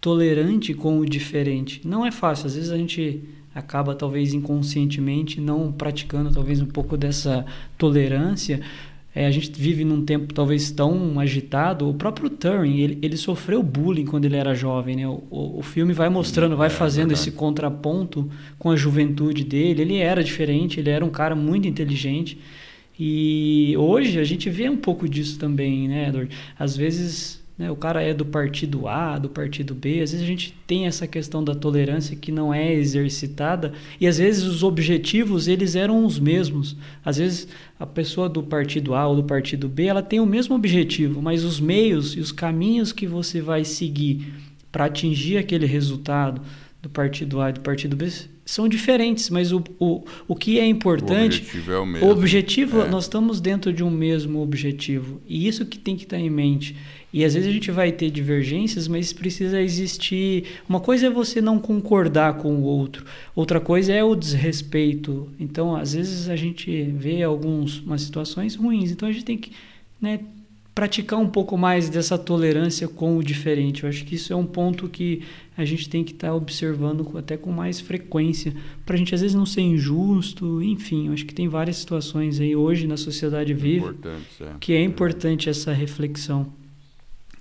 tolerante 0.02 0.74
com 0.74 0.98
o 0.98 1.06
diferente. 1.06 1.80
Não 1.86 2.04
é 2.04 2.10
fácil, 2.10 2.48
às 2.48 2.56
vezes 2.56 2.72
a 2.72 2.78
gente 2.78 3.22
acaba 3.54 3.94
talvez 3.94 4.34
inconscientemente 4.34 5.40
não 5.40 5.72
praticando 5.72 6.32
talvez 6.32 6.60
um 6.64 6.66
pouco 6.66 6.98
dessa 6.98 7.46
tolerância. 7.78 8.60
É, 9.14 9.28
a 9.28 9.32
gente 9.32 9.52
vive 9.52 9.86
num 9.86 10.04
tempo 10.04 10.34
talvez 10.34 10.72
tão 10.72 11.20
agitado. 11.20 11.88
O 11.88 11.94
próprio 11.94 12.32
Turing, 12.32 12.80
ele, 12.80 12.98
ele 13.04 13.18
sofreu 13.18 13.62
bullying 13.62 14.06
quando 14.06 14.26
ele 14.26 14.36
era 14.36 14.56
jovem. 14.56 14.96
Né? 14.96 15.08
O, 15.08 15.24
o, 15.30 15.60
o 15.60 15.62
filme 15.62 15.94
vai 15.94 16.10
mostrando, 16.10 16.58
vai 16.58 16.68
é, 16.68 16.72
fazendo 16.72 17.12
esse 17.14 17.30
contraponto 17.30 18.28
com 18.58 18.72
a 18.72 18.76
juventude 18.76 19.44
dele. 19.44 19.84
Ele 19.84 19.98
era 19.98 20.24
diferente, 20.24 20.80
ele 20.80 20.90
era 20.90 21.06
um 21.06 21.12
cara 21.12 21.36
muito 21.36 21.68
inteligente. 21.68 22.40
E 23.00 23.76
hoje 23.78 24.20
a 24.20 24.24
gente 24.24 24.50
vê 24.50 24.70
um 24.70 24.78
pouco 24.78 25.08
disso 25.08 25.38
também, 25.38 25.88
né, 25.88 26.10
Edward? 26.10 26.36
Às 26.58 26.76
vezes 26.76 27.44
né, 27.58 27.72
o 27.72 27.76
cara 27.76 28.04
é 28.04 28.14
do 28.14 28.24
partido 28.26 28.88
A, 28.88 29.18
do 29.18 29.30
partido 29.30 29.74
B, 29.74 30.02
às 30.02 30.12
vezes 30.12 30.24
a 30.24 30.28
gente 30.28 30.54
tem 30.68 30.86
essa 30.86 31.08
questão 31.08 31.44
da 31.44 31.56
tolerância 31.56 32.16
que 32.16 32.32
não 32.32 32.54
é 32.54 32.72
exercitada 32.74 33.74
e 34.00 34.06
às 34.06 34.20
vezes 34.20 34.44
os 34.44 34.62
objetivos 34.62 35.48
eles 35.48 35.76
eram 35.76 36.06
os 36.06 36.20
mesmos. 36.20 36.76
Às 37.04 37.18
vezes 37.18 37.48
a 37.80 37.86
pessoa 37.86 38.30
do 38.30 38.44
partido 38.44 38.94
A 38.94 39.08
ou 39.08 39.16
do 39.16 39.24
partido 39.24 39.68
B 39.68 39.86
ela 39.86 40.04
tem 40.04 40.20
o 40.20 40.26
mesmo 40.26 40.56
objetivo, 40.56 41.22
mas 41.22 41.44
os 41.44 41.60
meios 41.60 42.16
e 42.16 42.20
os 42.20 42.32
caminhos 42.32 42.92
que 42.92 43.08
você 43.08 43.42
vai 43.42 43.64
seguir 43.64 44.34
para 44.72 44.86
atingir 44.86 45.38
aquele 45.38 45.66
resultado 45.66 46.42
do 46.82 46.90
partido 46.90 47.42
A 47.42 47.50
e 47.50 47.54
do 47.54 47.62
partido 47.62 47.96
B 47.96 48.08
são 48.48 48.68
diferentes, 48.70 49.30
mas 49.30 49.52
o, 49.52 49.62
o, 49.78 50.06
o 50.26 50.34
que 50.34 50.58
é 50.58 50.66
importante. 50.66 51.40
O 51.40 51.44
objetivo 51.44 51.72
é 51.72 51.78
o 51.78 51.86
mesmo. 51.86 52.08
O 52.08 52.12
objetivo, 52.12 52.82
é. 52.82 52.90
nós 52.90 53.04
estamos 53.04 53.42
dentro 53.42 53.74
de 53.74 53.84
um 53.84 53.92
mesmo 53.92 54.42
objetivo. 54.42 55.22
E 55.28 55.48
isso 55.48 55.66
que 55.66 55.78
tem 55.78 55.98
que 55.98 56.04
estar 56.04 56.18
em 56.18 56.30
mente. 56.30 56.74
E 57.12 57.26
às 57.26 57.34
vezes 57.34 57.50
a 57.50 57.52
gente 57.52 57.70
vai 57.72 57.92
ter 57.92 58.10
divergências, 58.10 58.88
mas 58.88 59.12
precisa 59.12 59.62
existir. 59.62 60.46
Uma 60.68 60.80
coisa 60.80 61.08
é 61.08 61.10
você 61.10 61.42
não 61.42 61.60
concordar 61.60 62.38
com 62.38 62.56
o 62.56 62.64
outro, 62.64 63.06
outra 63.36 63.60
coisa 63.60 63.92
é 63.92 64.04
o 64.04 64.16
desrespeito. 64.16 65.28
Então, 65.38 65.76
às 65.76 65.94
vezes 65.94 66.30
a 66.30 66.36
gente 66.38 66.84
vê 66.84 67.22
algumas 67.24 68.02
situações 68.02 68.56
ruins, 68.56 68.92
então 68.92 69.10
a 69.10 69.12
gente 69.12 69.26
tem 69.26 69.38
que 69.38 69.52
né, 70.00 70.20
praticar 70.78 71.18
um 71.18 71.28
pouco 71.28 71.58
mais 71.58 71.90
dessa 71.90 72.20
tolerância 72.20 72.88
com 72.88 73.18
o 73.18 73.24
diferente. 73.24 73.82
Eu 73.82 73.90
acho 73.90 74.06
que 74.06 74.14
isso 74.14 74.32
é 74.32 74.36
um 74.36 74.46
ponto 74.46 74.88
que 74.88 75.24
a 75.58 75.66
gente 75.66 75.90
tem 75.90 76.04
que 76.04 76.12
estar 76.12 76.28
tá 76.28 76.36
observando 76.36 77.18
até 77.18 77.36
com 77.36 77.52
mais 77.52 77.80
frequência, 77.80 78.54
para 78.86 78.94
a 78.94 78.98
gente 79.00 79.16
às 79.16 79.22
vezes 79.22 79.34
não 79.34 79.44
ser 79.44 79.62
injusto, 79.62 80.62
enfim, 80.62 81.08
eu 81.08 81.14
acho 81.14 81.26
que 81.26 81.34
tem 81.34 81.48
várias 81.48 81.78
situações 81.78 82.40
aí 82.40 82.56
hoje 82.56 82.86
na 82.86 82.96
sociedade 82.96 83.56
viva 83.56 83.96
é. 84.40 84.54
que 84.60 84.74
é 84.74 84.84
importante 84.84 85.50
essa 85.50 85.74
reflexão. 85.74 86.54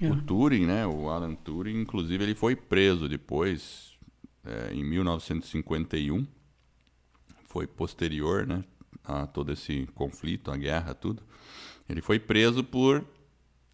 O 0.01 0.07
é. 0.07 0.21
Turing, 0.27 0.65
né, 0.65 0.87
o 0.87 1.11
Alan 1.11 1.35
Turing, 1.35 1.79
inclusive 1.79 2.25
ele 2.25 2.35
foi 2.35 2.57
preso 2.57 3.07
depois, 3.07 3.99
é, 4.47 4.73
em 4.73 4.83
1951, 4.83 6.27
foi 7.45 7.67
posterior, 7.67 8.47
né, 8.47 8.65
a 9.05 9.27
todo 9.27 9.53
esse 9.53 9.87
conflito, 9.95 10.51
a 10.51 10.57
guerra, 10.57 10.95
tudo. 10.95 11.23
Ele 11.87 12.01
foi 12.01 12.19
preso 12.19 12.65
por 12.65 13.05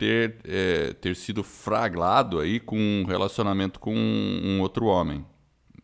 ter, 0.03 0.34
é, 0.42 0.92
ter 0.94 1.14
sido 1.14 1.44
fraglado 1.44 2.40
aí 2.40 2.59
com 2.59 2.76
um 2.76 3.05
relacionamento 3.05 3.78
com 3.78 3.94
um 3.94 4.61
outro 4.61 4.86
homem. 4.86 5.24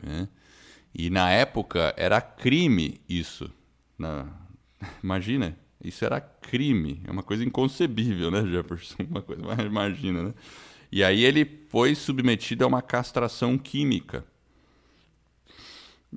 Né? 0.03 0.27
E 0.93 1.09
na 1.09 1.31
época 1.31 1.93
era 1.95 2.19
crime 2.19 2.99
isso. 3.07 3.49
Na... 3.97 4.27
Imagina, 5.01 5.57
isso 5.81 6.03
era 6.03 6.19
crime. 6.19 7.01
É 7.07 7.11
uma 7.11 7.23
coisa 7.23 7.45
inconcebível, 7.45 8.29
né, 8.29 8.45
Jefferson? 8.45 9.03
Uma 9.09 9.21
coisa, 9.21 9.41
mas 9.41 9.59
imagina, 9.59 10.23
né? 10.23 10.33
E 10.91 11.01
aí 11.01 11.23
ele 11.23 11.45
foi 11.69 11.95
submetido 11.95 12.65
a 12.65 12.67
uma 12.67 12.81
castração 12.81 13.57
química. 13.57 14.25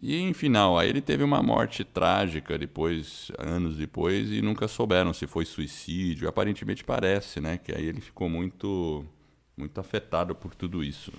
E 0.00 0.16
em 0.16 0.32
final, 0.32 0.78
aí 0.78 0.88
ele 0.88 1.02
teve 1.02 1.22
uma 1.22 1.42
morte 1.42 1.84
trágica 1.84 2.56
depois, 2.56 3.30
anos 3.38 3.76
depois, 3.76 4.30
e 4.30 4.40
nunca 4.40 4.66
souberam 4.66 5.12
se 5.12 5.26
foi 5.26 5.44
suicídio. 5.44 6.28
Aparentemente 6.28 6.82
parece, 6.82 7.40
né? 7.40 7.58
Que 7.58 7.72
aí 7.72 7.84
ele 7.84 8.00
ficou 8.00 8.28
muito 8.28 9.04
muito 9.56 9.78
afetado 9.78 10.34
por 10.34 10.54
tudo 10.54 10.82
isso. 10.82 11.12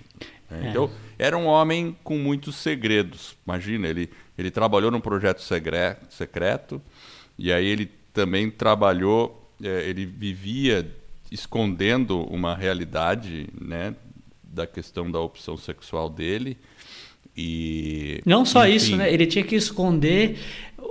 Né? 0.50 0.68
É. 0.68 0.70
Então, 0.70 0.90
era 1.18 1.38
um 1.38 1.46
homem 1.46 1.96
com 2.04 2.18
muitos 2.18 2.56
segredos. 2.56 3.38
Imagina, 3.46 3.88
ele, 3.88 4.10
ele 4.38 4.52
trabalhou 4.52 4.92
num 4.92 5.00
projeto 5.00 5.40
secreto, 5.40 6.82
e 7.38 7.54
aí 7.54 7.66
ele 7.66 7.92
também 8.12 8.50
trabalhou, 8.50 9.52
é, 9.64 9.88
ele 9.88 10.06
vivia 10.06 10.92
escondendo 11.32 12.22
uma 12.24 12.56
realidade 12.56 13.48
né, 13.60 13.96
da 14.44 14.68
questão 14.68 15.10
da 15.10 15.20
opção 15.20 15.58
sexual 15.58 16.10
dele. 16.10 16.58
E, 17.36 18.22
Não 18.26 18.46
só 18.46 18.66
enfim, 18.68 18.76
isso, 18.76 18.96
né? 18.96 19.12
Ele 19.12 19.26
tinha 19.26 19.44
que 19.44 19.56
esconder 19.56 20.38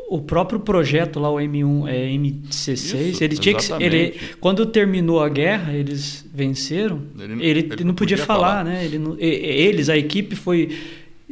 o 0.09 0.21
próprio 0.21 0.61
projeto 0.61 1.19
lá, 1.19 1.31
o 1.31 1.37
M1, 1.37 1.89
é, 1.89 2.09
M16, 2.09 2.73
isso, 2.73 3.25
ele 3.25 3.37
tinha 3.37 3.55
que, 3.55 3.73
ele, 3.83 4.15
quando 4.41 4.67
terminou 4.67 5.23
a 5.23 5.29
guerra, 5.29 5.73
eles 5.73 6.29
venceram, 6.35 7.01
ele, 7.19 7.33
ele, 7.33 7.61
ele 7.61 7.77
não, 7.79 7.87
não, 7.87 7.95
podia, 7.95 8.17
podia 8.17 8.19
falar, 8.19 8.49
falar, 8.59 8.65
né? 8.65 8.85
Ele 8.85 8.99
não, 8.99 9.17
eles, 9.19 9.89
a 9.89 9.97
equipe 9.97 10.37
foi 10.37 10.69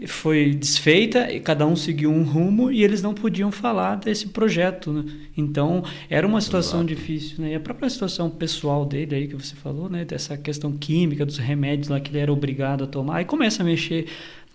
foi 0.07 0.55
desfeita 0.55 1.31
e 1.31 1.41
cada 1.41 1.67
um 1.67 1.77
seguiu 1.77 2.11
um 2.11 2.23
rumo 2.23 2.71
e 2.71 2.83
eles 2.83 3.03
não 3.03 3.13
podiam 3.13 3.51
falar 3.53 3.97
desse 3.97 4.29
projeto. 4.29 4.93
Né? 4.93 5.05
Então 5.37 5.85
era 6.09 6.27
uma 6.27 6.41
situação 6.41 6.81
Exato. 6.81 6.95
difícil. 6.95 7.43
Né? 7.43 7.53
E 7.53 7.55
a 7.55 7.61
própria 7.61 7.89
situação 7.91 8.31
pessoal 8.31 8.87
dele 8.87 9.15
aí 9.15 9.29
que 9.29 9.37
você 9.37 9.55
falou, 9.55 9.89
né? 9.89 10.05
dessa 10.05 10.37
questão 10.37 10.73
química, 10.73 11.27
dos 11.27 11.39
remédios 11.39 11.89
lá 11.89 12.01
que 12.01 12.11
ele 12.11 12.19
era 12.19 12.33
obrigado 12.33 12.85
a 12.85 12.87
tomar, 12.87 13.17
aí 13.17 13.25
começa 13.25 13.63
a 13.63 13.67
mexer 13.67 14.07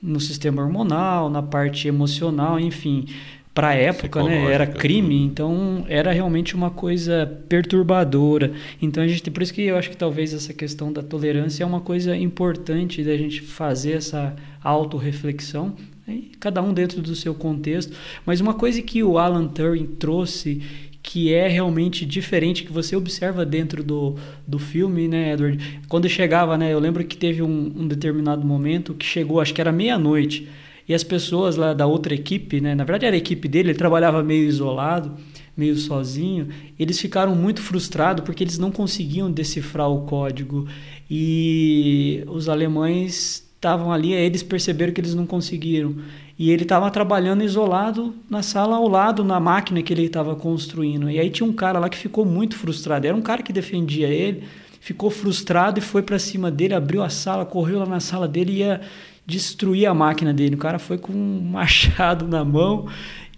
no 0.02 0.20
sistema 0.20 0.62
hormonal, 0.62 1.30
na 1.30 1.42
parte 1.42 1.88
emocional, 1.88 2.60
enfim 2.60 3.06
para 3.56 3.70
a 3.70 3.74
época, 3.74 4.22
né, 4.22 4.52
era 4.52 4.68
crime, 4.68 5.16
então 5.24 5.86
era 5.88 6.12
realmente 6.12 6.54
uma 6.54 6.70
coisa 6.70 7.26
perturbadora. 7.48 8.52
Então 8.82 9.02
a 9.02 9.08
gente, 9.08 9.32
por 9.32 9.42
isso 9.42 9.54
que 9.54 9.62
eu 9.62 9.78
acho 9.78 9.90
que 9.90 9.96
talvez 9.96 10.34
essa 10.34 10.54
questão 10.54 10.92
da 10.92 11.02
tolerância 11.02 11.64
é 11.64 11.66
uma 11.66 11.80
coisa 11.80 12.18
importante 12.18 13.02
da 13.02 13.16
gente 13.16 13.40
fazer 13.40 13.94
essa 13.94 14.36
autorreflexão, 14.62 15.74
né, 16.06 16.24
cada 16.38 16.62
um 16.62 16.74
dentro 16.74 17.02
do 17.02 17.16
seu 17.16 17.34
contexto. 17.34 17.96
Mas 18.26 18.42
uma 18.42 18.56
coisa 18.56 18.82
que 18.82 19.02
o 19.02 19.18
Alan 19.18 19.48
Turing 19.48 19.86
trouxe 19.86 20.62
que 21.06 21.32
é 21.32 21.48
realmente 21.48 22.04
diferente 22.04 22.64
que 22.64 22.74
você 22.74 22.96
observa 22.96 23.46
dentro 23.46 23.84
do, 23.84 24.16
do 24.46 24.58
filme, 24.58 25.08
né, 25.08 25.34
Edward? 25.34 25.80
Quando 25.88 26.10
chegava, 26.10 26.58
né, 26.58 26.74
eu 26.74 26.80
lembro 26.80 27.04
que 27.06 27.16
teve 27.16 27.44
um, 27.44 27.72
um 27.78 27.88
determinado 27.88 28.44
momento 28.44 28.96
que 28.96 29.06
chegou, 29.06 29.40
acho 29.40 29.54
que 29.54 29.62
era 29.62 29.72
meia-noite 29.72 30.50
e 30.90 30.96
as 30.96 31.04
pessoas 31.04 31.58
lá 31.58 31.76
da 31.76 31.86
outra 31.86 32.16
equipe, 32.16 32.60
né, 32.60 32.74
na 32.74 32.84
verdade 32.84 33.06
era 33.06 33.16
a 33.16 33.20
equipe 33.20 33.48
dele, 33.48 33.70
ele 33.70 33.78
trabalhava 33.78 34.24
meio 34.24 34.48
isolado, 34.48 35.16
meio 35.56 35.76
sozinho, 35.78 36.50
eles 36.78 37.00
ficaram 37.00 37.36
muito 37.36 37.62
frustrados 37.62 38.26
porque 38.26 38.44
eles 38.44 38.58
não 38.58 38.72
conseguiam 38.72 39.32
decifrar 39.32 39.90
o 39.90 40.06
código. 40.06 40.68
E 41.10 42.24
os 42.28 42.50
alemães 42.50 43.46
estavam 43.56 43.92
ali, 43.92 44.12
eles 44.12 44.42
perceberam 44.42 44.92
que 44.92 45.02
eles 45.02 45.14
não 45.14 45.28
conseguiram. 45.28 45.96
E 46.38 46.52
ele 46.52 46.64
estava 46.64 46.92
trabalhando 46.92 47.44
isolado 47.44 48.14
na 48.30 48.44
sala 48.44 48.76
ao 48.76 48.88
lado, 48.88 49.24
na 49.24 49.40
máquina 49.40 49.82
que 49.82 49.94
ele 49.94 50.06
estava 50.06 50.36
construindo. 50.36 51.10
E 51.10 51.20
aí 51.20 51.30
tinha 51.30 51.48
um 51.48 51.54
cara 51.54 51.80
lá 51.80 51.88
que 51.88 51.98
ficou 51.98 52.26
muito 52.26 52.58
frustrado. 52.58 53.08
Era 53.08 53.16
um 53.16 53.22
cara 53.22 53.42
que 53.42 53.54
defendia 53.54 54.10
ele, 54.10 54.44
ficou 54.82 55.10
frustrado 55.10 55.80
e 55.80 55.82
foi 55.82 56.02
para 56.02 56.20
cima 56.20 56.52
dele, 56.52 56.74
abriu 56.74 57.02
a 57.02 57.10
sala, 57.10 57.46
correu 57.46 57.80
lá 57.80 57.86
na 57.86 58.00
sala 58.02 58.28
dele 58.28 58.52
e 58.52 58.58
ia, 58.58 58.82
destruir 59.26 59.88
a 59.88 59.94
máquina 59.94 60.34
dele. 60.34 60.56
O 60.56 60.60
cara 60.60 60.78
foi 60.78 60.98
com 60.98 61.14
um 61.14 61.42
machado 61.52 62.28
na 62.28 62.44
mão 62.44 62.88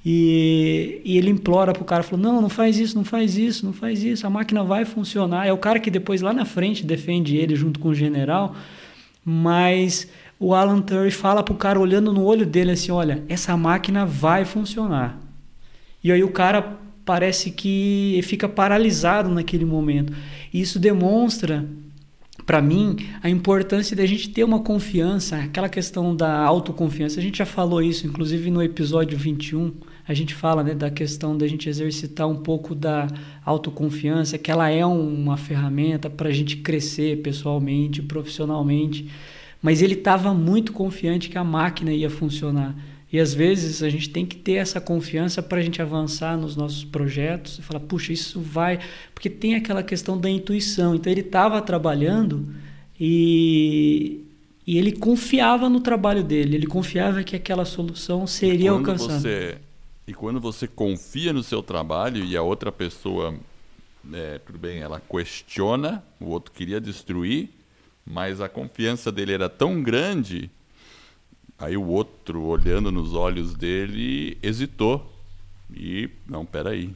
e, 0.05 1.01
e 1.03 1.17
ele 1.17 1.29
implora 1.29 1.73
pro 1.73 1.83
cara, 1.83 2.03
falou, 2.03 2.23
não, 2.23 2.41
não 2.41 2.49
faz 2.49 2.77
isso, 2.77 2.95
não 2.95 3.03
faz 3.03 3.37
isso, 3.37 3.65
não 3.65 3.73
faz 3.73 4.03
isso, 4.03 4.25
a 4.25 4.29
máquina 4.29 4.63
vai 4.63 4.85
funcionar. 4.85 5.45
É 5.47 5.53
o 5.53 5.57
cara 5.57 5.79
que 5.79 5.89
depois 5.89 6.21
lá 6.21 6.33
na 6.33 6.45
frente 6.45 6.85
defende 6.85 7.37
ele 7.37 7.55
junto 7.55 7.79
com 7.79 7.89
o 7.89 7.95
general, 7.95 8.55
mas 9.23 10.07
o 10.39 10.53
Alan 10.53 10.81
Turing 10.81 11.11
fala 11.11 11.43
pro 11.43 11.55
cara 11.55 11.79
olhando 11.79 12.13
no 12.13 12.23
olho 12.23 12.45
dele 12.45 12.71
assim, 12.71 12.91
olha, 12.91 13.23
essa 13.27 13.55
máquina 13.57 14.05
vai 14.05 14.45
funcionar. 14.45 15.19
E 16.03 16.11
aí 16.11 16.23
o 16.23 16.31
cara 16.31 16.77
parece 17.03 17.51
que 17.51 18.19
fica 18.23 18.47
paralisado 18.47 19.29
naquele 19.29 19.65
momento. 19.65 20.13
Isso 20.53 20.79
demonstra 20.79 21.65
para 22.47 22.61
mim, 22.61 22.95
a 23.21 23.29
importância 23.29 23.93
da 23.93 24.05
gente 24.05 24.29
ter 24.29 24.41
uma 24.45 24.61
confiança, 24.61 25.35
aquela 25.35 25.67
questão 25.67 26.15
da 26.15 26.39
autoconfiança. 26.45 27.19
A 27.19 27.21
gente 27.21 27.39
já 27.39 27.45
falou 27.45 27.81
isso, 27.81 28.07
inclusive 28.07 28.49
no 28.49 28.63
episódio 28.63 29.17
21, 29.17 29.73
a 30.07 30.13
gente 30.13 30.33
fala 30.33 30.63
né, 30.63 30.73
da 30.73 30.89
questão 30.89 31.37
da 31.37 31.45
gente 31.45 31.67
exercitar 31.67 32.25
um 32.25 32.37
pouco 32.37 32.73
da 32.73 33.05
autoconfiança, 33.43 34.37
que 34.37 34.49
ela 34.49 34.69
é 34.69 34.85
uma 34.85 35.35
ferramenta 35.35 36.09
para 36.09 36.29
a 36.29 36.31
gente 36.31 36.55
crescer 36.57 37.21
pessoalmente, 37.21 38.01
profissionalmente. 38.01 39.09
Mas 39.67 39.81
ele 39.81 39.95
estava 39.95 40.33
muito 40.33 40.71
confiante 40.71 41.27
que 41.27 41.37
a 41.37 41.43
máquina 41.43 41.91
ia 41.91 42.09
funcionar. 42.09 42.73
E 43.11 43.19
às 43.19 43.33
vezes 43.33 43.83
a 43.83 43.89
gente 43.89 44.09
tem 44.09 44.25
que 44.25 44.37
ter 44.37 44.53
essa 44.53 44.79
confiança 44.79 45.43
para 45.43 45.57
a 45.57 45.61
gente 45.61 45.81
avançar 45.81 46.37
nos 46.37 46.55
nossos 46.55 46.85
projetos 46.85 47.59
e 47.59 47.61
falar, 47.61 47.81
puxa, 47.81 48.13
isso 48.13 48.39
vai. 48.39 48.79
Porque 49.13 49.29
tem 49.29 49.55
aquela 49.55 49.83
questão 49.83 50.17
da 50.17 50.29
intuição. 50.29 50.95
Então 50.95 51.11
ele 51.11 51.19
estava 51.19 51.61
trabalhando 51.61 52.47
e, 52.97 54.23
e 54.65 54.77
ele 54.77 54.93
confiava 54.93 55.67
no 55.67 55.81
trabalho 55.81 56.23
dele, 56.23 56.55
ele 56.55 56.67
confiava 56.67 57.21
que 57.21 57.35
aquela 57.35 57.65
solução 57.65 58.25
seria 58.25 58.71
alcançada. 58.71 59.19
Você, 59.19 59.57
e 60.07 60.13
quando 60.13 60.39
você 60.39 60.65
confia 60.65 61.33
no 61.33 61.43
seu 61.43 61.61
trabalho 61.61 62.23
e 62.23 62.37
a 62.37 62.41
outra 62.41 62.71
pessoa, 62.71 63.35
é, 64.13 64.39
tudo 64.45 64.57
bem, 64.57 64.79
ela 64.79 65.01
questiona, 65.01 66.01
o 66.21 66.29
outro 66.29 66.53
queria 66.53 66.79
destruir, 66.79 67.49
mas 68.09 68.39
a 68.39 68.47
confiança 68.47 69.11
dele 69.11 69.33
era 69.33 69.49
tão 69.49 69.83
grande 69.83 70.49
Aí 71.59 71.75
o 71.75 71.87
outro, 71.87 72.43
olhando 72.43 72.91
nos 72.91 73.15
olhos 73.15 73.55
dele, 73.55 74.37
hesitou. 74.43 75.11
E, 75.75 76.07
não, 76.27 76.45
peraí, 76.45 76.91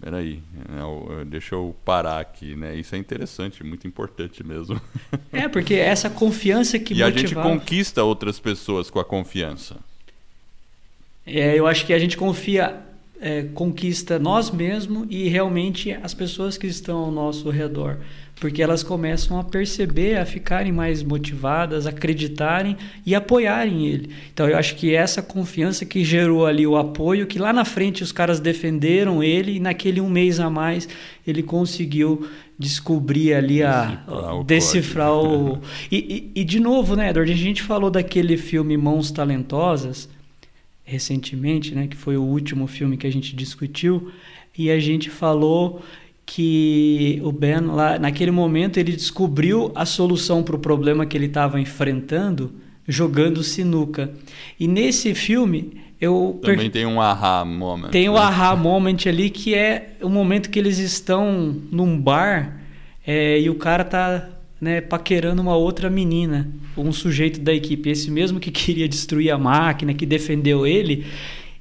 peraí, 0.00 0.42
não, 0.70 1.24
deixa 1.26 1.54
eu 1.54 1.76
parar 1.84 2.20
aqui, 2.20 2.56
né? 2.56 2.74
Isso 2.74 2.94
é 2.94 2.98
interessante, 2.98 3.62
muito 3.62 3.86
importante 3.86 4.42
mesmo. 4.42 4.80
É, 5.30 5.46
porque 5.48 5.74
essa 5.74 6.08
confiança 6.08 6.78
que 6.78 6.94
E 6.94 7.02
motivava... 7.02 7.14
a 7.14 7.18
gente 7.18 7.34
conquista 7.34 8.02
outras 8.02 8.40
pessoas 8.40 8.88
com 8.88 8.98
a 8.98 9.04
confiança. 9.04 9.76
É, 11.26 11.58
eu 11.58 11.66
acho 11.66 11.84
que 11.84 11.92
a 11.92 11.98
gente 11.98 12.16
confia, 12.16 12.85
é, 13.20 13.42
conquista 13.54 14.18
nós 14.18 14.50
mesmos 14.50 15.06
e 15.10 15.28
realmente 15.28 15.92
as 15.92 16.14
pessoas 16.14 16.58
que 16.58 16.66
estão 16.66 16.98
ao 16.98 17.10
nosso 17.10 17.50
redor 17.50 17.98
porque 18.38 18.62
elas 18.62 18.82
começam 18.82 19.40
a 19.40 19.44
perceber, 19.44 20.18
a 20.18 20.26
ficarem 20.26 20.70
mais 20.70 21.02
motivadas, 21.02 21.86
acreditarem 21.86 22.76
e 23.04 23.14
apoiarem 23.14 23.86
ele. 23.86 24.10
Então 24.32 24.46
eu 24.46 24.56
acho 24.58 24.76
que 24.76 24.94
essa 24.94 25.22
confiança 25.22 25.86
que 25.86 26.04
gerou 26.04 26.44
ali 26.44 26.66
o 26.66 26.76
apoio, 26.76 27.26
que 27.26 27.38
lá 27.38 27.52
na 27.52 27.64
frente 27.64 28.02
os 28.02 28.12
caras 28.12 28.38
defenderam 28.38 29.22
ele 29.22 29.56
e 29.56 29.60
naquele 29.60 30.00
um 30.00 30.08
mês 30.08 30.38
a 30.38 30.50
mais 30.50 30.86
ele 31.26 31.42
conseguiu 31.42 32.28
descobrir 32.58 33.34
ali 33.34 33.62
a 33.62 34.02
decifrar 34.06 34.34
o, 34.36 34.44
decifrar 34.44 35.12
o... 35.12 35.60
E, 35.90 36.30
e, 36.34 36.40
e, 36.40 36.44
de 36.44 36.58
novo, 36.60 36.96
né, 36.96 37.10
Edward, 37.10 37.30
a 37.30 37.36
gente 37.36 37.62
falou 37.62 37.90
daquele 37.90 38.36
filme 38.36 38.76
Mãos 38.76 39.10
Talentosas 39.10 40.08
recentemente, 40.86 41.74
né, 41.74 41.88
que 41.88 41.96
foi 41.96 42.16
o 42.16 42.22
último 42.22 42.66
filme 42.68 42.96
que 42.96 43.06
a 43.06 43.12
gente 43.12 43.34
discutiu 43.34 44.10
e 44.56 44.70
a 44.70 44.78
gente 44.78 45.10
falou 45.10 45.82
que 46.24 47.20
o 47.22 47.30
Ben 47.30 47.60
lá 47.60 47.98
naquele 47.98 48.30
momento 48.30 48.78
ele 48.78 48.92
descobriu 48.92 49.72
a 49.74 49.84
solução 49.84 50.42
para 50.42 50.56
o 50.56 50.58
problema 50.58 51.04
que 51.04 51.16
ele 51.16 51.26
estava 51.26 51.60
enfrentando 51.60 52.52
jogando 52.88 53.42
sinuca. 53.42 54.12
E 54.58 54.68
nesse 54.68 55.12
filme 55.12 55.82
eu 56.00 56.38
também 56.40 56.70
per... 56.70 56.70
tem 56.70 56.86
um 56.86 57.00
aha 57.00 57.44
moment. 57.44 57.90
Tem 57.90 58.08
o 58.08 58.12
um 58.12 58.16
aha 58.16 58.54
moment 58.56 58.98
ali 59.06 59.28
que 59.28 59.54
é 59.54 59.96
o 60.00 60.08
momento 60.08 60.50
que 60.50 60.58
eles 60.58 60.78
estão 60.78 61.54
num 61.70 62.00
bar 62.00 62.60
é, 63.04 63.40
e 63.40 63.50
o 63.50 63.56
cara 63.56 63.84
tá 63.84 64.28
né, 64.66 64.80
paquerando 64.80 65.40
uma 65.40 65.54
outra 65.54 65.88
menina, 65.88 66.50
um 66.76 66.92
sujeito 66.92 67.38
da 67.38 67.54
equipe, 67.54 67.88
esse 67.88 68.10
mesmo 68.10 68.40
que 68.40 68.50
queria 68.50 68.88
destruir 68.88 69.30
a 69.30 69.38
máquina, 69.38 69.94
que 69.94 70.04
defendeu 70.04 70.66
ele, 70.66 71.06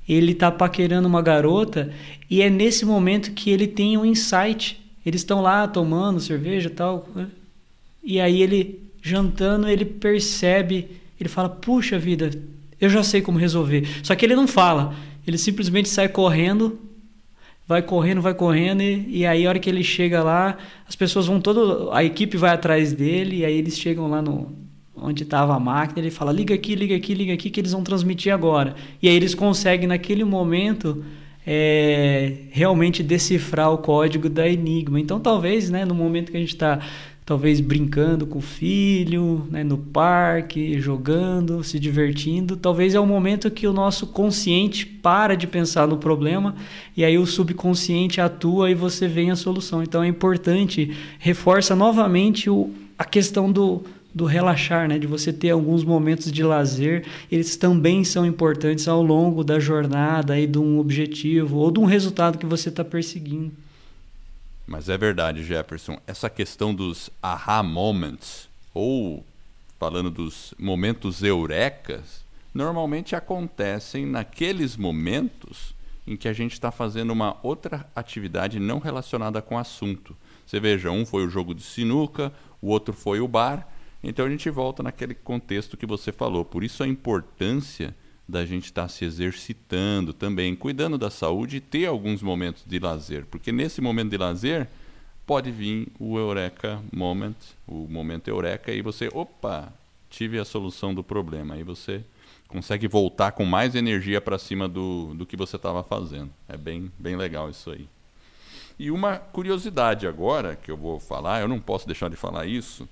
ele 0.10 0.34
tá 0.34 0.51
paquerando 0.51 1.08
uma 1.08 1.22
garota 1.22 1.93
e 2.28 2.41
é 2.41 2.49
nesse 2.49 2.84
momento 2.84 3.32
que 3.32 3.51
ele 3.51 3.68
tem 3.68 3.95
um 3.95 4.03
insight. 4.03 4.82
Eles 5.06 5.22
estão 5.22 5.39
lá 5.39 5.68
tomando 5.68 6.20
cerveja 6.20 6.68
e 6.68 6.72
tal. 6.72 7.08
Né? 7.14 7.28
E 8.03 8.20
aí 8.20 8.41
ele, 8.41 8.80
jantando, 9.03 9.68
ele 9.68 9.86
percebe, 9.86 10.88
ele 11.20 11.30
fala: 11.30 11.47
Puxa 11.47 11.99
vida, 11.99 12.32
Eu 12.82 12.89
já 12.89 13.03
sei 13.03 13.22
como 13.22 13.38
resolver. 13.38 13.88
Só 14.01 14.16
que 14.16 14.26
ele 14.26 14.36
não 14.36 14.47
fala. 14.47 14.95
Ele 15.28 15.38
simplesmente 15.38 15.89
sai 15.89 16.08
correndo, 16.08 16.80
vai 17.68 17.82
correndo, 17.82 18.22
vai 18.22 18.34
correndo, 18.34 18.82
e, 18.82 19.20
e 19.20 19.26
aí 19.26 19.45
a 19.45 19.49
hora 19.49 19.59
que 19.59 19.70
ele 19.70 19.84
chega 19.84 20.24
lá, 20.24 20.57
as 20.88 20.95
pessoas 20.95 21.28
vão 21.28 21.39
todo. 21.39 21.91
A 21.91 22.03
equipe 22.03 22.38
vai 22.38 22.51
atrás 22.51 22.93
dele, 22.93 23.38
e 23.38 23.45
aí 23.45 23.57
eles 23.57 23.78
chegam 23.78 24.07
lá 24.07 24.22
no, 24.22 24.51
onde 24.95 25.24
estava 25.24 25.55
a 25.55 25.59
máquina, 25.59 25.99
ele 25.99 26.11
fala: 26.11 26.32
liga 26.32 26.53
aqui, 26.53 26.76
liga 26.76 26.95
aqui, 26.95 27.13
liga 27.13 27.34
aqui, 27.34 27.49
que 27.49 27.59
eles 27.59 27.72
vão 27.72 27.84
transmitir 27.84 28.34
agora. 28.34 28.76
E 29.01 29.09
aí 29.09 29.16
eles 29.16 29.36
conseguem, 29.36 29.88
naquele 29.88 30.24
momento, 30.24 31.03
é, 31.45 32.34
realmente 32.51 33.03
decifrar 33.03 33.72
o 33.72 33.78
código 33.78 34.30
da 34.30 34.47
Enigma. 34.47 34.99
Então, 34.99 35.20
talvez, 35.20 35.70
né, 35.70 35.86
no 35.86 35.93
momento 35.93 36.32
que 36.32 36.38
a 36.38 36.39
gente 36.39 36.53
está 36.53 36.80
talvez 37.26 37.60
brincando 37.60 38.28
com 38.28 38.38
o 38.38 38.42
filho, 38.42 39.48
né, 39.50 39.64
no 39.64 39.80
parque, 39.80 40.80
jogando, 40.80 41.64
se 41.64 41.80
divertindo. 41.80 42.56
Talvez 42.56 42.94
é 42.94 43.00
o 43.00 43.06
momento 43.06 43.50
que 43.50 43.66
o 43.66 43.74
nosso 43.74 44.06
consciente 44.06 44.86
para 44.86 45.36
de 45.36 45.48
pensar 45.48 45.88
no 45.88 45.98
problema 45.98 46.56
e 46.96 47.04
aí 47.04 47.18
o 47.18 47.26
subconsciente 47.26 48.22
atua 48.22 48.70
e 48.70 48.76
você 48.76 49.08
vem 49.08 49.32
a 49.32 49.36
solução. 49.36 49.82
Então 49.82 50.04
é 50.04 50.08
importante, 50.08 50.96
reforça 51.18 51.76
novamente 51.76 52.48
o, 52.48 52.70
a 52.98 53.04
questão 53.04 53.52
do, 53.52 53.82
do 54.14 54.26
relaxar, 54.26 54.88
né? 54.88 55.00
de 55.00 55.08
você 55.08 55.34
ter 55.34 55.50
alguns 55.50 55.84
momentos 55.84 56.32
de 56.32 56.44
lazer, 56.44 57.06
eles 57.32 57.56
também 57.56 58.04
são 58.04 58.24
importantes 58.24 58.88
ao 58.88 59.02
longo 59.02 59.44
da 59.44 59.60
jornada 59.60 60.34
aí 60.34 60.46
de 60.46 60.60
um 60.60 60.78
objetivo 60.78 61.58
ou 61.58 61.72
de 61.72 61.80
um 61.80 61.86
resultado 61.86 62.38
que 62.38 62.46
você 62.46 62.70
está 62.70 62.86
perseguindo. 62.86 63.64
Mas 64.68 64.89
é 64.89 64.97
verdade, 64.97 65.43
Jefferson, 65.43 65.99
essa 66.07 66.30
questão 66.30 66.74
dos 66.74 67.09
aha 67.22 67.61
moments, 67.61 68.49
ou 68.74 69.24
falando 69.80 70.09
dos 70.09 70.53
momentos 70.57 71.22
eurecas, 71.22 72.26
normalmente 72.53 73.16
acontecem 73.16 74.05
naqueles 74.05 74.76
momentos 74.76 75.76
em 76.07 76.16
que 76.16 76.28
a 76.28 76.34
gente 76.34 76.53
está 76.53 76.72
fazendo 76.72 77.11
uma 77.11 77.38
outra 77.43 77.89
atividade 77.95 78.59
não 78.59 78.80
relacionada 78.80 79.41
com 79.41 79.55
o 79.55 79.59
assunto. 79.59 80.16
Você 80.45 80.59
veja, 80.59 80.91
um 80.91 81.05
foi 81.05 81.26
o 81.26 81.30
jogo 81.30 81.53
de 81.53 81.63
sinuca, 81.63 82.32
o 82.61 82.68
outro 82.70 82.93
foi 82.93 83.20
o 83.20 83.28
bar. 83.28 83.68
Então 84.03 84.26
a 84.26 84.30
gente 84.30 84.49
volta 84.49 84.84
naquele 84.84 85.16
contexto 85.16 85.76
que 85.76 85.86
você 85.86 86.11
falou. 86.11 86.45
Por 86.45 86.63
isso 86.63 86.84
a 86.84 86.88
importância 86.88 87.95
da 88.28 88.46
gente 88.46 88.66
estar 88.66 88.84
tá 88.84 88.88
se 88.88 89.06
exercitando 89.06 90.14
também, 90.14 90.56
cuidando 90.56 90.98
da 90.98 91.10
saúde 91.10 91.58
e 91.58 91.62
ter 91.62 91.86
alguns 91.86 92.22
momentos 92.22 92.64
de 92.66 92.80
lazer, 92.80 93.26
porque 93.26 93.52
nesse 93.52 93.82
momento 93.82 94.10
de 94.10 94.18
lazer 94.18 94.68
pode 95.26 95.52
vir 95.52 95.88
o 96.00 96.18
eureka 96.18 96.82
moment, 96.92 97.36
o 97.68 97.88
momento 97.88 98.28
eureka 98.28 98.72
e 98.72 98.82
você, 98.82 99.10
opa, 99.14 99.72
tive 100.10 100.40
a 100.40 100.46
solução 100.46 100.94
do 100.94 101.04
problema. 101.04 101.56
Aí 101.56 101.64
você 101.64 102.04
consegue 102.48 102.88
voltar 102.88 103.32
com 103.32 103.44
mais 103.44 103.76
energia 103.76 104.22
para 104.22 104.38
cima 104.38 104.68
do, 104.68 105.14
do 105.14 105.26
que 105.26 105.36
você 105.36 105.56
estava 105.56 105.84
fazendo. 105.84 106.32
É 106.48 106.56
bem, 106.56 106.92
bem 106.98 107.16
legal 107.16 107.50
isso 107.50 107.72
aí. 107.72 107.88
E 108.78 108.92
uma 108.92 109.18
curiosidade 109.18 110.06
agora 110.06 110.56
que 110.56 110.70
eu 110.70 110.78
vou 110.78 111.00
falar, 111.00 111.42
eu 111.42 111.48
não 111.48 111.60
posso 111.60 111.88
deixar 111.88 112.10
de 112.10 112.16
falar 112.16 112.46
isso, 112.46 112.88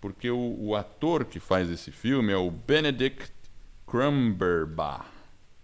porque 0.00 0.30
o, 0.30 0.56
o 0.58 0.74
ator 0.74 1.24
que 1.24 1.38
faz 1.38 1.70
esse 1.70 1.90
filme 1.90 2.32
é 2.32 2.36
o 2.36 2.50
Benedict 2.50 3.30
Cumberbatch. 3.92 5.04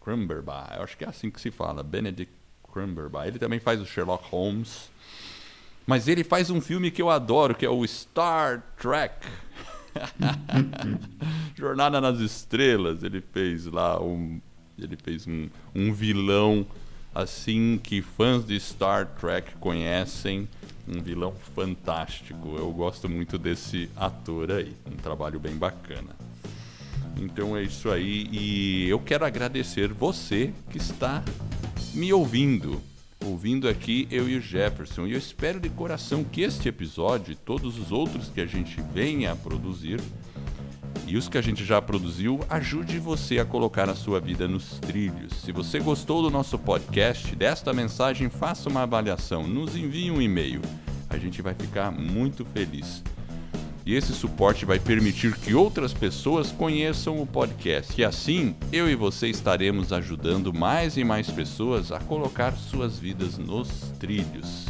Cumberbatch, 0.01 0.76
eu 0.76 0.83
acho 0.83 0.99
que 0.99 1.05
é 1.07 1.09
assim 1.09 1.31
que 1.31 1.41
se 1.41 1.51
fala, 1.51 1.83
Benedict 1.83 2.31
Cumberbatch. 2.62 3.29
Ele 3.29 3.39
também 3.39 3.59
faz 3.59 3.81
o 3.81 3.87
Sherlock 3.87 4.22
Holmes. 4.29 4.91
Mas 5.87 6.07
ele 6.07 6.22
faz 6.22 6.51
um 6.51 6.61
filme 6.61 6.91
que 6.91 7.01
eu 7.01 7.09
adoro, 7.09 7.55
que 7.55 7.64
é 7.64 7.70
o 7.70 7.87
Star 7.87 8.62
Trek. 8.76 9.26
Jornada 11.57 12.03
nas 12.03 12.20
Estrelas. 12.20 13.03
Ele 13.03 13.22
fez 13.22 13.64
lá 13.64 13.99
um, 13.99 14.39
ele 14.79 14.99
fez 15.03 15.26
um, 15.26 15.49
um 15.74 15.91
vilão 15.91 16.66
assim 17.14 17.81
que 17.83 18.03
fãs 18.03 18.45
de 18.45 18.61
Star 18.61 19.07
Trek 19.07 19.55
conhecem, 19.57 20.47
um 20.87 21.01
vilão 21.01 21.35
fantástico. 21.55 22.57
Eu 22.59 22.70
gosto 22.72 23.09
muito 23.09 23.39
desse 23.39 23.89
ator 23.97 24.53
aí, 24.53 24.76
um 24.85 24.97
trabalho 24.97 25.41
bem 25.41 25.57
bacana. 25.57 26.14
Então 27.19 27.57
é 27.57 27.62
isso 27.62 27.91
aí 27.91 28.29
e 28.31 28.89
eu 28.89 28.99
quero 29.01 29.25
agradecer 29.25 29.93
você 29.93 30.53
que 30.71 30.79
está 30.79 31.23
me 31.93 32.12
ouvindo. 32.12 32.81
Ouvindo 33.25 33.69
aqui 33.69 34.07
eu 34.11 34.29
e 34.29 34.37
o 34.37 34.41
Jefferson, 34.41 35.07
e 35.07 35.12
eu 35.12 35.19
espero 35.19 35.59
de 35.59 35.69
coração 35.69 36.23
que 36.23 36.43
este 36.43 36.69
episódio 36.69 37.33
e 37.33 37.35
todos 37.35 37.77
os 37.77 37.91
outros 37.91 38.29
que 38.29 38.41
a 38.41 38.47
gente 38.47 38.81
venha 38.95 39.33
a 39.33 39.37
produzir 39.37 40.01
e 41.07 41.16
os 41.16 41.29
que 41.29 41.39
a 41.39 41.43
gente 41.43 41.64
já 41.64 41.81
produziu 41.81 42.39
ajude 42.49 42.99
você 42.99 43.39
a 43.39 43.45
colocar 43.45 43.89
a 43.89 43.95
sua 43.95 44.21
vida 44.21 44.47
nos 44.47 44.79
trilhos. 44.79 45.33
Se 45.43 45.51
você 45.53 45.81
gostou 45.81 46.23
do 46.23 46.31
nosso 46.31 46.59
podcast, 46.59 47.35
desta 47.35 47.73
mensagem, 47.73 48.29
faça 48.29 48.69
uma 48.69 48.83
avaliação, 48.83 49.47
nos 49.47 49.75
envie 49.75 50.11
um 50.11 50.21
e-mail. 50.21 50.61
A 51.09 51.16
gente 51.16 51.41
vai 51.41 51.55
ficar 51.55 51.91
muito 51.91 52.45
feliz. 52.45 53.03
E 53.89 53.95
esse 53.95 54.12
suporte 54.12 54.66
vai 54.66 54.78
permitir 54.78 55.34
que 55.34 55.55
outras 55.55 55.95
pessoas 55.95 56.53
conheçam 56.53 57.22
o 57.22 57.26
podcast. 57.26 57.99
E 57.99 58.05
assim, 58.05 58.55
eu 58.70 58.86
e 58.86 58.95
você 58.95 59.28
estaremos 59.28 59.95
ajudando 59.95 60.53
mais 60.53 60.99
e 60.99 61.05
mais 61.05 61.30
pessoas 61.30 61.91
a 61.91 61.99
colocar 61.99 62.53
suas 62.53 62.99
vidas 62.99 63.39
nos 63.39 63.91
trilhos. 63.99 64.66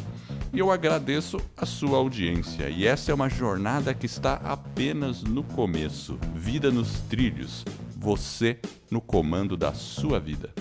e 0.54 0.60
eu 0.60 0.72
agradeço 0.72 1.38
a 1.56 1.66
sua 1.66 1.97
audiência. 1.97 2.70
E 2.70 2.86
essa 2.86 3.12
é 3.12 3.14
uma 3.14 3.30
jornada 3.30 3.93
que 3.93 4.06
está 4.06 4.34
apenas 4.43 5.24
no 5.24 5.43
começo. 5.43 6.18
Vida 6.36 6.70
nos 6.70 6.99
trilhos. 7.02 7.64
Você 7.97 8.60
no 8.89 8.99
comando 8.99 9.56
da 9.56 9.74
sua 9.74 10.20
vida. 10.20 10.54